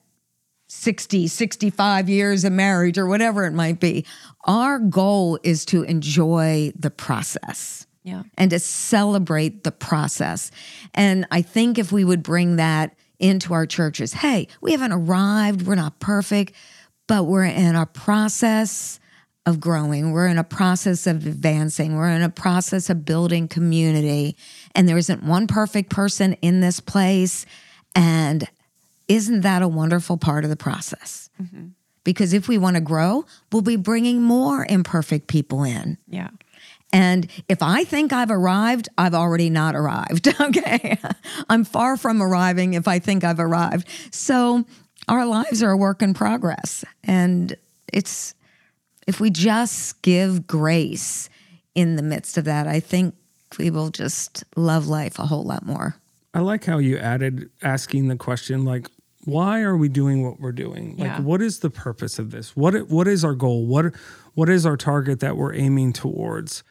60, 0.68 1.28
65 1.28 2.10
years 2.10 2.46
of 2.46 2.54
marriage 2.54 2.98
or 2.98 3.08
whatever 3.08 3.46
it 3.46 3.52
might 3.52 3.80
be. 3.80 4.06
Our 4.46 4.80
goal 4.80 5.40
is 5.44 5.66
to 5.66 5.84
enjoy 5.84 6.72
the 6.78 6.92
process. 6.92 7.88
Yeah. 8.04 8.24
And 8.38 8.52
to 8.52 8.60
celebrate 8.60 9.64
the 9.64 9.72
process. 9.72 10.52
And 10.94 11.28
I 11.32 11.42
think 11.42 11.78
if 11.78 11.92
we 11.92 12.06
would 12.06 12.24
bring 12.24 12.56
that 12.56 12.96
into 13.20 13.54
our 13.54 13.66
churches, 13.66 14.14
hey, 14.14 14.48
we 14.62 14.72
haven't 14.72 14.92
arrived, 14.92 15.68
we're 15.68 15.76
not 15.76 16.00
perfect, 16.00 16.54
but 17.08 17.26
we're 17.26 17.46
in 17.46 17.76
a 17.76 17.86
process 17.86 19.00
of 19.46 19.60
growing. 19.60 20.12
We're 20.12 20.28
in 20.28 20.38
a 20.38 20.44
process 20.44 21.08
of 21.08 21.26
advancing. 21.26 21.96
We're 21.96 22.10
in 22.10 22.22
a 22.22 22.30
process 22.30 22.90
of 22.90 23.04
building 23.04 23.48
community. 23.48 24.38
And 24.76 24.88
there 24.88 24.98
isn't 24.98 25.24
one 25.24 25.48
perfect 25.48 25.90
person 25.90 26.34
in 26.42 26.62
this 26.62 26.80
place. 26.80 27.46
And 27.96 28.48
isn't 29.08 29.42
that 29.42 29.62
a 29.62 29.68
wonderful 29.68 30.18
part 30.18 30.44
of 30.44 30.50
the 30.50 30.56
process? 30.56 31.30
Mm-hmm. 31.42 31.70
Because 32.04 32.34
if 32.34 32.48
we 32.48 32.58
want 32.58 32.76
to 32.76 32.82
grow, 32.82 33.26
we'll 33.52 33.62
be 33.62 33.76
bringing 33.76 34.22
more 34.22 34.66
imperfect 34.70 35.28
people 35.28 35.64
in. 35.64 35.98
Yeah. 36.08 36.30
And 36.92 37.28
if 37.48 37.62
I 37.62 37.84
think 37.84 38.12
I've 38.12 38.32
arrived, 38.32 38.90
I've 38.98 39.14
already 39.14 39.50
not 39.50 39.76
arrived. 39.76 40.28
Okay. 40.50 40.98
I'm 41.50 41.64
far 41.64 41.96
from 41.96 42.24
arriving 42.24 42.74
if 42.74 42.88
I 42.88 42.98
think 42.98 43.24
I've 43.24 43.40
arrived. 43.40 43.88
So 44.10 44.66
our 45.08 45.26
lives 45.26 45.62
are 45.62 45.72
a 45.72 45.78
work 45.78 46.02
in 46.02 46.14
progress. 46.14 46.84
And 47.04 47.56
it's, 47.94 48.34
if 49.06 49.20
we 49.20 49.30
just 49.30 50.02
give 50.02 50.48
grace 50.48 51.30
in 51.76 51.98
the 51.98 52.02
midst 52.02 52.38
of 52.38 52.46
that, 52.46 52.68
I 52.68 52.80
think 52.80 53.14
we 53.60 53.70
will 53.70 53.90
just 53.90 54.44
love 54.56 54.88
life 54.88 55.20
a 55.20 55.26
whole 55.26 55.44
lot 55.44 55.66
more. 55.66 55.96
I 56.34 56.40
like 56.40 56.66
how 56.66 56.78
you 56.78 56.98
added 56.98 57.50
asking 57.62 58.08
the 58.08 58.16
question, 58.16 58.66
like, 58.66 58.88
why 59.26 59.62
are 59.62 59.78
we 59.78 59.90
doing 59.90 60.24
what 60.24 60.40
we're 60.40 60.52
doing? 60.52 60.96
Like, 60.98 61.08
yeah. 61.08 61.22
what 61.22 61.42
is 61.42 61.60
the 61.60 61.70
purpose 61.70 62.18
of 62.18 62.32
this? 62.32 62.56
What 62.56 62.90
what 62.90 63.08
is 63.08 63.24
our 63.24 63.36
goal? 63.36 63.66
What 63.66 63.94
what 64.34 64.50
is 64.50 64.66
our 64.66 64.78
target 64.78 65.20
that 65.20 65.38
we're 65.38 65.54
aiming 65.54 65.94
towards? 65.94 66.64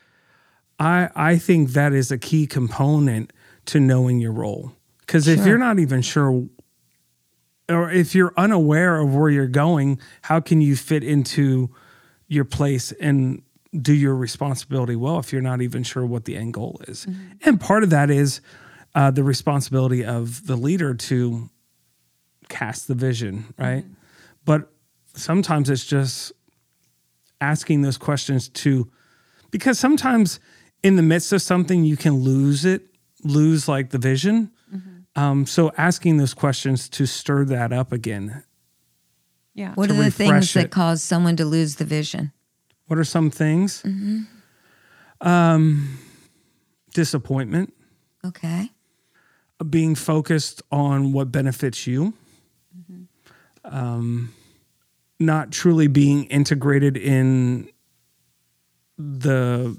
I 0.79 1.09
I 1.15 1.39
think 1.39 1.71
that 1.71 1.93
is 1.93 2.11
a 2.11 2.19
key 2.19 2.47
component 2.47 3.33
to 3.67 3.81
knowing 3.81 4.19
your 4.19 4.33
role. 4.33 4.73
Because 5.01 5.25
sure. 5.25 5.35
if 5.35 5.47
you're 5.47 5.59
not 5.59 5.79
even 5.79 6.03
sure 6.03 6.49
or 7.69 7.91
if 7.91 8.15
you're 8.15 8.33
unaware 8.37 8.99
of 9.01 9.15
where 9.15 9.29
you're 9.29 9.47
going, 9.47 10.01
how 10.23 10.41
can 10.41 10.61
you 10.61 10.77
fit 10.77 11.05
into 11.05 11.71
your 12.27 12.45
place 12.45 12.93
and 12.93 13.43
do 13.79 13.93
your 13.93 14.15
responsibility 14.15 14.97
well 14.97 15.19
if 15.19 15.33
you're 15.33 15.43
not 15.43 15.61
even 15.61 15.83
sure 15.83 16.07
what 16.07 16.25
the 16.25 16.37
end 16.37 16.55
goal 16.55 16.81
is? 16.89 17.07
And 17.43 17.61
part 17.61 17.83
of 17.83 17.91
that 17.91 18.11
is 18.11 18.41
uh, 18.95 19.11
the 19.11 19.23
responsibility 19.23 20.05
of 20.05 20.47
the 20.47 20.57
leader 20.57 20.95
to 20.95 21.51
cast 22.49 22.89
the 22.89 22.95
vision, 22.95 23.53
right? 23.59 23.85
But 24.45 24.73
sometimes 25.15 25.69
it's 25.69 25.85
just 25.85 26.33
asking 27.41 27.83
those 27.83 27.99
questions 27.99 28.49
to, 28.49 28.91
because 29.51 29.79
sometimes 29.79 30.41
in 30.83 30.97
the 30.97 31.03
midst 31.03 31.33
of 31.33 31.43
something, 31.43 31.85
you 31.85 31.97
can 31.97 32.15
lose 32.17 32.65
it, 32.65 32.83
lose 33.25 33.69
like 33.69 33.91
the 33.91 33.99
vision. 33.99 34.51
Um, 35.17 35.47
so 35.47 35.73
asking 35.77 36.19
those 36.19 36.33
questions 36.35 36.89
to 36.91 37.05
stir 37.07 37.45
that 37.47 37.73
up 37.73 37.91
again. 37.93 38.45
Yeah. 39.55 39.75
What 39.75 39.91
are 39.91 39.95
the 39.95 40.11
things 40.11 40.31
refresh 40.31 40.53
that 40.53 40.71
cause 40.71 41.03
someone 41.03 41.35
to 41.37 41.45
lose 41.45 41.77
the 41.77 41.85
vision? 41.85 42.31
What 42.87 42.99
are 43.01 43.05
some 43.05 43.31
things? 43.31 43.85
Um, 45.21 45.99
disappointment, 46.95 47.75
Okay. 48.25 48.71
being 49.69 49.97
focused 49.97 50.63
on 50.71 51.13
what 51.13 51.33
benefits 51.33 51.89
you, 51.89 52.15
um, 53.65 54.33
not 55.19 55.51
truly 55.51 55.89
being 55.89 56.27
integrated 56.27 56.97
in 56.97 57.69
the 58.97 59.77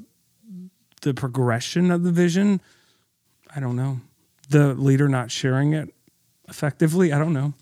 the 1.02 1.14
progression 1.14 1.92
of 1.92 2.04
the 2.04 2.12
vision. 2.12 2.62
I 3.56 3.60
don't 3.60 3.76
know. 3.76 4.02
The 4.50 4.74
leader 4.74 5.08
not 5.08 5.32
sharing 5.32 5.74
it 5.74 5.94
effectively. 6.48 7.14
I 7.14 7.20
don't 7.20 7.34
know. 7.34 7.54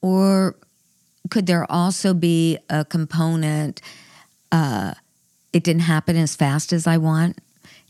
Or 0.00 0.56
could 1.30 1.46
there 1.46 1.70
also 1.70 2.14
be 2.14 2.58
a 2.68 2.84
component? 2.84 3.80
Uh, 4.50 4.94
it 5.52 5.64
didn't 5.64 5.82
happen 5.82 6.16
as 6.16 6.34
fast 6.34 6.72
as 6.72 6.86
I 6.86 6.96
want. 6.98 7.38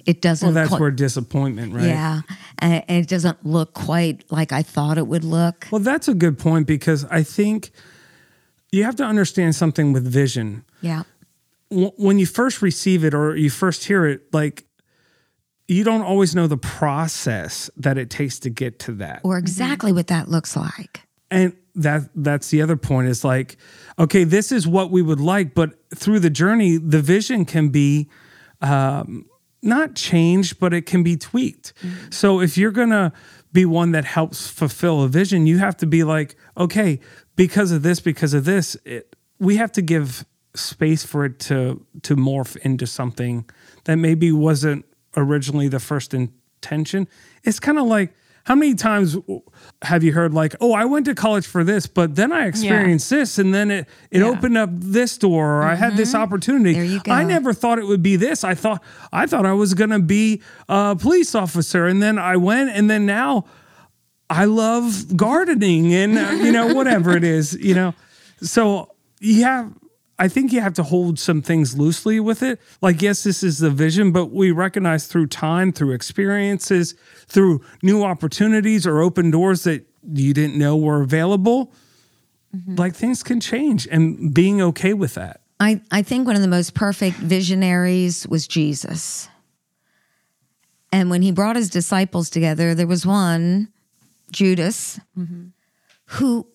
It 0.05 0.20
doesn't. 0.20 0.47
Well, 0.49 0.55
that's 0.55 0.70
qui- 0.70 0.80
where 0.80 0.90
disappointment, 0.90 1.72
right? 1.74 1.84
Yeah, 1.84 2.22
and 2.59 2.82
it 2.88 3.09
doesn't 3.09 3.47
look 3.47 3.72
quite 3.72 4.24
like 4.30 4.53
I 4.53 4.62
thought 4.62 4.99
it 4.99 5.07
would 5.07 5.22
look. 5.24 5.68
Well, 5.70 5.80
that's 5.80 6.09
a 6.09 6.14
good 6.14 6.38
point 6.38 6.66
because 6.66 7.05
I 7.05 7.22
think 7.22 7.70
you 8.72 8.82
have 8.82 8.97
to 8.97 9.05
understand 9.05 9.55
something 9.55 9.93
with 9.93 10.05
vision. 10.05 10.64
Yeah, 10.80 11.05
When 11.70 12.18
you 12.18 12.26
first 12.26 12.62
receive 12.62 13.05
it 13.05 13.14
or 13.14 13.36
you 13.36 13.49
first 13.49 13.84
hear 13.84 14.05
it, 14.07 14.22
like 14.34 14.64
you 15.68 15.84
don't 15.84 16.02
always 16.02 16.34
know 16.34 16.46
the 16.46 16.56
process 16.56 17.70
that 17.76 17.96
it 17.98 18.10
takes 18.10 18.38
to 18.40 18.50
get 18.50 18.78
to 18.80 18.92
that. 18.92 19.20
or 19.24 19.38
exactly 19.38 19.92
what 19.92 20.08
that 20.08 20.28
looks 20.28 20.56
like. 20.56 21.02
and 21.30 21.56
that 21.74 22.10
that's 22.14 22.50
the 22.50 22.60
other 22.60 22.76
point 22.76 23.08
is 23.08 23.24
like 23.24 23.56
okay 23.98 24.24
this 24.24 24.52
is 24.52 24.66
what 24.66 24.90
we 24.90 25.00
would 25.00 25.20
like 25.20 25.54
but 25.54 25.70
through 25.94 26.18
the 26.20 26.28
journey 26.28 26.76
the 26.76 27.00
vision 27.00 27.46
can 27.46 27.70
be 27.70 28.08
um, 28.60 29.24
not 29.62 29.94
changed 29.94 30.60
but 30.60 30.74
it 30.74 30.84
can 30.84 31.02
be 31.02 31.16
tweaked 31.16 31.72
so 32.10 32.40
if 32.40 32.58
you're 32.58 32.70
gonna 32.70 33.10
be 33.52 33.64
one 33.64 33.92
that 33.92 34.04
helps 34.04 34.48
fulfill 34.48 35.02
a 35.02 35.08
vision 35.08 35.46
you 35.46 35.58
have 35.58 35.74
to 35.76 35.86
be 35.86 36.04
like 36.04 36.36
okay 36.58 37.00
because 37.36 37.72
of 37.72 37.82
this 37.82 38.00
because 38.00 38.34
of 38.34 38.44
this 38.44 38.76
it, 38.84 39.16
we 39.38 39.56
have 39.56 39.72
to 39.72 39.80
give 39.80 40.26
space 40.54 41.02
for 41.02 41.24
it 41.24 41.38
to 41.38 41.82
to 42.02 42.14
morph 42.16 42.56
into 42.58 42.86
something 42.86 43.48
that 43.84 43.96
maybe 43.96 44.30
wasn't 44.30 44.84
originally 45.16 45.68
the 45.68 45.80
first 45.80 46.14
intention. 46.14 47.08
It's 47.44 47.60
kind 47.60 47.78
of 47.78 47.86
like 47.86 48.12
how 48.44 48.56
many 48.56 48.74
times 48.74 49.16
have 49.82 50.02
you 50.02 50.12
heard 50.12 50.34
like 50.34 50.56
oh 50.60 50.72
i 50.72 50.84
went 50.84 51.06
to 51.06 51.14
college 51.14 51.46
for 51.46 51.62
this 51.62 51.86
but 51.86 52.16
then 52.16 52.32
i 52.32 52.46
experienced 52.48 53.08
this 53.08 53.38
and 53.38 53.54
then 53.54 53.70
it 53.70 53.86
it 54.10 54.18
Yeah. 54.18 54.24
opened 54.30 54.58
up 54.58 54.70
this 54.72 55.16
door 55.16 55.58
or 55.58 55.62
i 55.62 55.76
had 55.76 55.96
this 55.96 56.12
opportunity. 56.12 56.72
You 56.88 57.00
go. 57.00 57.12
i 57.12 57.22
never 57.22 57.52
thought 57.52 57.78
it 57.78 57.86
would 57.86 58.02
be 58.02 58.16
this. 58.16 58.42
I 58.42 58.54
thought 58.56 58.82
i 59.12 59.26
thought 59.26 59.46
i 59.46 59.52
was 59.52 59.74
going 59.74 59.90
to 59.90 60.00
be 60.00 60.42
a 60.68 60.96
police 60.98 61.36
officer 61.36 61.86
and 61.86 62.02
then 62.02 62.18
i 62.18 62.36
went 62.36 62.70
and 62.70 62.90
then 62.90 63.06
now 63.06 63.44
i 64.28 64.44
love 64.44 65.16
gardening 65.16 65.94
and 65.94 66.18
uh, 66.18 66.30
you 66.44 66.50
know 66.50 66.74
whatever 66.74 67.16
it 67.16 67.22
is 67.22 67.54
you 67.54 67.76
know? 67.76 67.94
So 68.40 68.90
yeah 69.20 69.68
i 70.24 70.28
think 70.28 70.52
you 70.52 70.60
have 70.60 70.74
to 70.74 70.82
hold 70.82 71.18
some 71.18 71.42
things 71.42 71.76
loosely 71.76 72.18
with 72.20 72.42
it. 72.42 72.60
Like 72.80 73.02
yes 73.02 73.22
this 73.24 73.42
is 73.42 73.58
the 73.58 73.70
vision 73.70 74.12
but 74.12 74.26
we 74.26 74.50
recognize 74.50 75.06
through 75.06 75.26
time 75.26 75.72
through 75.72 75.92
experiences 75.92 76.94
through 77.26 77.60
new 77.82 78.02
opportunities 78.02 78.86
or 78.86 79.00
open 79.00 79.30
doors 79.30 79.64
that 79.64 79.84
you 80.02 80.32
didn't 80.34 80.58
know 80.58 80.76
were 80.76 81.02
available 81.02 81.72
mm-hmm. 82.54 82.74
like 82.76 82.94
things 82.94 83.22
can 83.22 83.40
change 83.40 83.86
and 83.90 84.32
being 84.32 84.60
okay 84.60 84.94
with 84.94 85.14
that. 85.14 85.40
I, 85.60 85.80
I 85.90 86.02
think 86.02 86.26
one 86.26 86.36
of 86.36 86.42
the 86.42 86.48
most 86.48 86.74
perfect 86.74 87.16
visionaries 87.16 88.26
was 88.26 88.48
Jesus. 88.48 89.28
And 90.90 91.08
when 91.08 91.22
he 91.22 91.30
brought 91.30 91.56
his 91.56 91.70
disciples 91.70 92.28
together, 92.28 92.74
there 92.74 92.86
was 92.86 93.06
one, 93.06 93.68
Judas, 94.32 95.00
mm-hmm. 95.16 95.48
who 96.06 96.46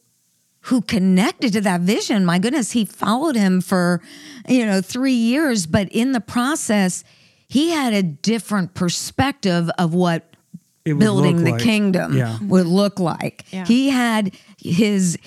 who 0.67 0.81
connected 0.81 1.53
to 1.53 1.61
that 1.61 1.81
vision. 1.81 2.25
My 2.25 2.39
goodness, 2.39 2.71
he 2.71 2.85
followed 2.85 3.35
him 3.35 3.61
for, 3.61 4.01
you 4.47 4.65
know, 4.65 4.81
3 4.81 5.13
years, 5.13 5.65
but 5.65 5.89
in 5.89 6.11
the 6.11 6.21
process, 6.21 7.03
he 7.47 7.69
had 7.71 7.93
a 7.93 8.03
different 8.03 8.73
perspective 8.73 9.69
of 9.77 9.93
what 9.93 10.35
building 10.83 11.43
the 11.43 11.51
like- 11.51 11.61
kingdom 11.61 12.15
yeah 12.17 12.37
would 12.41 12.65
look 12.65 12.99
like. 12.99 13.45
Yeah. 13.51 13.65
He 13.65 13.89
had 13.89 14.33
his 14.57 15.17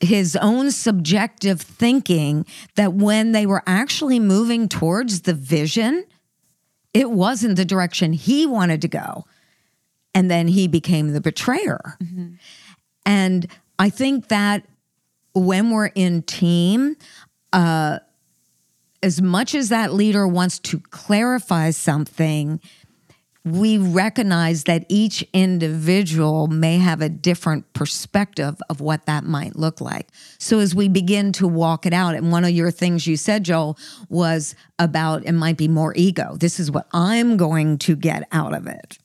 his 0.00 0.36
own 0.36 0.70
subjective 0.70 1.60
thinking 1.60 2.46
that 2.76 2.92
when 2.92 3.32
they 3.32 3.46
were 3.46 3.62
actually 3.66 4.20
moving 4.20 4.68
towards 4.68 5.22
the 5.22 5.34
vision, 5.34 6.04
it 6.94 7.10
wasn't 7.10 7.56
the 7.56 7.64
direction 7.64 8.12
he 8.12 8.46
wanted 8.46 8.80
to 8.82 8.88
go. 8.88 9.24
And 10.14 10.30
then 10.30 10.48
he 10.48 10.68
became 10.68 11.12
the 11.12 11.20
betrayer. 11.20 11.96
Mm-hmm. 12.00 12.34
And 13.06 13.46
I 13.78 13.90
think 13.90 14.28
that 14.28 14.66
when 15.34 15.70
we're 15.70 15.86
in 15.86 16.22
team, 16.22 16.96
uh, 17.52 17.98
as 19.02 19.22
much 19.22 19.54
as 19.54 19.68
that 19.68 19.92
leader 19.92 20.26
wants 20.26 20.58
to 20.58 20.80
clarify 20.80 21.70
something, 21.70 22.60
we 23.44 23.78
recognize 23.78 24.64
that 24.64 24.84
each 24.88 25.24
individual 25.32 26.48
may 26.48 26.78
have 26.78 27.00
a 27.00 27.08
different 27.08 27.72
perspective 27.72 28.60
of 28.68 28.80
what 28.80 29.06
that 29.06 29.24
might 29.24 29.56
look 29.56 29.80
like. 29.80 30.08
So 30.38 30.58
as 30.58 30.74
we 30.74 30.88
begin 30.88 31.32
to 31.34 31.46
walk 31.46 31.86
it 31.86 31.92
out, 31.92 32.14
and 32.14 32.32
one 32.32 32.44
of 32.44 32.50
your 32.50 32.70
things 32.70 33.06
you 33.06 33.16
said, 33.16 33.44
Joel, 33.44 33.78
was 34.08 34.54
about 34.78 35.24
it 35.24 35.32
might 35.32 35.56
be 35.56 35.68
more 35.68 35.94
ego. 35.96 36.36
This 36.38 36.60
is 36.60 36.70
what 36.70 36.88
I'm 36.92 37.36
going 37.36 37.78
to 37.78 37.96
get 37.96 38.26
out 38.32 38.54
of 38.54 38.66
it. 38.66 38.98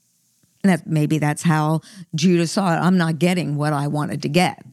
And 0.63 0.71
that 0.71 0.88
maybe 0.88 1.19
that's 1.19 1.43
how 1.43 1.82
Judah 2.15 2.47
saw 2.47 2.74
it. 2.74 2.80
I'm 2.80 2.97
not 2.97 3.19
getting 3.19 3.55
what 3.55 3.74
I 3.74 3.88
wanted 3.88 4.21
to 4.24 4.30
get. 4.30 4.63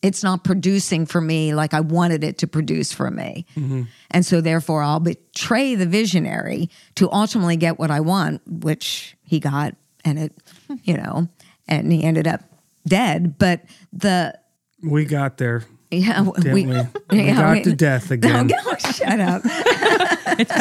It's 0.00 0.22
not 0.22 0.44
producing 0.44 1.06
for 1.06 1.20
me 1.20 1.54
like 1.54 1.74
I 1.74 1.80
wanted 1.80 2.22
it 2.22 2.38
to 2.38 2.46
produce 2.46 2.92
for 2.92 3.10
me. 3.10 3.46
Mm-hmm. 3.56 3.82
And 4.10 4.24
so 4.24 4.40
therefore 4.40 4.82
I'll 4.82 5.00
betray 5.00 5.74
the 5.74 5.86
visionary 5.86 6.70
to 6.96 7.10
ultimately 7.10 7.56
get 7.56 7.78
what 7.78 7.90
I 7.90 8.00
want, 8.00 8.42
which 8.46 9.16
he 9.24 9.40
got 9.40 9.74
and 10.04 10.18
it, 10.18 10.32
you 10.84 10.96
know, 10.96 11.28
and 11.66 11.90
he 11.92 12.04
ended 12.04 12.26
up 12.26 12.42
dead. 12.86 13.38
But 13.38 13.64
the 13.92 14.38
we 14.82 15.04
got 15.04 15.38
there 15.38 15.64
yeah, 15.90 16.22
didn't 16.36 16.52
we, 16.52 16.66
we, 16.66 16.74
yeah, 17.12 17.34
got 17.34 17.56
we- 17.56 17.62
to 17.62 17.72
death 17.74 18.10
again 18.10 18.50
shut 18.78 19.20
up. 19.20 19.42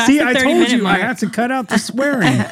See, 0.06 0.22
I 0.22 0.34
told 0.34 0.70
you. 0.70 0.88
I 0.88 0.98
have 1.00 1.20
to 1.20 1.30
cut 1.30 1.52
out 1.52 1.70
the 1.70 1.78
swearing. 1.78 2.44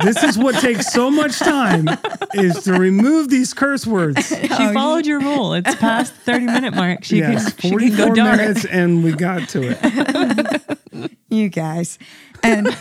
This 0.00 0.22
is 0.22 0.38
what 0.38 0.54
takes 0.56 0.92
so 0.92 1.10
much 1.10 1.38
time 1.38 1.88
is 2.34 2.62
to 2.64 2.72
remove 2.74 3.28
these 3.28 3.54
curse 3.54 3.86
words. 3.86 4.28
She 4.52 4.72
followed 4.74 5.06
your 5.06 5.20
rule. 5.20 5.54
It's 5.54 5.74
past 5.76 6.12
30 6.12 6.46
minute 6.46 6.74
mark. 6.74 7.04
She 7.04 7.18
yes, 7.18 7.52
can, 7.54 7.70
she 7.70 7.86
can 7.86 7.96
44 7.96 8.06
go 8.08 8.14
dark. 8.14 8.36
minutes 8.38 8.64
and 8.66 9.02
we 9.02 9.12
got 9.12 9.48
to 9.50 9.76
it. 9.76 11.12
you 11.30 11.48
guys 11.48 11.98
and 12.42 12.76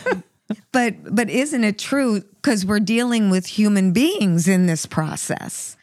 but 0.71 0.95
but 1.15 1.29
isn't 1.29 1.63
it 1.63 1.79
true 1.79 2.21
because 2.21 2.65
we're 2.65 2.79
dealing 2.79 3.29
with 3.29 3.45
human 3.45 3.93
beings 3.93 4.47
in 4.47 4.65
this 4.65 4.85
process 4.85 5.77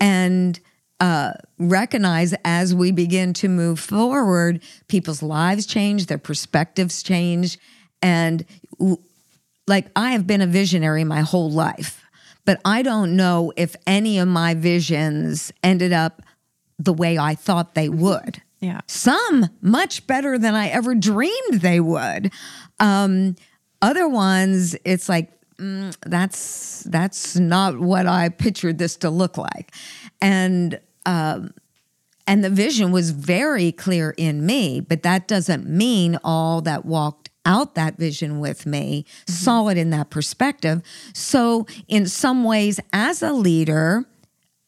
and 0.00 0.58
uh, 1.00 1.32
recognize 1.58 2.34
as 2.44 2.74
we 2.74 2.90
begin 2.90 3.32
to 3.32 3.48
move 3.48 3.78
forward 3.78 4.60
people's 4.88 5.22
lives 5.22 5.64
change 5.66 6.06
their 6.06 6.18
perspectives 6.18 7.02
change 7.02 7.58
and 8.02 8.44
w- 8.80 8.98
like 9.68 9.86
i 9.96 10.12
have 10.12 10.26
been 10.26 10.40
a 10.40 10.46
visionary 10.46 11.04
my 11.04 11.20
whole 11.20 11.50
life 11.50 12.02
but 12.44 12.60
i 12.64 12.82
don't 12.82 13.14
know 13.14 13.52
if 13.56 13.76
any 13.86 14.18
of 14.18 14.26
my 14.28 14.54
visions 14.54 15.52
ended 15.62 15.92
up 15.92 16.22
the 16.78 16.92
way 16.92 17.18
i 17.18 17.34
thought 17.34 17.74
they 17.74 17.88
would 17.88 18.40
Yeah. 18.60 18.80
some 18.86 19.48
much 19.60 20.06
better 20.06 20.38
than 20.38 20.54
I 20.56 20.66
ever 20.68 20.94
dreamed 20.96 21.60
they 21.60 21.78
would. 21.80 22.32
Um, 22.80 23.36
other 23.80 24.08
ones, 24.08 24.74
it's 24.84 25.08
like 25.08 25.30
mm, 25.58 25.94
that's 26.06 26.82
that's 26.90 27.36
not 27.36 27.78
what 27.78 28.06
I 28.08 28.28
pictured 28.30 28.78
this 28.78 28.96
to 28.98 29.10
look 29.10 29.36
like, 29.38 29.72
and 30.20 30.80
um, 31.06 31.50
And 32.26 32.42
the 32.44 32.50
vision 32.50 32.90
was 32.92 33.10
very 33.10 33.70
clear 33.72 34.12
in 34.16 34.44
me, 34.44 34.80
but 34.80 35.02
that 35.02 35.28
doesn't 35.28 35.66
mean 35.68 36.18
all 36.24 36.60
that 36.62 36.84
walked 36.84 37.27
out 37.44 37.74
that 37.74 37.96
vision 37.96 38.40
with 38.40 38.66
me 38.66 39.04
mm-hmm. 39.04 39.32
saw 39.32 39.68
it 39.68 39.78
in 39.78 39.90
that 39.90 40.10
perspective. 40.10 40.82
So, 41.14 41.66
in 41.86 42.06
some 42.06 42.44
ways, 42.44 42.80
as 42.92 43.22
a 43.22 43.32
leader, 43.32 44.04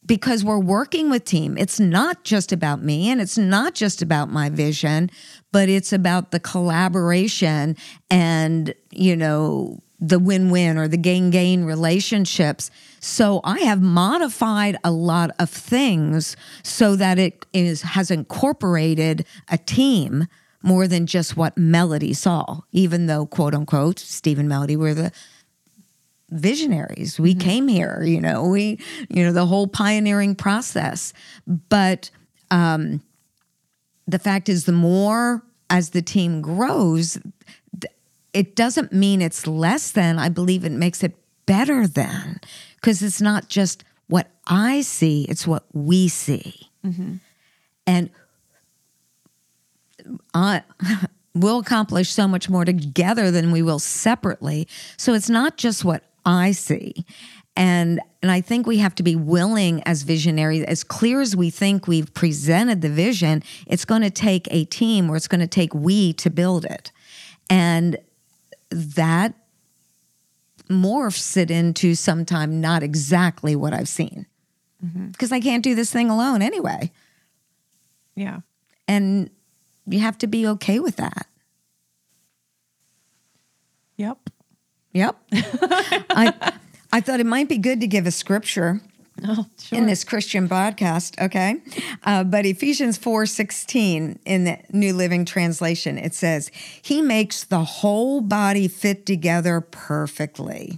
because 0.06 0.44
we're 0.44 0.58
working 0.58 1.10
with 1.10 1.24
team, 1.24 1.56
it's 1.56 1.78
not 1.78 2.24
just 2.24 2.50
about 2.52 2.82
me 2.82 3.10
and 3.10 3.20
it's 3.20 3.38
not 3.38 3.74
just 3.74 4.02
about 4.02 4.28
my 4.30 4.48
vision, 4.48 5.10
but 5.52 5.68
it's 5.68 5.92
about 5.92 6.32
the 6.32 6.40
collaboration 6.40 7.76
and, 8.10 8.74
you 8.90 9.14
know, 9.14 9.78
the 10.00 10.18
win 10.18 10.50
win 10.50 10.78
or 10.78 10.88
the 10.88 10.96
gain 10.96 11.30
gain 11.30 11.64
relationships. 11.64 12.70
So 13.00 13.40
I 13.44 13.60
have 13.60 13.82
modified 13.82 14.78
a 14.82 14.90
lot 14.90 15.30
of 15.38 15.50
things 15.50 16.36
so 16.62 16.96
that 16.96 17.18
it 17.18 17.44
is 17.52 17.82
has 17.82 18.10
incorporated 18.10 19.26
a 19.48 19.58
team 19.58 20.26
more 20.62 20.86
than 20.86 21.06
just 21.06 21.36
what 21.36 21.56
Melody 21.56 22.12
saw, 22.12 22.61
even 22.72 23.06
though 23.06 23.26
quote 23.26 23.54
unquote 23.54 23.98
Steve 23.98 24.38
and 24.38 24.48
Melody 24.48 24.76
were 24.76 24.94
the 24.94 25.12
visionaries. 26.30 27.18
We 27.18 27.34
came 27.34 27.66
here, 27.68 28.02
you 28.04 28.20
know, 28.20 28.44
we, 28.44 28.78
you 29.08 29.24
know, 29.24 29.32
the 29.32 29.46
whole 29.46 29.66
pioneering 29.66 30.34
process. 30.36 31.12
But 31.46 32.11
um, 32.50 33.02
the 34.06 34.18
fact 34.18 34.48
is, 34.48 34.64
the 34.64 34.72
more 34.72 35.42
as 35.68 35.90
the 35.90 36.02
team 36.02 36.40
grows, 36.40 37.18
it 38.32 38.54
doesn't 38.54 38.92
mean 38.92 39.22
it's 39.22 39.46
less 39.46 39.90
than. 39.90 40.18
I 40.18 40.28
believe 40.28 40.64
it 40.64 40.72
makes 40.72 41.02
it 41.02 41.16
better 41.46 41.86
than 41.86 42.40
because 42.76 43.02
it's 43.02 43.20
not 43.20 43.48
just 43.48 43.82
what 44.06 44.28
I 44.46 44.82
see, 44.82 45.24
it's 45.28 45.46
what 45.46 45.64
we 45.72 46.08
see. 46.08 46.70
And 47.86 48.11
I 50.34 50.62
will 51.34 51.58
accomplish 51.58 52.11
so 52.11 52.26
much 52.26 52.48
more 52.48 52.64
together 52.64 53.30
than 53.30 53.52
we 53.52 53.62
will 53.62 53.78
separately. 53.78 54.68
So 54.96 55.14
it's 55.14 55.30
not 55.30 55.56
just 55.56 55.84
what 55.84 56.04
I 56.24 56.52
see. 56.52 57.04
And 57.56 58.00
and 58.22 58.30
I 58.30 58.40
think 58.40 58.66
we 58.66 58.78
have 58.78 58.94
to 58.96 59.02
be 59.02 59.16
willing 59.16 59.82
as 59.84 60.02
visionaries, 60.02 60.64
as 60.64 60.84
clear 60.84 61.20
as 61.20 61.34
we 61.34 61.50
think 61.50 61.86
we've 61.86 62.12
presented 62.14 62.82
the 62.82 62.88
vision, 62.88 63.42
it's 63.66 63.84
going 63.84 64.02
to 64.02 64.11
take 64.11 64.46
a 64.50 64.64
team 64.66 65.11
or 65.11 65.16
it's 65.16 65.28
going 65.28 65.40
to 65.40 65.46
take 65.46 65.74
we 65.74 66.12
to 66.14 66.30
build 66.30 66.64
it. 66.64 66.92
And 67.48 67.96
that 68.70 69.34
morphs 70.68 71.36
it 71.36 71.50
into 71.50 71.94
sometime 71.94 72.61
not 72.61 72.82
exactly 72.82 73.56
what 73.56 73.72
I've 73.72 73.88
seen. 73.88 74.26
Mm-hmm. 74.84 75.08
Because 75.08 75.32
I 75.32 75.40
can't 75.40 75.64
do 75.64 75.74
this 75.74 75.90
thing 75.90 76.11
alone 76.11 76.42
anyway. 76.42 76.92
Yeah. 78.14 78.40
And 78.86 79.30
you 79.86 80.00
have 80.00 80.18
to 80.18 80.26
be 80.26 80.46
okay 80.46 80.78
with 80.78 80.96
that. 80.96 81.26
Yep. 83.96 84.30
Yep. 84.92 85.16
I 85.32 86.52
I 86.92 87.00
thought 87.00 87.20
it 87.20 87.26
might 87.26 87.48
be 87.48 87.58
good 87.58 87.80
to 87.80 87.86
give 87.86 88.06
a 88.06 88.10
scripture 88.10 88.80
Oh, 89.22 89.46
sure. 89.60 89.78
in 89.78 89.84
this 89.86 90.02
Christian 90.02 90.48
podcast, 90.48 91.20
okay? 91.22 91.56
Uh, 92.04 92.24
but 92.24 92.46
Ephesians 92.46 92.96
4 92.96 93.26
16 93.26 94.18
in 94.24 94.44
the 94.44 94.58
New 94.72 94.94
Living 94.94 95.26
Translation, 95.26 95.98
it 95.98 96.14
says, 96.14 96.50
He 96.80 97.02
makes 97.02 97.44
the 97.44 97.62
whole 97.64 98.22
body 98.22 98.66
fit 98.66 99.04
together 99.04 99.60
perfectly. 99.60 100.76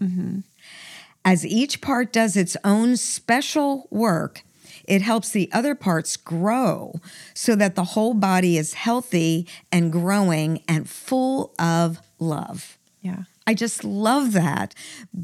As 1.25 1.47
each 1.47 1.81
part 1.81 2.13
does 2.13 2.37
its 2.37 2.57
own 2.65 2.97
special 2.97 3.87
work, 3.91 4.43
it 4.85 5.03
helps 5.03 5.31
the 5.31 5.51
other 5.53 5.75
parts 5.75 6.17
grow 6.17 6.95
so 7.35 7.55
that 7.57 7.75
the 7.75 7.85
whole 7.85 8.15
body 8.15 8.57
is 8.59 8.75
healthy 8.75 9.47
and 9.71 9.93
growing 9.93 10.63
and 10.69 10.89
full 10.89 11.55
of 11.59 12.01
love. 12.19 12.79
yeah. 13.01 13.25
I 13.45 13.55
just 13.55 13.83
love 13.83 14.35
that 14.35 14.73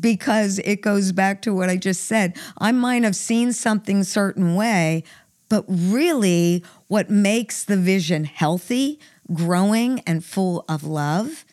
because 0.01 0.59
it 0.65 0.81
goes 0.81 1.13
back 1.13 1.41
to 1.43 1.55
what 1.55 1.69
I 1.69 1.77
just 1.77 2.07
said. 2.07 2.37
I 2.59 2.73
might 2.73 3.05
have 3.05 3.15
seen 3.15 3.53
something 3.53 4.03
certain 4.03 4.57
way, 4.57 5.05
but 5.49 5.65
really 5.69 6.65
what 6.89 7.11
makes 7.11 7.65
the 7.65 7.77
vision 7.77 8.25
healthy, 8.25 8.99
growing 9.33 10.01
and 10.01 10.25
full 10.25 10.65
of 10.69 10.83
love 10.83 11.45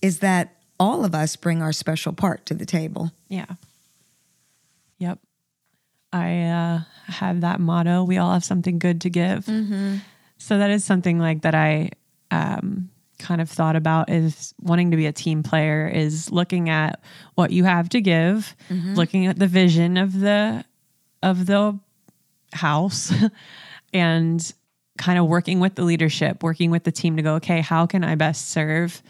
is 0.00 0.20
that 0.20 0.56
all 0.80 1.04
of 1.04 1.14
us 1.14 1.36
bring 1.36 1.60
our 1.60 1.72
special 1.72 2.12
part 2.14 2.46
to 2.46 2.54
the 2.54 2.66
table. 2.66 3.12
Yeah. 3.28 3.46
Yep. 4.98 5.18
I 6.14 6.42
uh, 6.42 6.80
have 7.12 7.40
that 7.40 7.58
motto. 7.58 8.04
We 8.04 8.18
all 8.18 8.32
have 8.32 8.44
something 8.44 8.78
good 8.78 9.00
to 9.00 9.10
give. 9.10 9.46
So 10.38 10.58
that 10.58 10.70
is 10.70 10.84
something 10.84 11.18
like 11.18 11.42
that 11.42 11.54
I 11.56 11.90
um, 12.30 12.88
kind 13.18 13.40
of 13.40 13.50
thought 13.50 13.74
about 13.74 14.10
is 14.10 14.54
wanting 14.60 14.92
to 14.92 14.96
be 14.96 15.06
a 15.06 15.12
team 15.12 15.42
player 15.42 15.88
is 15.88 16.30
looking 16.30 16.68
at 16.68 17.00
what 17.34 17.50
you 17.50 17.64
have 17.64 17.88
to 17.90 18.00
give, 18.00 18.54
looking 18.96 19.26
at 19.26 19.38
the 19.38 19.48
vision 19.48 19.96
of 19.96 20.20
the 20.20 20.64
of 21.22 21.46
the 21.46 21.78
house 22.52 23.12
and 23.92 24.52
kind 24.96 25.18
of 25.18 25.26
working 25.26 25.58
with 25.58 25.74
the 25.74 25.82
leadership, 25.82 26.42
working 26.44 26.70
with 26.70 26.84
the 26.84 26.92
team 26.92 27.16
to 27.16 27.22
go, 27.22 27.34
okay, 27.34 27.60
how 27.60 27.86
can 27.86 28.04
I 28.04 28.14
best 28.14 28.50
serve 28.50 29.02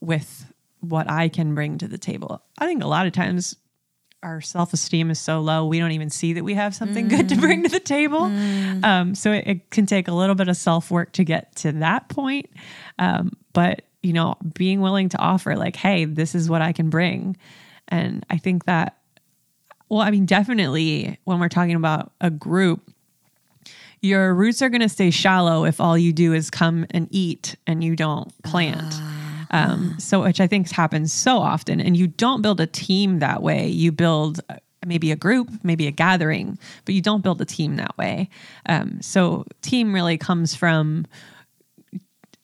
with 0.00 0.52
what 0.80 1.08
I 1.08 1.28
can 1.28 1.54
bring 1.54 1.78
to 1.78 1.88
the 1.88 1.96
table? 1.96 2.42
I 2.58 2.66
think 2.66 2.82
a 2.82 2.88
lot 2.88 3.06
of 3.06 3.12
times 3.14 3.56
our 4.22 4.40
self 4.40 4.72
esteem 4.72 5.10
is 5.10 5.20
so 5.20 5.40
low, 5.40 5.66
we 5.66 5.78
don't 5.78 5.92
even 5.92 6.10
see 6.10 6.34
that 6.34 6.44
we 6.44 6.54
have 6.54 6.74
something 6.74 7.08
good 7.08 7.28
to 7.30 7.36
bring 7.36 7.62
to 7.64 7.68
the 7.68 7.80
table. 7.80 8.24
Um, 8.84 9.14
so 9.14 9.32
it, 9.32 9.46
it 9.46 9.70
can 9.70 9.86
take 9.86 10.08
a 10.08 10.12
little 10.12 10.34
bit 10.34 10.48
of 10.48 10.56
self 10.56 10.90
work 10.90 11.12
to 11.12 11.24
get 11.24 11.54
to 11.56 11.72
that 11.72 12.08
point. 12.08 12.48
Um, 12.98 13.32
but, 13.52 13.82
you 14.02 14.12
know, 14.12 14.36
being 14.54 14.80
willing 14.80 15.08
to 15.10 15.18
offer, 15.18 15.56
like, 15.56 15.76
hey, 15.76 16.04
this 16.04 16.34
is 16.34 16.48
what 16.48 16.62
I 16.62 16.72
can 16.72 16.90
bring. 16.90 17.36
And 17.88 18.24
I 18.30 18.38
think 18.38 18.64
that, 18.64 18.96
well, 19.88 20.00
I 20.00 20.10
mean, 20.10 20.24
definitely 20.26 21.18
when 21.24 21.38
we're 21.38 21.48
talking 21.48 21.74
about 21.74 22.12
a 22.20 22.30
group, 22.30 22.80
your 24.00 24.34
roots 24.34 24.62
are 24.62 24.68
going 24.68 24.80
to 24.80 24.88
stay 24.88 25.10
shallow 25.10 25.64
if 25.64 25.80
all 25.80 25.96
you 25.96 26.12
do 26.12 26.32
is 26.32 26.50
come 26.50 26.86
and 26.90 27.06
eat 27.10 27.56
and 27.66 27.84
you 27.84 27.94
don't 27.94 28.32
plant. 28.42 28.94
Um, 29.52 29.96
so, 29.98 30.22
which 30.22 30.40
I 30.40 30.46
think 30.46 30.70
happens 30.70 31.12
so 31.12 31.38
often. 31.38 31.80
And 31.80 31.96
you 31.96 32.06
don't 32.06 32.42
build 32.42 32.60
a 32.60 32.66
team 32.66 33.18
that 33.18 33.42
way. 33.42 33.68
You 33.68 33.92
build 33.92 34.40
uh, 34.48 34.56
maybe 34.86 35.12
a 35.12 35.16
group, 35.16 35.50
maybe 35.62 35.86
a 35.86 35.90
gathering, 35.90 36.58
but 36.84 36.94
you 36.94 37.02
don't 37.02 37.22
build 37.22 37.40
a 37.42 37.44
team 37.44 37.76
that 37.76 37.96
way. 37.98 38.30
Um, 38.66 39.02
so, 39.02 39.44
team 39.60 39.94
really 39.94 40.16
comes 40.16 40.54
from 40.54 41.06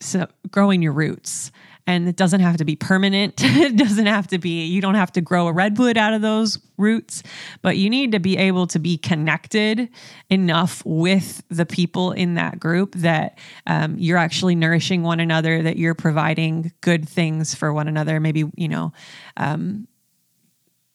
so 0.00 0.28
growing 0.50 0.82
your 0.82 0.92
roots 0.92 1.50
and 1.88 2.06
it 2.06 2.16
doesn't 2.16 2.40
have 2.40 2.58
to 2.58 2.64
be 2.64 2.76
permanent. 2.76 3.42
It 3.58 3.76
doesn't 3.76 4.06
have 4.06 4.28
to 4.28 4.38
be 4.38 4.66
you 4.66 4.80
don't 4.80 4.94
have 4.94 5.12
to 5.12 5.20
grow 5.20 5.48
a 5.48 5.52
redwood 5.52 5.96
out 5.96 6.12
of 6.14 6.22
those 6.22 6.58
roots 6.76 7.22
but 7.60 7.76
you 7.76 7.90
need 7.90 8.12
to 8.12 8.20
be 8.20 8.36
able 8.36 8.66
to 8.68 8.78
be 8.78 8.96
connected 8.96 9.88
enough 10.30 10.82
with 10.84 11.42
the 11.48 11.66
people 11.66 12.12
in 12.12 12.34
that 12.34 12.60
group 12.60 12.94
that 12.94 13.38
um, 13.66 13.96
you're 13.98 14.18
actually 14.18 14.54
nourishing 14.54 15.02
one 15.02 15.18
another 15.18 15.62
that 15.62 15.76
you're 15.76 15.94
providing 15.94 16.72
good 16.82 17.08
things 17.08 17.54
for 17.54 17.72
one 17.72 17.88
another. 17.88 18.20
Maybe 18.20 18.44
you 18.56 18.68
know 18.68 18.92
um, 19.36 19.88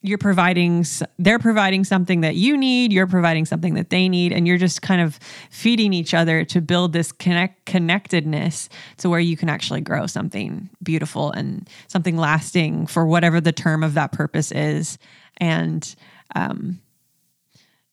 you're 0.03 0.17
providing 0.17 0.85
they're 1.17 1.39
providing 1.39 1.83
something 1.83 2.21
that 2.21 2.35
you 2.35 2.55
need 2.55 2.93
you're 2.93 3.07
providing 3.07 3.45
something 3.45 3.73
that 3.73 3.89
they 3.89 4.07
need 4.07 4.31
and 4.31 4.47
you're 4.47 4.57
just 4.57 4.81
kind 4.81 5.01
of 5.01 5.17
feeding 5.49 5.93
each 5.93 6.13
other 6.13 6.43
to 6.43 6.61
build 6.61 6.93
this 6.93 7.11
connect 7.11 7.65
connectedness 7.65 8.69
to 8.97 9.09
where 9.09 9.19
you 9.19 9.35
can 9.35 9.49
actually 9.49 9.81
grow 9.81 10.05
something 10.05 10.69
beautiful 10.83 11.31
and 11.31 11.67
something 11.87 12.17
lasting 12.17 12.85
for 12.85 13.05
whatever 13.05 13.41
the 13.41 13.53
term 13.53 13.81
of 13.81 13.93
that 13.93 14.11
purpose 14.11 14.51
is. 14.51 14.99
And 15.37 15.95
um 16.35 16.79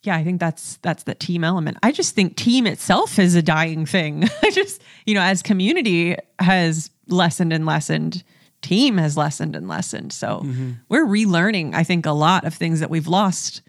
yeah 0.03 0.17
i 0.17 0.25
think 0.25 0.41
that's 0.41 0.79
that's 0.79 1.05
the 1.05 1.15
team 1.15 1.45
element. 1.45 1.79
I 1.83 1.93
just 1.93 2.15
think 2.15 2.37
team 2.37 2.67
itself 2.67 3.19
is 3.19 3.35
a 3.35 3.43
dying 3.43 3.87
thing. 3.87 4.25
I 4.43 4.51
just 4.51 4.83
you 5.07 5.15
know 5.15 5.23
as 5.23 5.43
community 5.43 6.17
has 6.41 6.91
lessened 7.07 7.53
and 7.53 7.67
lessened 7.67 8.25
team 8.63 8.99
has 8.99 9.17
lessened 9.17 9.57
and 9.57 9.67
lessened 9.69 10.13
so 10.13 10.43
we're 10.89 11.07
relearning 11.07 11.75
i 11.75 11.83
think 11.85 12.07
a 12.07 12.13
lot 12.13 12.45
of 12.45 12.55
things 12.55 12.81
that 12.81 12.91
we've 12.91 13.09
lost 13.09 13.63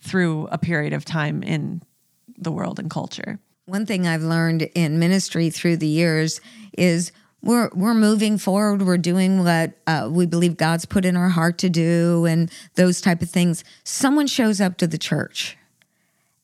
through 0.00 0.46
a 0.52 0.58
period 0.58 0.92
of 0.92 1.04
time 1.04 1.42
in 1.42 1.82
the 2.38 2.52
world 2.52 2.78
and 2.78 2.90
culture 2.90 3.38
One 3.66 3.84
thing 3.86 4.06
I've 4.06 4.22
learned 4.22 4.62
in 4.74 4.98
ministry 5.00 5.50
through 5.50 5.78
the 5.78 5.88
years 5.88 6.40
is 6.78 7.10
we're 7.42 7.68
we're 7.74 7.94
moving 7.94 8.38
forward. 8.38 8.82
We're 8.82 8.96
doing 9.12 9.42
what 9.42 9.72
uh, 9.86 10.08
we 10.10 10.24
believe 10.26 10.56
God's 10.56 10.86
put 10.86 11.04
in 11.04 11.16
our 11.16 11.28
heart 11.30 11.58
to 11.58 11.68
do, 11.68 12.24
and 12.26 12.48
those 12.74 13.00
type 13.00 13.22
of 13.22 13.30
things. 13.30 13.64
Someone 13.84 14.26
shows 14.28 14.60
up 14.60 14.76
to 14.78 14.86
the 14.86 14.98
church, 14.98 15.56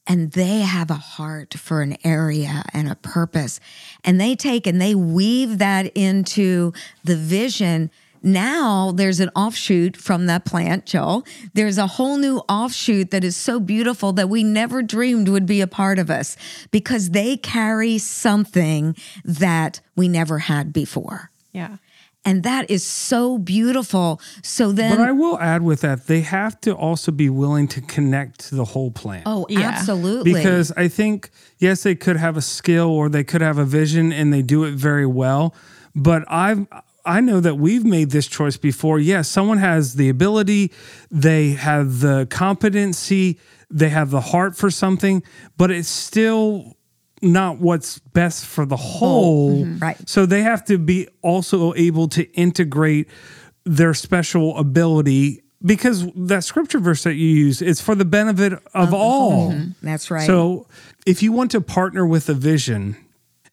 and 0.07 0.33
they 0.33 0.61
have 0.61 0.91
a 0.91 0.95
heart 0.95 1.55
for 1.55 1.81
an 1.83 1.97
area 2.05 2.65
and 2.73 2.91
a 2.91 2.97
purpose, 2.97 3.61
and 4.05 4.21
they 4.21 4.35
take 4.35 4.67
and 4.67 4.81
they 4.81 4.95
weave 4.95 5.59
that 5.59 5.87
into 5.97 6.73
the 7.05 7.17
vision. 7.17 7.91
now 8.23 8.93
there's 8.93 9.21
an 9.21 9.31
offshoot 9.35 9.97
from 9.97 10.27
that 10.27 10.45
plant, 10.45 10.87
Joel. 10.87 11.25
There's 11.55 11.79
a 11.79 11.87
whole 11.87 12.19
new 12.19 12.39
offshoot 12.49 13.11
that 13.11 13.25
is 13.25 13.37
so 13.37 13.59
beautiful 13.59 14.13
that 14.13 14.29
we 14.29 14.45
never 14.45 14.83
dreamed 14.83 15.29
would 15.29 15.47
be 15.47 15.61
a 15.61 15.67
part 15.67 15.99
of 15.99 16.11
us 16.11 16.37
because 16.71 17.11
they 17.11 17.37
carry 17.37 17.99
something 17.99 18.97
that 19.25 19.81
we 19.97 20.09
never 20.09 20.39
had 20.39 20.73
before. 20.73 21.31
Yeah. 21.53 21.77
And 22.25 22.45
that 22.45 22.71
is 22.71 22.85
so 22.85 23.37
beautiful. 23.39 24.21
So 24.43 24.71
then, 24.71 24.97
But 24.97 25.09
I 25.09 25.13
will 25.13 25.39
add 25.41 25.63
with 25.63 25.81
that, 25.81 26.07
they 26.07 26.21
have 26.21 26.61
to 26.61 26.73
also 26.73 27.11
be 27.11 27.29
willing 27.29 27.67
to 27.69 27.81
connect 27.81 28.49
to 28.49 28.55
the 28.55 28.65
whole 28.65 28.91
plan. 28.93 29.23
oh, 29.27 29.47
Yeah. 29.49 29.61
absolutely. 29.63 30.33
Because 30.33 30.71
I 30.77 30.87
think, 30.89 31.31
yes, 31.59 31.83
they 31.83 31.95
could 31.97 32.17
have 32.17 32.37
a 32.37 32.43
skill 32.43 32.89
or 32.91 33.09
they 33.09 33.25
could 33.25 33.41
have 33.41 33.59
a 33.59 33.65
vision 33.65 34.13
and 34.13 34.33
they 34.33 34.43
do 34.43 34.63
it 34.65 34.75
very 34.75 35.07
well. 35.07 35.53
But 35.97 36.25
I've, 36.29 36.67
I 37.05 37.21
know 37.21 37.41
that 37.41 37.57
we've 37.59 37.85
made 37.85 38.11
this 38.11 38.29
choice 38.29 38.57
before. 38.57 39.01
Yes, 39.01 39.27
someone 39.29 39.59
has 39.59 39.95
the 39.95 40.09
ability, 40.09 40.71
they 41.11 41.51
have 41.51 42.01
the 42.01 42.29
competency, 42.31 43.41
they 43.69 43.89
have 43.89 44.11
the 44.11 44.21
heart 44.21 44.57
for 44.57 44.71
something, 44.71 45.23
but 45.57 45.71
it's 45.73 45.89
still 45.89 46.77
not 47.23 47.59
what's 47.59 47.99
best 47.99 48.45
for 48.45 48.67
the 48.67 48.77
whole. 48.77 49.65
Mm-hmm. 49.65 49.79
Right. 49.79 50.09
So 50.09 50.27
they 50.27 50.43
have 50.43 50.65
to 50.67 50.79
be 50.79 51.09
also 51.23 51.73
able 51.75 52.09
to 52.09 52.31
integrate 52.33 53.09
their 53.65 53.95
special 53.95 54.59
ability 54.59 55.43
because 55.65 56.07
that 56.17 56.43
scripture 56.43 56.81
verse 56.81 57.05
that 57.05 57.15
you 57.15 57.29
use 57.29 57.63
is 57.63 57.81
for 57.81 57.95
the 57.95 58.05
benefit 58.05 58.55
of 58.75 58.93
all. 58.93 59.53
Mm-hmm. 59.53 59.87
that's 59.87 60.11
right. 60.11 60.27
So 60.27 60.67
if 61.07 61.23
you 61.23 61.33
want 61.33 61.53
to 61.53 61.61
partner 61.61 62.05
with 62.05 62.29
a 62.29 62.35
vision 62.35 62.97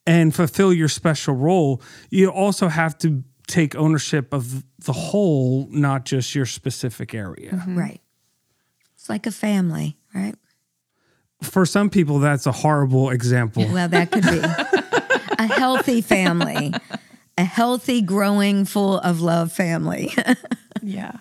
and 0.08 0.34
fulfill 0.34 0.74
your 0.74 0.88
special 0.88 1.36
role, 1.36 1.82
you 2.10 2.30
also 2.30 2.68
have 2.68 2.98
to 3.00 3.24
take 3.46 3.76
ownership 3.76 4.34
of 4.34 4.64
the 4.80 4.94
whole, 4.94 5.68
not 5.70 6.06
just 6.06 6.34
your 6.34 6.46
specific 6.46 7.14
area. 7.14 7.52
Mm-hmm. 7.52 7.78
right. 7.78 8.02
It's 8.96 9.10
like 9.10 9.28
a 9.28 9.32
family, 9.32 9.98
right? 10.14 10.36
For 11.42 11.66
some 11.66 11.90
people, 11.90 12.20
that's 12.20 12.46
a 12.46 12.52
horrible 12.52 13.10
example. 13.12 13.66
Well, 13.72 13.88
that 13.90 14.12
could 14.12 14.24
be 14.24 14.42
a 15.40 15.48
healthy 15.48 16.02
family, 16.02 16.74
a 17.38 17.44
healthy, 17.44 18.02
growing, 18.02 18.66
full 18.66 19.00
of 19.00 19.22
love 19.22 19.52
family. 19.52 20.14
Yeah. 20.82 21.18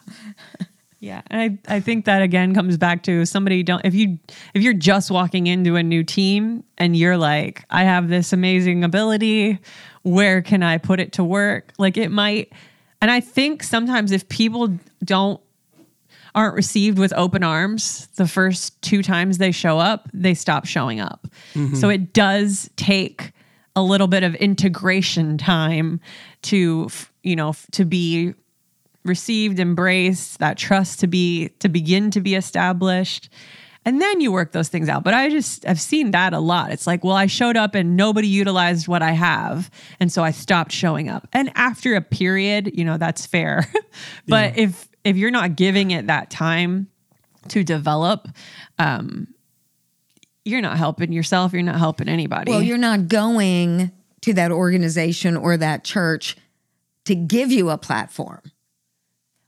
Yeah. 1.00 1.22
And 1.28 1.60
I, 1.68 1.76
I 1.76 1.80
think 1.80 2.04
that 2.04 2.22
again 2.22 2.54
comes 2.54 2.76
back 2.76 3.02
to 3.04 3.24
somebody 3.24 3.62
don't 3.62 3.84
if 3.84 3.94
you 3.94 4.18
if 4.54 4.62
you're 4.62 4.72
just 4.72 5.10
walking 5.10 5.46
into 5.46 5.76
a 5.76 5.82
new 5.82 6.02
team 6.02 6.64
and 6.76 6.96
you're 6.96 7.16
like, 7.16 7.64
I 7.70 7.84
have 7.84 8.08
this 8.08 8.32
amazing 8.32 8.84
ability, 8.84 9.58
where 10.02 10.42
can 10.42 10.62
I 10.62 10.78
put 10.78 11.00
it 11.00 11.12
to 11.14 11.24
work? 11.24 11.72
Like 11.78 11.96
it 11.96 12.10
might 12.10 12.52
and 13.00 13.10
I 13.10 13.20
think 13.20 13.62
sometimes 13.62 14.10
if 14.12 14.28
people 14.28 14.76
don't 15.04 15.40
aren't 16.38 16.54
received 16.54 17.00
with 17.00 17.12
open 17.14 17.42
arms 17.42 18.06
the 18.14 18.28
first 18.28 18.80
two 18.80 19.02
times 19.02 19.38
they 19.38 19.50
show 19.50 19.80
up, 19.80 20.08
they 20.14 20.34
stop 20.34 20.66
showing 20.66 21.00
up. 21.00 21.26
So 21.52 21.58
mm-hmm. 21.58 21.90
it 21.90 22.12
does 22.12 22.70
take 22.76 23.32
a 23.74 23.82
little 23.82 24.06
bit 24.06 24.22
of 24.22 24.36
integration 24.36 25.36
time 25.36 26.00
to, 26.42 26.90
you 27.24 27.34
know, 27.34 27.54
to 27.72 27.84
be 27.84 28.34
received, 29.04 29.58
embraced, 29.58 30.38
that 30.38 30.56
trust 30.56 31.00
to 31.00 31.08
be 31.08 31.48
to 31.58 31.68
begin 31.68 32.12
to 32.12 32.20
be 32.20 32.36
established. 32.36 33.30
And 33.84 34.00
then 34.00 34.20
you 34.20 34.30
work 34.30 34.52
those 34.52 34.68
things 34.68 34.88
out. 34.88 35.02
But 35.02 35.14
I 35.14 35.30
just 35.30 35.66
I've 35.66 35.80
seen 35.80 36.12
that 36.12 36.34
a 36.34 36.38
lot. 36.38 36.70
It's 36.70 36.86
like, 36.86 37.02
well, 37.02 37.16
I 37.16 37.26
showed 37.26 37.56
up 37.56 37.74
and 37.74 37.96
nobody 37.96 38.28
utilized 38.28 38.86
what 38.86 39.02
I 39.02 39.10
have. 39.10 39.72
And 39.98 40.12
so 40.12 40.22
I 40.22 40.30
stopped 40.30 40.70
showing 40.70 41.08
up. 41.08 41.26
And 41.32 41.50
after 41.56 41.96
a 41.96 42.00
period, 42.00 42.70
you 42.74 42.84
know, 42.84 42.96
that's 42.96 43.26
fair. 43.26 43.66
but 44.28 44.56
if 44.56 44.87
if 45.08 45.16
you're 45.16 45.30
not 45.30 45.56
giving 45.56 45.90
it 45.90 46.06
that 46.08 46.30
time 46.30 46.88
to 47.48 47.64
develop, 47.64 48.28
um, 48.78 49.28
you're 50.44 50.60
not 50.60 50.76
helping 50.76 51.12
yourself, 51.12 51.52
you're 51.52 51.62
not 51.62 51.78
helping 51.78 52.08
anybody. 52.08 52.50
well, 52.52 52.62
you're 52.62 52.78
not 52.78 53.08
going 53.08 53.90
to 54.20 54.34
that 54.34 54.50
organization 54.50 55.36
or 55.36 55.56
that 55.56 55.84
church 55.84 56.36
to 57.06 57.14
give 57.14 57.50
you 57.50 57.70
a 57.70 57.78
platform. 57.78 58.42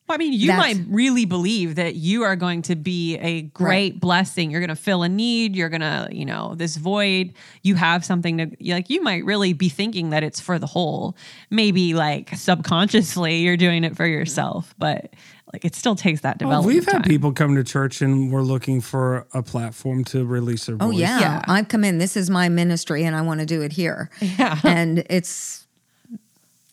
Well, 0.09 0.17
I 0.17 0.19
mean, 0.19 0.33
you 0.33 0.49
That's- 0.49 0.77
might 0.77 0.87
really 0.89 1.25
believe 1.25 1.77
that 1.77 1.95
you 1.95 2.25
are 2.25 2.35
going 2.35 2.63
to 2.63 2.75
be 2.75 3.17
a 3.19 3.43
great 3.43 4.01
blessing. 4.01 4.51
You're 4.51 4.61
going 4.61 4.69
to 4.69 4.75
fill 4.75 5.05
a 5.05 5.09
need. 5.09 5.55
You're 5.55 5.69
going 5.69 5.83
to, 5.83 6.09
you 6.11 6.25
know, 6.25 6.57
this 6.57 6.77
void. 6.77 7.35
You 7.63 7.77
have 7.77 8.05
something 8.05 8.39
to 8.39 8.51
like. 8.61 8.91
You 8.91 9.03
might 9.03 9.25
really 9.25 9.53
be 9.53 9.69
thinking 9.69 10.11
that 10.11 10.25
it's 10.25 10.41
for 10.41 10.59
the 10.59 10.67
whole. 10.67 11.17
Maybe 11.49 11.95
like 11.95 12.35
subconsciously, 12.35 13.37
you're 13.43 13.57
doing 13.57 13.85
it 13.85 13.97
for 13.97 14.05
yourself, 14.07 14.75
but 14.79 15.15
like 15.53 15.65
it 15.65 15.75
still 15.75 15.97
takes 15.97 16.21
that 16.21 16.41
Well, 16.41 16.49
development. 16.63 16.75
we've 16.75 16.85
had 16.85 16.93
time. 16.93 17.03
people 17.03 17.33
come 17.33 17.55
to 17.57 17.65
church 17.65 18.03
and 18.03 18.31
we're 18.33 18.43
looking 18.43 18.81
for 18.81 19.27
a 19.35 19.43
platform 19.43 20.05
to 20.05 20.25
release 20.25 20.67
their 20.67 20.77
voice. 20.77 20.87
Oh 20.89 20.91
yeah. 20.91 21.21
Yeah. 21.21 21.43
I've 21.49 21.69
come 21.69 21.85
in. 21.85 21.99
This 21.99 22.17
is 22.17 22.31
my 22.31 22.49
ministry, 22.49 23.05
and 23.05 23.17
I 23.17 23.23
want 23.23 23.41
to 23.41 23.47
do 23.47 23.63
it 23.63 23.73
here. 23.73 24.11
Yeah. 24.21 24.59
and 24.65 25.05
it's 25.11 25.67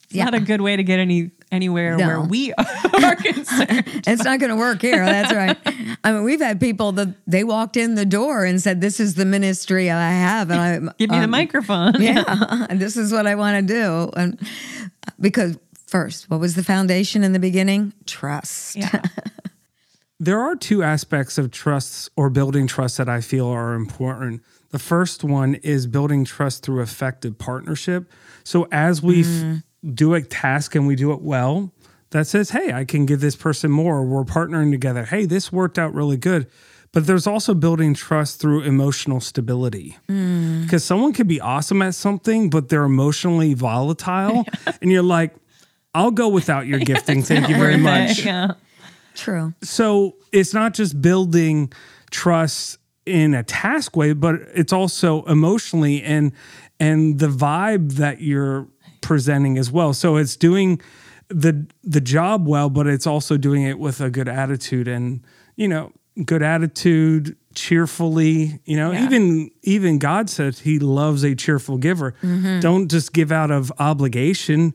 It's 0.09 0.15
not 0.15 0.33
a 0.33 0.39
good 0.39 0.61
way 0.61 0.75
to 0.75 0.83
get 0.83 0.99
any 0.99 1.31
anywhere 1.51 1.95
No. 1.97 2.07
where 2.07 2.21
we 2.21 2.53
are 3.03 3.15
concerned. 3.15 3.85
it's 4.05 4.23
not 4.23 4.39
going 4.39 4.49
to 4.49 4.55
work 4.57 4.81
here. 4.81 5.03
That's 5.05 5.33
right. 5.33 5.57
I 6.03 6.11
mean, 6.11 6.23
we've 6.23 6.41
had 6.41 6.59
people 6.59 6.91
that 6.93 7.07
they 7.25 7.43
walked 7.45 7.77
in 7.77 7.95
the 7.95 8.05
door 8.05 8.43
and 8.45 8.61
said, 8.61 8.79
"This 8.81 8.99
is 8.99 9.15
the 9.15 9.25
ministry 9.25 9.89
I 9.89 10.11
have," 10.11 10.51
and 10.51 10.59
I 10.61 10.93
Give 10.97 11.09
me 11.09 11.17
the 11.17 11.23
um, 11.23 11.29
microphone. 11.31 11.93
Yeah, 12.01 12.65
and 12.69 12.79
this 12.79 12.95
is 12.97 13.11
what 13.11 13.25
I 13.27 13.35
want 13.35 13.65
to 13.67 13.73
do. 13.73 14.11
And 14.15 14.37
because 15.19 15.57
first, 15.87 16.29
what 16.29 16.39
was 16.39 16.53
the 16.53 16.63
foundation 16.63 17.23
in 17.23 17.33
the 17.33 17.39
beginning? 17.39 17.93
Trust. 18.05 18.75
Yeah. 18.75 19.01
There 20.19 20.39
are 20.39 20.55
two 20.55 20.81
aspects 20.81 21.37
of 21.37 21.51
trusts 21.51 22.09
or 22.15 22.31
building 22.31 22.65
trust 22.65 22.97
that 22.97 23.07
I 23.07 23.21
feel 23.21 23.47
are 23.47 23.75
important. 23.75 24.41
The 24.71 24.79
first 24.79 25.23
one 25.23 25.55
is 25.55 25.85
building 25.85 26.25
trust 26.25 26.63
through 26.63 26.81
effective 26.81 27.37
partnership. 27.37 28.11
So 28.43 28.67
as 28.71 29.01
we 29.01 29.21
f- 29.21 29.27
mm. 29.27 29.63
do 29.93 30.15
a 30.15 30.23
task 30.23 30.73
and 30.73 30.87
we 30.87 30.95
do 30.95 31.11
it 31.11 31.21
well, 31.21 31.71
that 32.09 32.25
says, 32.25 32.49
hey, 32.49 32.73
I 32.73 32.83
can 32.83 33.05
give 33.05 33.21
this 33.21 33.35
person 33.35 33.69
more. 33.69 34.03
We're 34.03 34.23
partnering 34.23 34.71
together. 34.71 35.03
Hey, 35.05 35.25
this 35.25 35.51
worked 35.51 35.77
out 35.77 35.93
really 35.93 36.17
good. 36.17 36.47
But 36.93 37.05
there's 37.05 37.27
also 37.27 37.53
building 37.53 37.93
trust 37.93 38.39
through 38.39 38.63
emotional 38.63 39.19
stability. 39.19 39.97
Mm. 40.09 40.63
Because 40.63 40.83
someone 40.83 41.13
could 41.13 41.27
be 41.27 41.39
awesome 41.39 41.81
at 41.83 41.93
something, 41.93 42.49
but 42.49 42.69
they're 42.69 42.85
emotionally 42.85 43.53
volatile. 43.53 44.45
and 44.81 44.91
you're 44.91 45.03
like, 45.03 45.35
I'll 45.97 46.11
go 46.11 46.27
without 46.29 46.67
your 46.67 46.79
gifting. 46.91 47.23
Thank 47.23 47.49
you 47.49 47.55
very 47.57 47.75
Worth 47.75 47.79
it. 47.79 48.07
much 48.07 48.25
Yeah. 48.25 48.51
True. 49.15 49.53
so 49.63 50.15
it's 50.31 50.53
not 50.53 50.73
just 50.75 51.01
building 51.01 51.71
trust 52.11 52.77
in 53.05 53.33
a 53.33 53.41
task 53.43 53.95
way 53.95 54.13
but 54.13 54.35
it's 54.53 54.71
also 54.71 55.23
emotionally 55.23 56.03
and 56.03 56.31
and 56.79 57.17
the 57.19 57.27
vibe 57.27 57.93
that 57.93 58.21
you're 58.21 58.67
presenting 59.01 59.57
as 59.57 59.71
well 59.71 59.91
so 59.93 60.17
it's 60.17 60.35
doing 60.37 60.79
the 61.29 61.65
the 61.83 61.99
job 62.01 62.47
well 62.47 62.69
but 62.69 62.85
it's 62.85 63.07
also 63.07 63.37
doing 63.37 63.63
it 63.63 63.79
with 63.79 64.01
a 64.01 64.09
good 64.11 64.27
attitude 64.29 64.87
and 64.87 65.21
you 65.55 65.67
know 65.67 65.91
good 66.25 66.43
attitude 66.43 67.35
cheerfully 67.55 68.59
you 68.65 68.77
know 68.77 68.91
Yeah. 68.91 69.05
even 69.05 69.49
even 69.63 69.97
god 69.99 70.29
said 70.29 70.55
he 70.59 70.77
loves 70.79 71.23
a 71.23 71.33
cheerful 71.35 71.77
giver 71.77 72.13
mm-hmm. 72.21 72.59
don't 72.59 72.89
just 72.91 73.13
give 73.13 73.31
out 73.31 73.51
of 73.51 73.71
obligation 73.79 74.73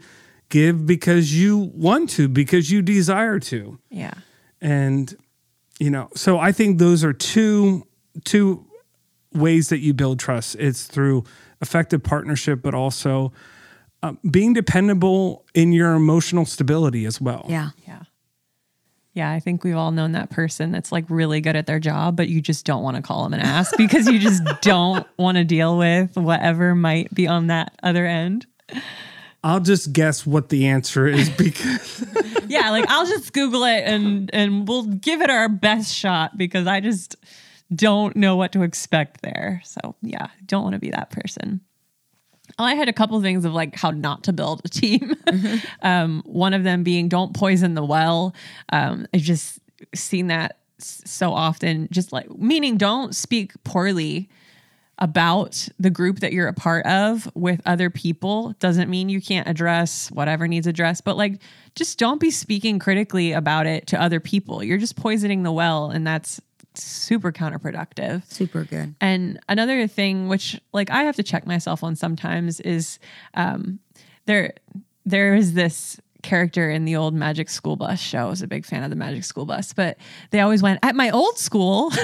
give 0.52 0.86
because 0.86 1.34
you 1.34 1.70
want 1.74 2.08
to 2.10 2.28
because 2.28 2.70
you 2.70 2.82
desire 2.82 3.38
to 3.40 3.78
Yeah. 3.90 4.12
and 4.60 5.16
you 5.80 5.90
know 5.90 6.08
so 6.14 6.38
i 6.38 6.52
think 6.52 6.78
those 6.78 7.02
are 7.02 7.12
two 7.14 7.86
two 8.24 8.64
ways 9.34 9.68
that 9.70 9.78
you 9.80 9.94
build 9.94 10.18
trust 10.20 10.54
it's 10.58 10.84
through 10.84 11.24
effective 11.62 12.02
partnership 12.02 12.60
but 12.62 12.74
also 12.74 13.32
um, 14.02 14.18
being 14.30 14.52
dependable 14.52 15.44
in 15.54 15.72
your 15.72 15.94
emotional 15.94 16.44
stability 16.44 17.06
as 17.06 17.20
well 17.20 17.46
Yeah. 17.48 17.70
Yeah. 17.88 18.02
Yeah, 19.14 19.30
I 19.30 19.40
think 19.40 19.62
we've 19.62 19.76
all 19.76 19.90
known 19.92 20.12
that 20.12 20.30
person 20.30 20.70
that's 20.72 20.90
like 20.90 21.04
really 21.10 21.42
good 21.42 21.54
at 21.54 21.66
their 21.66 21.78
job, 21.78 22.16
but 22.16 22.28
you 22.30 22.40
just 22.40 22.64
don't 22.64 22.82
want 22.82 22.96
to 22.96 23.02
call 23.02 23.24
them 23.24 23.34
and 23.34 23.42
ask 23.42 23.76
because 23.84 24.06
you 24.08 24.18
just 24.18 24.42
don't 24.62 25.06
want 25.18 25.36
to 25.36 25.44
deal 25.44 25.76
with 25.76 26.16
whatever 26.16 26.74
might 26.74 27.12
be 27.14 27.26
on 27.28 27.48
that 27.48 27.74
other 27.82 28.06
end. 28.06 28.46
I'll 29.44 29.60
just 29.60 29.92
guess 29.92 30.26
what 30.26 30.48
the 30.48 30.66
answer 30.66 31.06
is 31.06 31.28
because 31.38 32.04
Yeah, 32.48 32.70
like 32.70 32.84
I'll 32.88 33.06
just 33.06 33.32
Google 33.32 33.64
it 33.64 33.82
and 33.84 34.28
and 34.34 34.68
we'll 34.68 34.84
give 34.84 35.22
it 35.22 35.30
our 35.30 35.48
best 35.48 35.94
shot 35.94 36.36
because 36.36 36.66
I 36.66 36.80
just 36.80 37.16
don't 37.74 38.14
know 38.14 38.36
what 38.36 38.52
to 38.52 38.62
expect 38.62 39.22
there. 39.22 39.62
So 39.64 39.94
yeah, 40.02 40.26
don't 40.44 40.62
want 40.62 40.74
to 40.74 40.78
be 40.78 40.90
that 40.90 41.08
person. 41.10 41.62
I 42.58 42.74
had 42.74 42.90
a 42.90 42.92
couple 42.92 43.16
of 43.16 43.22
things 43.22 43.46
of 43.46 43.54
like 43.54 43.74
how 43.74 43.90
not 43.90 44.24
to 44.24 44.34
build 44.34 44.60
a 44.66 44.68
team. 44.68 45.16
um, 45.82 46.22
one 46.26 46.52
of 46.52 46.62
them 46.62 46.82
being 46.82 47.08
don't 47.08 47.34
poison 47.34 47.72
the 47.74 47.84
well. 47.84 48.34
Um, 48.70 49.06
I've 49.14 49.22
just 49.22 49.58
seen 49.94 50.26
that 50.26 50.58
s- 50.78 51.00
so 51.06 51.32
often. 51.32 51.88
Just 51.90 52.12
like 52.12 52.28
meaning 52.36 52.76
don't 52.76 53.14
speak 53.14 53.52
poorly 53.64 54.28
about 54.98 55.68
the 55.78 55.90
group 55.90 56.20
that 56.20 56.32
you're 56.32 56.48
a 56.48 56.52
part 56.52 56.86
of 56.86 57.30
with 57.34 57.60
other 57.66 57.90
people 57.90 58.54
doesn't 58.60 58.88
mean 58.88 59.08
you 59.08 59.20
can't 59.20 59.48
address 59.48 60.10
whatever 60.10 60.46
needs 60.46 60.66
addressed, 60.66 61.04
but 61.04 61.16
like 61.16 61.40
just 61.74 61.98
don't 61.98 62.20
be 62.20 62.30
speaking 62.30 62.78
critically 62.78 63.32
about 63.32 63.66
it 63.66 63.86
to 63.88 64.00
other 64.00 64.20
people. 64.20 64.62
You're 64.62 64.78
just 64.78 64.96
poisoning 64.96 65.42
the 65.42 65.52
well, 65.52 65.90
and 65.90 66.06
that's 66.06 66.40
super 66.74 67.32
counterproductive. 67.32 68.24
Super 68.30 68.64
good. 68.64 68.94
And 69.00 69.40
another 69.48 69.86
thing, 69.86 70.28
which 70.28 70.60
like 70.72 70.90
I 70.90 71.04
have 71.04 71.16
to 71.16 71.22
check 71.22 71.46
myself 71.46 71.82
on 71.82 71.96
sometimes, 71.96 72.60
is 72.60 72.98
um, 73.34 73.80
there 74.26 74.54
there 75.04 75.34
is 75.34 75.54
this 75.54 76.00
character 76.22 76.70
in 76.70 76.84
the 76.84 76.96
old 76.96 77.14
Magic 77.14 77.48
School 77.48 77.76
Bus 77.76 78.00
show. 78.00 78.18
I 78.18 78.24
was 78.26 78.42
a 78.42 78.46
big 78.46 78.64
fan 78.64 78.84
of 78.84 78.90
the 78.90 78.96
Magic 78.96 79.24
School 79.24 79.44
Bus, 79.44 79.72
but 79.72 79.98
they 80.30 80.40
always 80.40 80.62
went 80.62 80.78
at 80.82 80.94
my 80.94 81.10
old 81.10 81.38
school. 81.38 81.90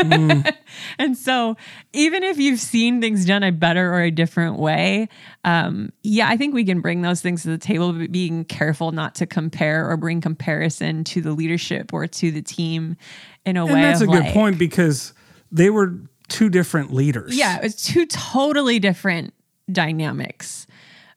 Mm. 0.00 0.54
and 0.98 1.16
so, 1.16 1.56
even 1.92 2.22
if 2.22 2.38
you've 2.38 2.60
seen 2.60 3.00
things 3.00 3.24
done 3.24 3.42
a 3.42 3.52
better 3.52 3.92
or 3.92 4.00
a 4.00 4.10
different 4.10 4.58
way, 4.58 5.08
um, 5.44 5.92
yeah, 6.02 6.28
I 6.28 6.36
think 6.36 6.54
we 6.54 6.64
can 6.64 6.80
bring 6.80 7.02
those 7.02 7.20
things 7.20 7.42
to 7.42 7.48
the 7.48 7.58
table, 7.58 7.92
but 7.92 8.10
being 8.12 8.44
careful 8.44 8.92
not 8.92 9.14
to 9.16 9.26
compare 9.26 9.88
or 9.88 9.96
bring 9.96 10.20
comparison 10.20 11.04
to 11.04 11.20
the 11.20 11.32
leadership 11.32 11.92
or 11.92 12.06
to 12.06 12.30
the 12.30 12.42
team 12.42 12.96
in 13.44 13.56
a 13.56 13.64
and 13.64 13.74
way. 13.74 13.82
that's 13.82 14.00
a 14.00 14.06
good 14.06 14.24
like, 14.24 14.32
point 14.32 14.58
because 14.58 15.12
they 15.52 15.70
were 15.70 15.94
two 16.28 16.48
different 16.48 16.92
leaders. 16.92 17.36
Yeah, 17.36 17.58
it 17.58 17.62
was 17.62 17.76
two 17.76 18.06
totally 18.06 18.78
different 18.78 19.34
dynamics. 19.70 20.66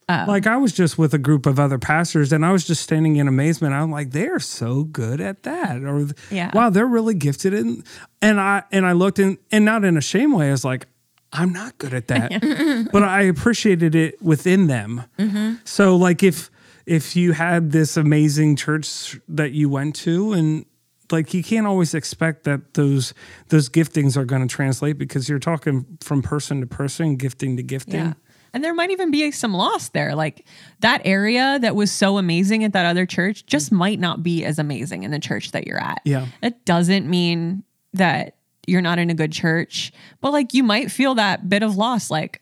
Um, 0.08 0.28
like 0.28 0.46
I 0.46 0.56
was 0.56 0.72
just 0.72 0.98
with 0.98 1.14
a 1.14 1.18
group 1.18 1.46
of 1.46 1.58
other 1.58 1.78
pastors 1.78 2.32
and 2.32 2.44
I 2.44 2.52
was 2.52 2.66
just 2.66 2.82
standing 2.82 3.16
in 3.16 3.26
amazement. 3.26 3.74
I'm 3.74 3.90
like, 3.90 4.10
they're 4.10 4.40
so 4.40 4.84
good 4.84 5.20
at 5.20 5.44
that. 5.44 5.82
Or 5.82 6.08
yeah. 6.30 6.50
wow, 6.54 6.70
they're 6.70 6.86
really 6.86 7.14
gifted 7.14 7.54
in 7.54 7.84
and 8.20 8.40
I 8.40 8.64
and 8.70 8.84
I 8.86 8.92
looked 8.92 9.18
in 9.18 9.38
and 9.50 9.64
not 9.64 9.84
in 9.84 9.96
a 9.96 10.02
shame 10.02 10.32
way, 10.32 10.48
I 10.48 10.52
was 10.52 10.64
like, 10.64 10.86
I'm 11.32 11.52
not 11.52 11.78
good 11.78 11.94
at 11.94 12.08
that. 12.08 12.88
but 12.92 13.02
I 13.02 13.22
appreciated 13.22 13.94
it 13.94 14.22
within 14.22 14.66
them. 14.66 15.04
Mm-hmm. 15.18 15.54
So 15.64 15.96
like 15.96 16.22
if 16.22 16.50
if 16.86 17.16
you 17.16 17.32
had 17.32 17.72
this 17.72 17.96
amazing 17.96 18.56
church 18.56 19.18
that 19.28 19.52
you 19.52 19.68
went 19.68 19.96
to 19.96 20.32
and 20.32 20.66
like 21.10 21.34
you 21.34 21.42
can't 21.42 21.66
always 21.66 21.94
expect 21.94 22.44
that 22.44 22.74
those 22.74 23.14
those 23.48 23.68
giftings 23.68 24.16
are 24.16 24.24
going 24.24 24.46
to 24.46 24.54
translate 24.54 24.98
because 24.98 25.28
you're 25.28 25.38
talking 25.38 25.86
from 26.00 26.22
person 26.22 26.60
to 26.60 26.66
person, 26.66 27.16
gifting 27.16 27.56
to 27.56 27.62
gifting. 27.62 27.94
Yeah. 27.94 28.12
And 28.54 28.62
there 28.62 28.72
might 28.72 28.90
even 28.90 29.10
be 29.10 29.32
some 29.32 29.52
loss 29.52 29.88
there. 29.90 30.14
Like 30.14 30.46
that 30.80 31.02
area 31.04 31.58
that 31.60 31.74
was 31.74 31.90
so 31.90 32.18
amazing 32.18 32.62
at 32.62 32.72
that 32.72 32.86
other 32.86 33.04
church 33.04 33.44
just 33.46 33.72
might 33.72 33.98
not 33.98 34.22
be 34.22 34.44
as 34.44 34.60
amazing 34.60 35.02
in 35.02 35.10
the 35.10 35.18
church 35.18 35.50
that 35.50 35.66
you're 35.66 35.82
at. 35.82 36.00
Yeah. 36.04 36.26
It 36.40 36.64
doesn't 36.64 37.10
mean 37.10 37.64
that 37.94 38.36
you're 38.66 38.80
not 38.80 39.00
in 39.00 39.10
a 39.10 39.14
good 39.14 39.32
church, 39.32 39.92
but 40.20 40.32
like 40.32 40.54
you 40.54 40.62
might 40.62 40.90
feel 40.90 41.16
that 41.16 41.48
bit 41.48 41.64
of 41.64 41.76
loss 41.76 42.10
like, 42.10 42.40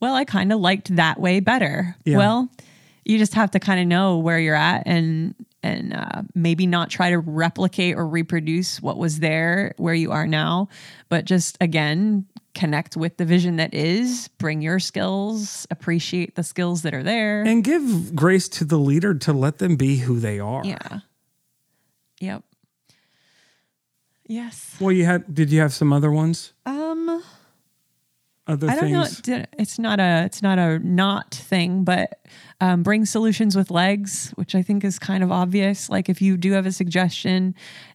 well, 0.00 0.14
I 0.14 0.24
kind 0.24 0.52
of 0.52 0.60
liked 0.60 0.94
that 0.96 1.20
way 1.20 1.40
better. 1.40 1.96
Yeah. 2.04 2.16
Well, 2.16 2.48
you 3.04 3.18
just 3.18 3.34
have 3.34 3.50
to 3.50 3.60
kind 3.60 3.80
of 3.80 3.86
know 3.86 4.18
where 4.18 4.38
you're 4.38 4.54
at 4.54 4.84
and 4.86 5.34
and 5.62 5.92
uh, 5.92 6.22
maybe 6.34 6.66
not 6.66 6.88
try 6.88 7.10
to 7.10 7.18
replicate 7.18 7.96
or 7.96 8.06
reproduce 8.06 8.80
what 8.80 8.96
was 8.96 9.18
there 9.18 9.74
where 9.76 9.92
you 9.94 10.10
are 10.12 10.26
now, 10.26 10.68
but 11.08 11.26
just 11.26 11.58
again 11.60 12.24
connect 12.54 12.96
with 12.96 13.16
the 13.16 13.24
vision 13.24 13.56
that 13.56 13.72
is, 13.74 14.28
bring 14.38 14.60
your 14.60 14.78
skills, 14.78 15.66
appreciate 15.70 16.34
the 16.34 16.42
skills 16.42 16.82
that 16.82 16.94
are 16.94 17.02
there. 17.02 17.42
And 17.42 17.62
give 17.62 18.14
grace 18.14 18.48
to 18.50 18.64
the 18.64 18.78
leader 18.78 19.14
to 19.14 19.32
let 19.32 19.58
them 19.58 19.76
be 19.76 19.98
who 19.98 20.18
they 20.18 20.38
are. 20.40 20.64
Yeah. 20.64 21.00
Yep. 22.20 22.44
Yes. 24.26 24.76
Well, 24.80 24.92
you 24.92 25.04
had 25.04 25.34
did 25.34 25.50
you 25.50 25.60
have 25.60 25.72
some 25.72 25.92
other 25.92 26.10
ones? 26.10 26.52
Um 26.66 27.22
Other 28.46 28.68
I 28.68 28.74
don't 28.74 28.90
things? 28.90 29.28
know. 29.28 29.44
It's 29.58 29.78
not 29.78 30.00
a 30.00 30.24
it's 30.24 30.42
not 30.42 30.58
a 30.58 30.78
not 30.80 31.34
thing, 31.34 31.84
but 31.84 32.18
um, 32.60 32.82
bring 32.82 33.06
solutions 33.06 33.56
with 33.56 33.70
legs, 33.70 34.32
which 34.36 34.54
I 34.54 34.62
think 34.62 34.84
is 34.84 34.98
kind 34.98 35.22
of 35.24 35.32
obvious. 35.32 35.88
Like 35.88 36.08
if 36.08 36.20
you 36.20 36.36
do 36.36 36.52
have 36.52 36.66
a 36.66 36.72
suggestion, 36.72 37.54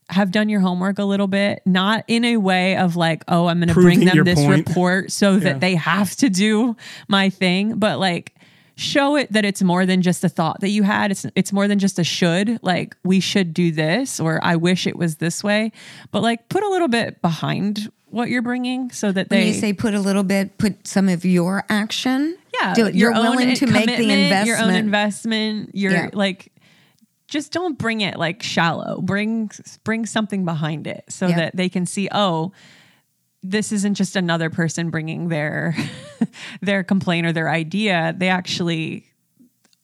have 0.10 0.32
done 0.32 0.49
your 0.49 0.60
homework 0.60 0.99
a 0.99 1.03
little 1.03 1.28
bit, 1.28 1.62
not 1.66 2.03
in 2.08 2.24
a 2.26 2.38
way 2.38 2.78
of 2.78 2.95
like, 2.95 3.24
oh, 3.28 3.47
I'm 3.47 3.58
going 3.60 3.70
to 3.70 3.74
bring 3.74 4.06
them 4.06 4.24
this 4.24 4.39
point. 4.39 4.68
report 4.68 5.12
so 5.12 5.34
Yeah. 5.34 5.39
that 5.39 5.60
they 5.62 5.76
have 5.76 6.16
to 6.18 6.30
do 6.30 6.76
my 7.08 7.30
thing, 7.30 7.78
but 7.80 7.99
like 7.99 8.34
show 8.78 9.16
it 9.16 9.32
that 9.32 9.45
it's 9.45 9.64
more 9.64 9.86
than 9.86 10.01
just 10.01 10.24
a 10.24 10.30
thought 10.30 10.60
that 10.62 10.70
you 10.70 10.84
had. 10.84 11.10
It's 11.10 11.26
it's 11.36 11.51
more 11.53 11.68
than 11.68 11.80
just 11.80 11.97
a 11.97 12.03
should. 12.03 12.60
Like 12.62 12.95
we 13.03 13.20
should 13.20 13.53
do 13.53 13.72
this, 13.72 14.20
or 14.20 14.39
I 14.43 14.58
wish 14.58 14.86
it 14.86 14.95
was 14.97 15.16
this 15.16 15.43
way. 15.43 15.72
But 16.12 16.22
like 16.22 16.49
put 16.49 16.62
a 16.64 16.70
little 16.70 16.89
bit 16.89 17.22
behind 17.22 17.89
what 18.08 18.30
you're 18.30 18.41
bringing 18.41 18.91
so 18.91 19.12
that 19.12 19.30
When 19.30 19.39
they 19.41 19.47
you 19.47 19.53
say 19.53 19.74
put 19.74 19.93
a 19.93 19.99
little 19.99 20.24
bit, 20.24 20.58
put 20.58 20.86
some 20.88 21.10
of 21.10 21.26
your 21.26 21.66
action. 21.68 22.38
yeah, 22.62 22.74
Do 22.74 22.86
it. 22.86 22.95
You're 22.95 23.12
willing 23.12 23.56
to 23.56 23.66
make 23.68 23.88
the 23.88 23.93
investment. 24.10 24.45
Your 24.47 24.58
own 24.62 24.74
investment. 24.76 25.72
You're 25.74 25.91
Yeah. 25.91 26.10
like, 26.14 26.51
just 27.28 27.51
don't 27.51 27.78
bring 27.78 28.01
it 28.01 28.17
like 28.17 28.43
shallow. 28.43 29.01
Bring 29.01 29.49
bring 29.84 30.05
something 30.05 30.45
behind 30.45 30.88
it 30.88 31.05
so 31.09 31.28
Yeah. 31.28 31.36
that 31.38 31.55
they 31.55 31.69
can 31.69 31.86
see. 31.86 32.07
Oh, 32.11 32.51
this 33.41 33.71
isn't 33.71 33.93
just 33.95 34.15
another 34.15 34.49
person 34.49 34.89
bringing 34.89 35.30
their 35.30 35.76
their 36.61 36.84
complaint 36.84 37.28
or 37.28 37.32
their 37.34 37.49
idea. 37.49 38.13
They 38.17 38.30
actually 38.30 39.05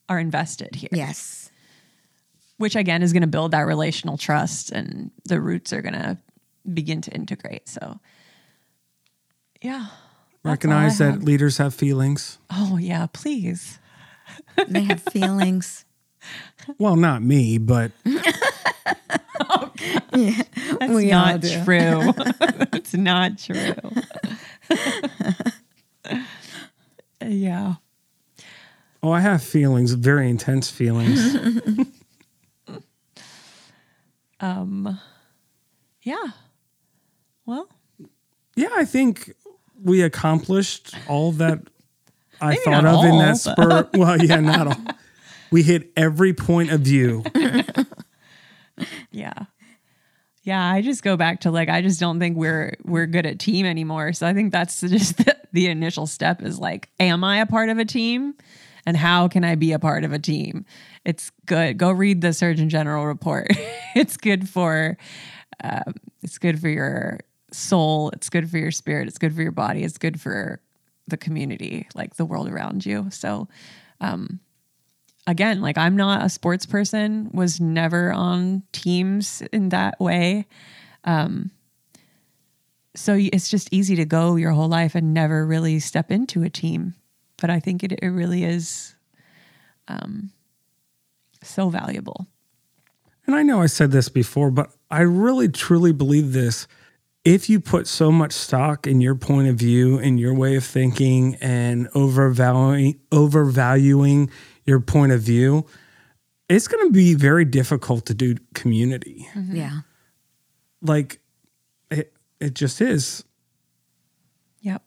are 0.10 0.20
invested 0.20 0.76
here, 0.76 0.90
Yes. 0.92 1.52
which 2.58 2.76
again 2.76 3.02
is 3.02 3.14
going 3.14 3.22
to 3.22 3.28
build 3.28 3.52
that 3.52 3.62
relational 3.62 4.18
trust, 4.18 4.72
and 4.72 5.10
the 5.26 5.40
roots 5.40 5.72
are 5.74 5.82
going 5.82 5.94
to 5.94 6.18
begin 6.74 7.02
to 7.02 7.12
integrate. 7.12 7.68
So, 7.70 8.00
yeah. 9.62 9.88
That's 9.90 9.92
all 10.44 10.50
I 10.50 10.54
Recognize 10.54 10.98
that 10.98 11.12
have. 11.14 11.24
leaders 11.24 11.58
have 11.58 11.74
feelings. 11.76 12.40
Oh 12.50 12.78
yeah, 12.78 13.06
please. 13.14 13.78
They 14.68 14.84
have 14.84 15.02
feelings. 15.12 15.86
Well, 16.78 16.96
not 16.96 17.24
me, 17.24 17.58
but 17.58 17.92
That's 18.04 18.28
We 20.90 21.12
all 21.12 21.26
not 21.26 21.42
do. 21.42 21.64
true. 21.64 22.14
It's 22.74 22.94
not 22.94 23.38
true. 23.38 23.74
yeah. 27.26 27.76
oh, 29.04 29.12
I 29.12 29.20
have 29.20 29.44
feelings, 29.44 29.92
very 29.94 30.30
intense 30.30 30.70
feelings. 30.70 31.38
Um 34.40 35.00
yeah. 36.02 36.24
Well, 37.46 37.68
yeah, 38.56 38.70
I 38.76 38.86
think 38.86 39.34
we 39.84 40.02
accomplished 40.02 40.96
all 41.08 41.32
that 41.34 41.60
I 42.40 42.56
thought 42.56 42.84
not 42.84 42.96
of 42.96 43.06
in 43.06 43.18
that 43.20 43.38
spur. 43.38 43.88
Well, 43.94 44.18
yeah, 44.20 44.40
not 44.40 44.68
all. 44.68 44.82
We 45.52 45.64
hit 45.64 45.92
every 45.96 46.34
point 46.34 46.72
of 46.72 46.82
view. 46.82 47.24
yeah. 49.12 49.34
Yeah, 50.44 50.66
I 50.66 50.82
just 50.82 51.04
go 51.04 51.18
back 51.18 51.42
to 51.42 51.52
like 51.52 51.70
I 51.70 51.82
just 51.82 52.00
don't 52.00 52.20
think 52.20 52.36
we're 52.36 52.74
we're 52.84 53.06
good 53.06 53.26
at 53.26 53.40
team 53.40 53.66
anymore. 53.66 54.14
So 54.14 54.26
I 54.26 54.34
think 54.34 54.52
that's 54.52 54.82
just 54.82 55.18
the, 55.18 55.38
the 55.52 55.68
initial 55.68 56.08
step 56.08 56.42
is 56.42 56.58
like 56.60 56.90
am 57.00 57.24
I 57.24 57.42
a 57.42 57.46
part 57.46 57.70
of 57.70 57.78
a 57.78 57.86
team? 57.86 58.34
And 58.86 58.98
how 58.98 59.28
can 59.28 59.44
I 59.44 59.54
be 59.54 59.74
a 59.74 59.80
part 59.80 60.04
of 60.04 60.12
a 60.12 60.18
team? 60.18 60.66
It's 61.06 61.32
good. 61.46 61.78
Go 61.78 61.92
read 61.92 62.22
the 62.22 62.34
Surgeon 62.34 62.68
General 62.68 63.06
report. 63.06 63.48
it's 63.96 64.18
good 64.18 64.50
for 64.50 64.98
um, 65.64 65.94
it's 66.24 66.40
good 66.40 66.60
for 66.60 66.70
your 66.70 67.20
soul. 67.52 68.10
It's 68.12 68.30
good 68.30 68.50
for 68.50 68.58
your 68.58 68.72
spirit. 68.72 69.08
It's 69.08 69.20
good 69.20 69.36
for 69.36 69.44
your 69.44 69.52
body. 69.52 69.84
It's 69.84 70.00
good 70.00 70.20
for 70.20 70.60
the 71.08 71.18
community, 71.18 71.88
like 71.94 72.16
the 72.16 72.26
world 72.26 72.50
around 72.50 72.86
you. 72.86 73.08
So, 73.12 73.48
um, 74.00 74.40
again, 75.28 75.62
like 75.62 75.78
I'm 75.78 75.96
not 75.96 76.24
a 76.24 76.30
sports 76.30 76.66
person, 76.66 77.30
was 77.34 77.60
never 77.60 78.12
on 78.12 78.64
teams 78.72 79.42
in 79.54 79.70
that 79.70 80.00
way. 80.00 80.48
Um, 81.04 81.52
so 82.96 83.16
it's 83.18 83.50
just 83.50 83.70
easy 83.72 83.96
to 83.96 84.06
go 84.06 84.36
your 84.36 84.52
whole 84.52 84.68
life 84.68 84.96
and 84.96 85.14
never 85.14 85.46
really 85.46 85.80
step 85.80 86.12
into 86.12 86.44
a 86.44 86.50
team. 86.50 86.96
But 87.38 87.50
I 87.50 87.60
think 87.60 87.84
it, 87.84 87.94
it 88.02 88.10
really 88.10 88.44
is 88.44 88.96
um, 89.88 90.32
so 91.42 91.70
valuable. 91.70 92.28
And 93.26 93.36
I 93.36 93.44
know 93.44 93.62
I 93.62 93.68
said 93.68 93.92
this 93.92 94.10
before, 94.10 94.52
but 94.52 94.72
I 94.90 95.02
really 95.02 95.48
truly 95.48 95.94
believe 95.94 96.34
this. 96.34 96.68
If 97.24 97.50
you 97.50 97.60
put 97.60 97.88
so 97.88 98.12
much 98.12 98.34
stock 98.34 98.88
in 98.88 99.00
your 99.00 99.16
point 99.16 99.48
of 99.48 99.56
view 99.56 100.00
and 100.00 100.20
your 100.20 100.34
way 100.34 100.56
of 100.56 100.66
thinking 100.66 101.36
and 101.36 101.88
overvaluing 101.94 103.00
overvaluing 103.12 104.32
your 104.72 104.80
point 104.80 105.12
of 105.12 105.22
view, 105.22 105.66
it's 106.48 106.70
going 106.70 106.88
to 106.88 106.94
be 106.94 107.14
very 107.14 107.44
difficult 107.44 108.06
to 108.06 108.14
do 108.14 108.38
community. 108.54 109.28
Mm-hmm. 109.34 109.58
Yeah. 109.58 109.80
Like 110.82 111.20
it 111.90 112.14
it 112.40 112.56
just 112.56 112.80
is. 112.80 113.26
Yep. 114.62 114.82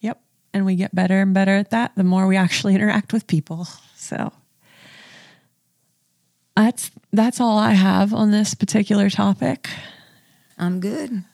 Yep. 0.00 0.20
And 0.52 0.66
we 0.66 0.76
get 0.76 0.94
better 0.94 1.22
and 1.22 1.32
better 1.32 1.56
at 1.56 1.70
that 1.70 1.92
the 1.96 2.04
more 2.04 2.26
we 2.26 2.36
actually 2.36 2.74
interact 2.76 3.14
with 3.14 3.26
people. 3.26 3.66
So 3.96 4.32
that's 6.54 6.90
that's 7.10 7.40
all 7.40 7.56
I 7.56 7.72
have 7.72 8.12
on 8.12 8.32
this 8.32 8.52
particular 8.52 9.08
topic. 9.08 9.70
I'm 10.58 10.78
good. 10.80 11.24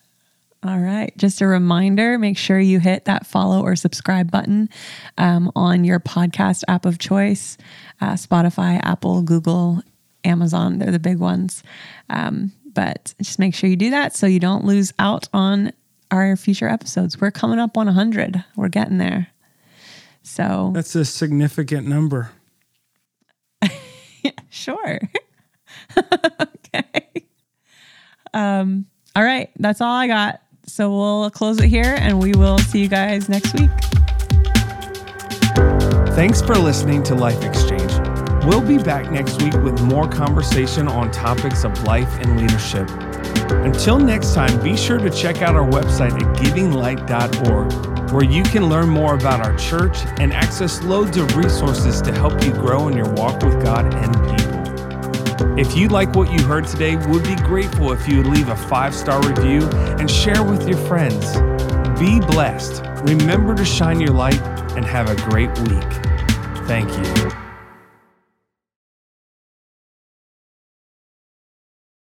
All 0.67 0.79
right. 0.79 1.13
Just 1.19 1.43
a 1.43 1.47
reminder 1.47 2.19
make 2.19 2.39
sure 2.39 2.59
you 2.59 2.81
hit 2.81 3.05
that 3.05 3.27
follow 3.27 3.63
or 3.63 3.77
subscribe 3.77 4.31
button 4.31 4.71
um, 5.19 5.53
on 5.55 5.85
your 5.85 6.01
podcast 6.01 6.65
app 6.69 6.87
of 6.87 6.99
choice 6.99 7.59
uh, 8.01 8.15
Spotify, 8.15 8.81
Apple, 8.83 9.21
Google, 9.23 9.83
Amazon. 10.25 10.79
They're 10.79 10.91
the 10.91 10.99
big 10.99 11.19
ones. 11.19 11.63
Um, 12.09 12.53
but 12.73 13.15
just 13.21 13.39
make 13.39 13.55
sure 13.55 13.69
you 13.69 13.77
do 13.77 13.91
that 13.91 14.17
so 14.17 14.27
you 14.27 14.41
don't 14.41 14.65
lose 14.65 14.93
out 14.99 15.29
on 15.35 15.73
our 16.11 16.35
future 16.35 16.69
episodes. 16.69 17.21
We're 17.21 17.31
coming 17.31 17.59
up 17.59 17.77
on 17.77 17.87
100, 17.87 18.43
we're 18.57 18.69
getting 18.69 18.99
there. 18.99 19.29
So 20.23 20.71
That's 20.75 20.95
a 20.95 21.05
significant 21.05 21.87
number. 21.87 22.31
sure. 24.49 25.01
okay. 25.99 27.27
Um, 28.33 28.87
all 29.15 29.23
right. 29.23 29.51
That's 29.59 29.81
all 29.81 29.93
I 29.93 30.07
got. 30.07 30.41
So 30.67 30.91
we'll 30.91 31.31
close 31.31 31.61
it 31.61 31.69
here 31.69 31.97
and 31.99 32.21
we 32.21 32.33
will 32.33 32.59
see 32.59 32.81
you 32.81 32.89
guys 32.89 33.29
next 33.29 33.53
week. 33.55 33.71
Thanks 36.15 36.41
for 36.41 36.55
listening 36.57 37.03
to 37.05 37.15
Life 37.15 37.43
Exchange. 37.45 37.93
We'll 38.45 38.61
be 38.61 38.79
back 38.79 39.11
next 39.11 39.43
week 39.43 39.55
with 39.55 39.81
more 39.83 40.07
conversation 40.09 40.87
on 40.87 41.11
topics 41.11 41.65
of 41.65 41.83
life 41.85 42.13
and 42.21 42.41
leadership. 42.41 42.89
Until 43.51 43.99
next 43.99 44.35
time, 44.35 44.63
be 44.63 44.77
sure 44.77 44.99
to 44.99 45.11
check 45.11 45.43
out 45.43 45.55
our 45.57 45.67
website 45.67 46.13
at 46.13 46.37
givinglight.org, 46.37 48.13
where 48.13 48.25
you 48.25 48.43
can 48.43 48.69
learn 48.69 48.89
more 48.89 49.15
about 49.15 49.41
our 49.41 49.57
church 49.57 49.97
and 50.19 50.33
access 50.33 50.83
loads 50.83 51.17
of 51.17 51.37
resources 51.37 52.03
to 52.03 52.13
help 52.13 52.45
you 52.45 52.53
grow 52.53 52.89
in 52.89 52.97
your 52.97 53.11
walk 53.15 53.43
with 53.43 53.63
God 53.65 53.93
and 53.95 54.15
people. 54.31 54.44
If 55.59 55.77
you 55.77 55.89
like 55.89 56.15
what 56.15 56.31
you 56.33 56.45
heard 56.47 56.67
today, 56.67 56.97
we'd 56.97 57.25
be 57.25 57.37
grateful 57.37 57.93
if 57.93 58.09
you 58.09 58.19
would 58.19 58.27
leave 58.27 58.49
a 58.49 58.57
five 58.57 58.95
star 58.95 59.21
review 59.27 59.63
and 59.99 60.11
share 60.11 60.43
with 60.43 60.69
your 60.69 60.79
friends. 60.79 61.37
Be 61.99 62.21
blessed. 62.21 62.83
Remember 63.05 63.55
to 63.55 63.65
shine 63.65 64.01
your 64.01 64.13
light 64.13 64.41
and 64.77 64.85
have 64.85 65.09
a 65.11 65.17
great 65.31 65.51
week. 65.61 66.05
Thank 66.67 66.91
you. 66.91 67.44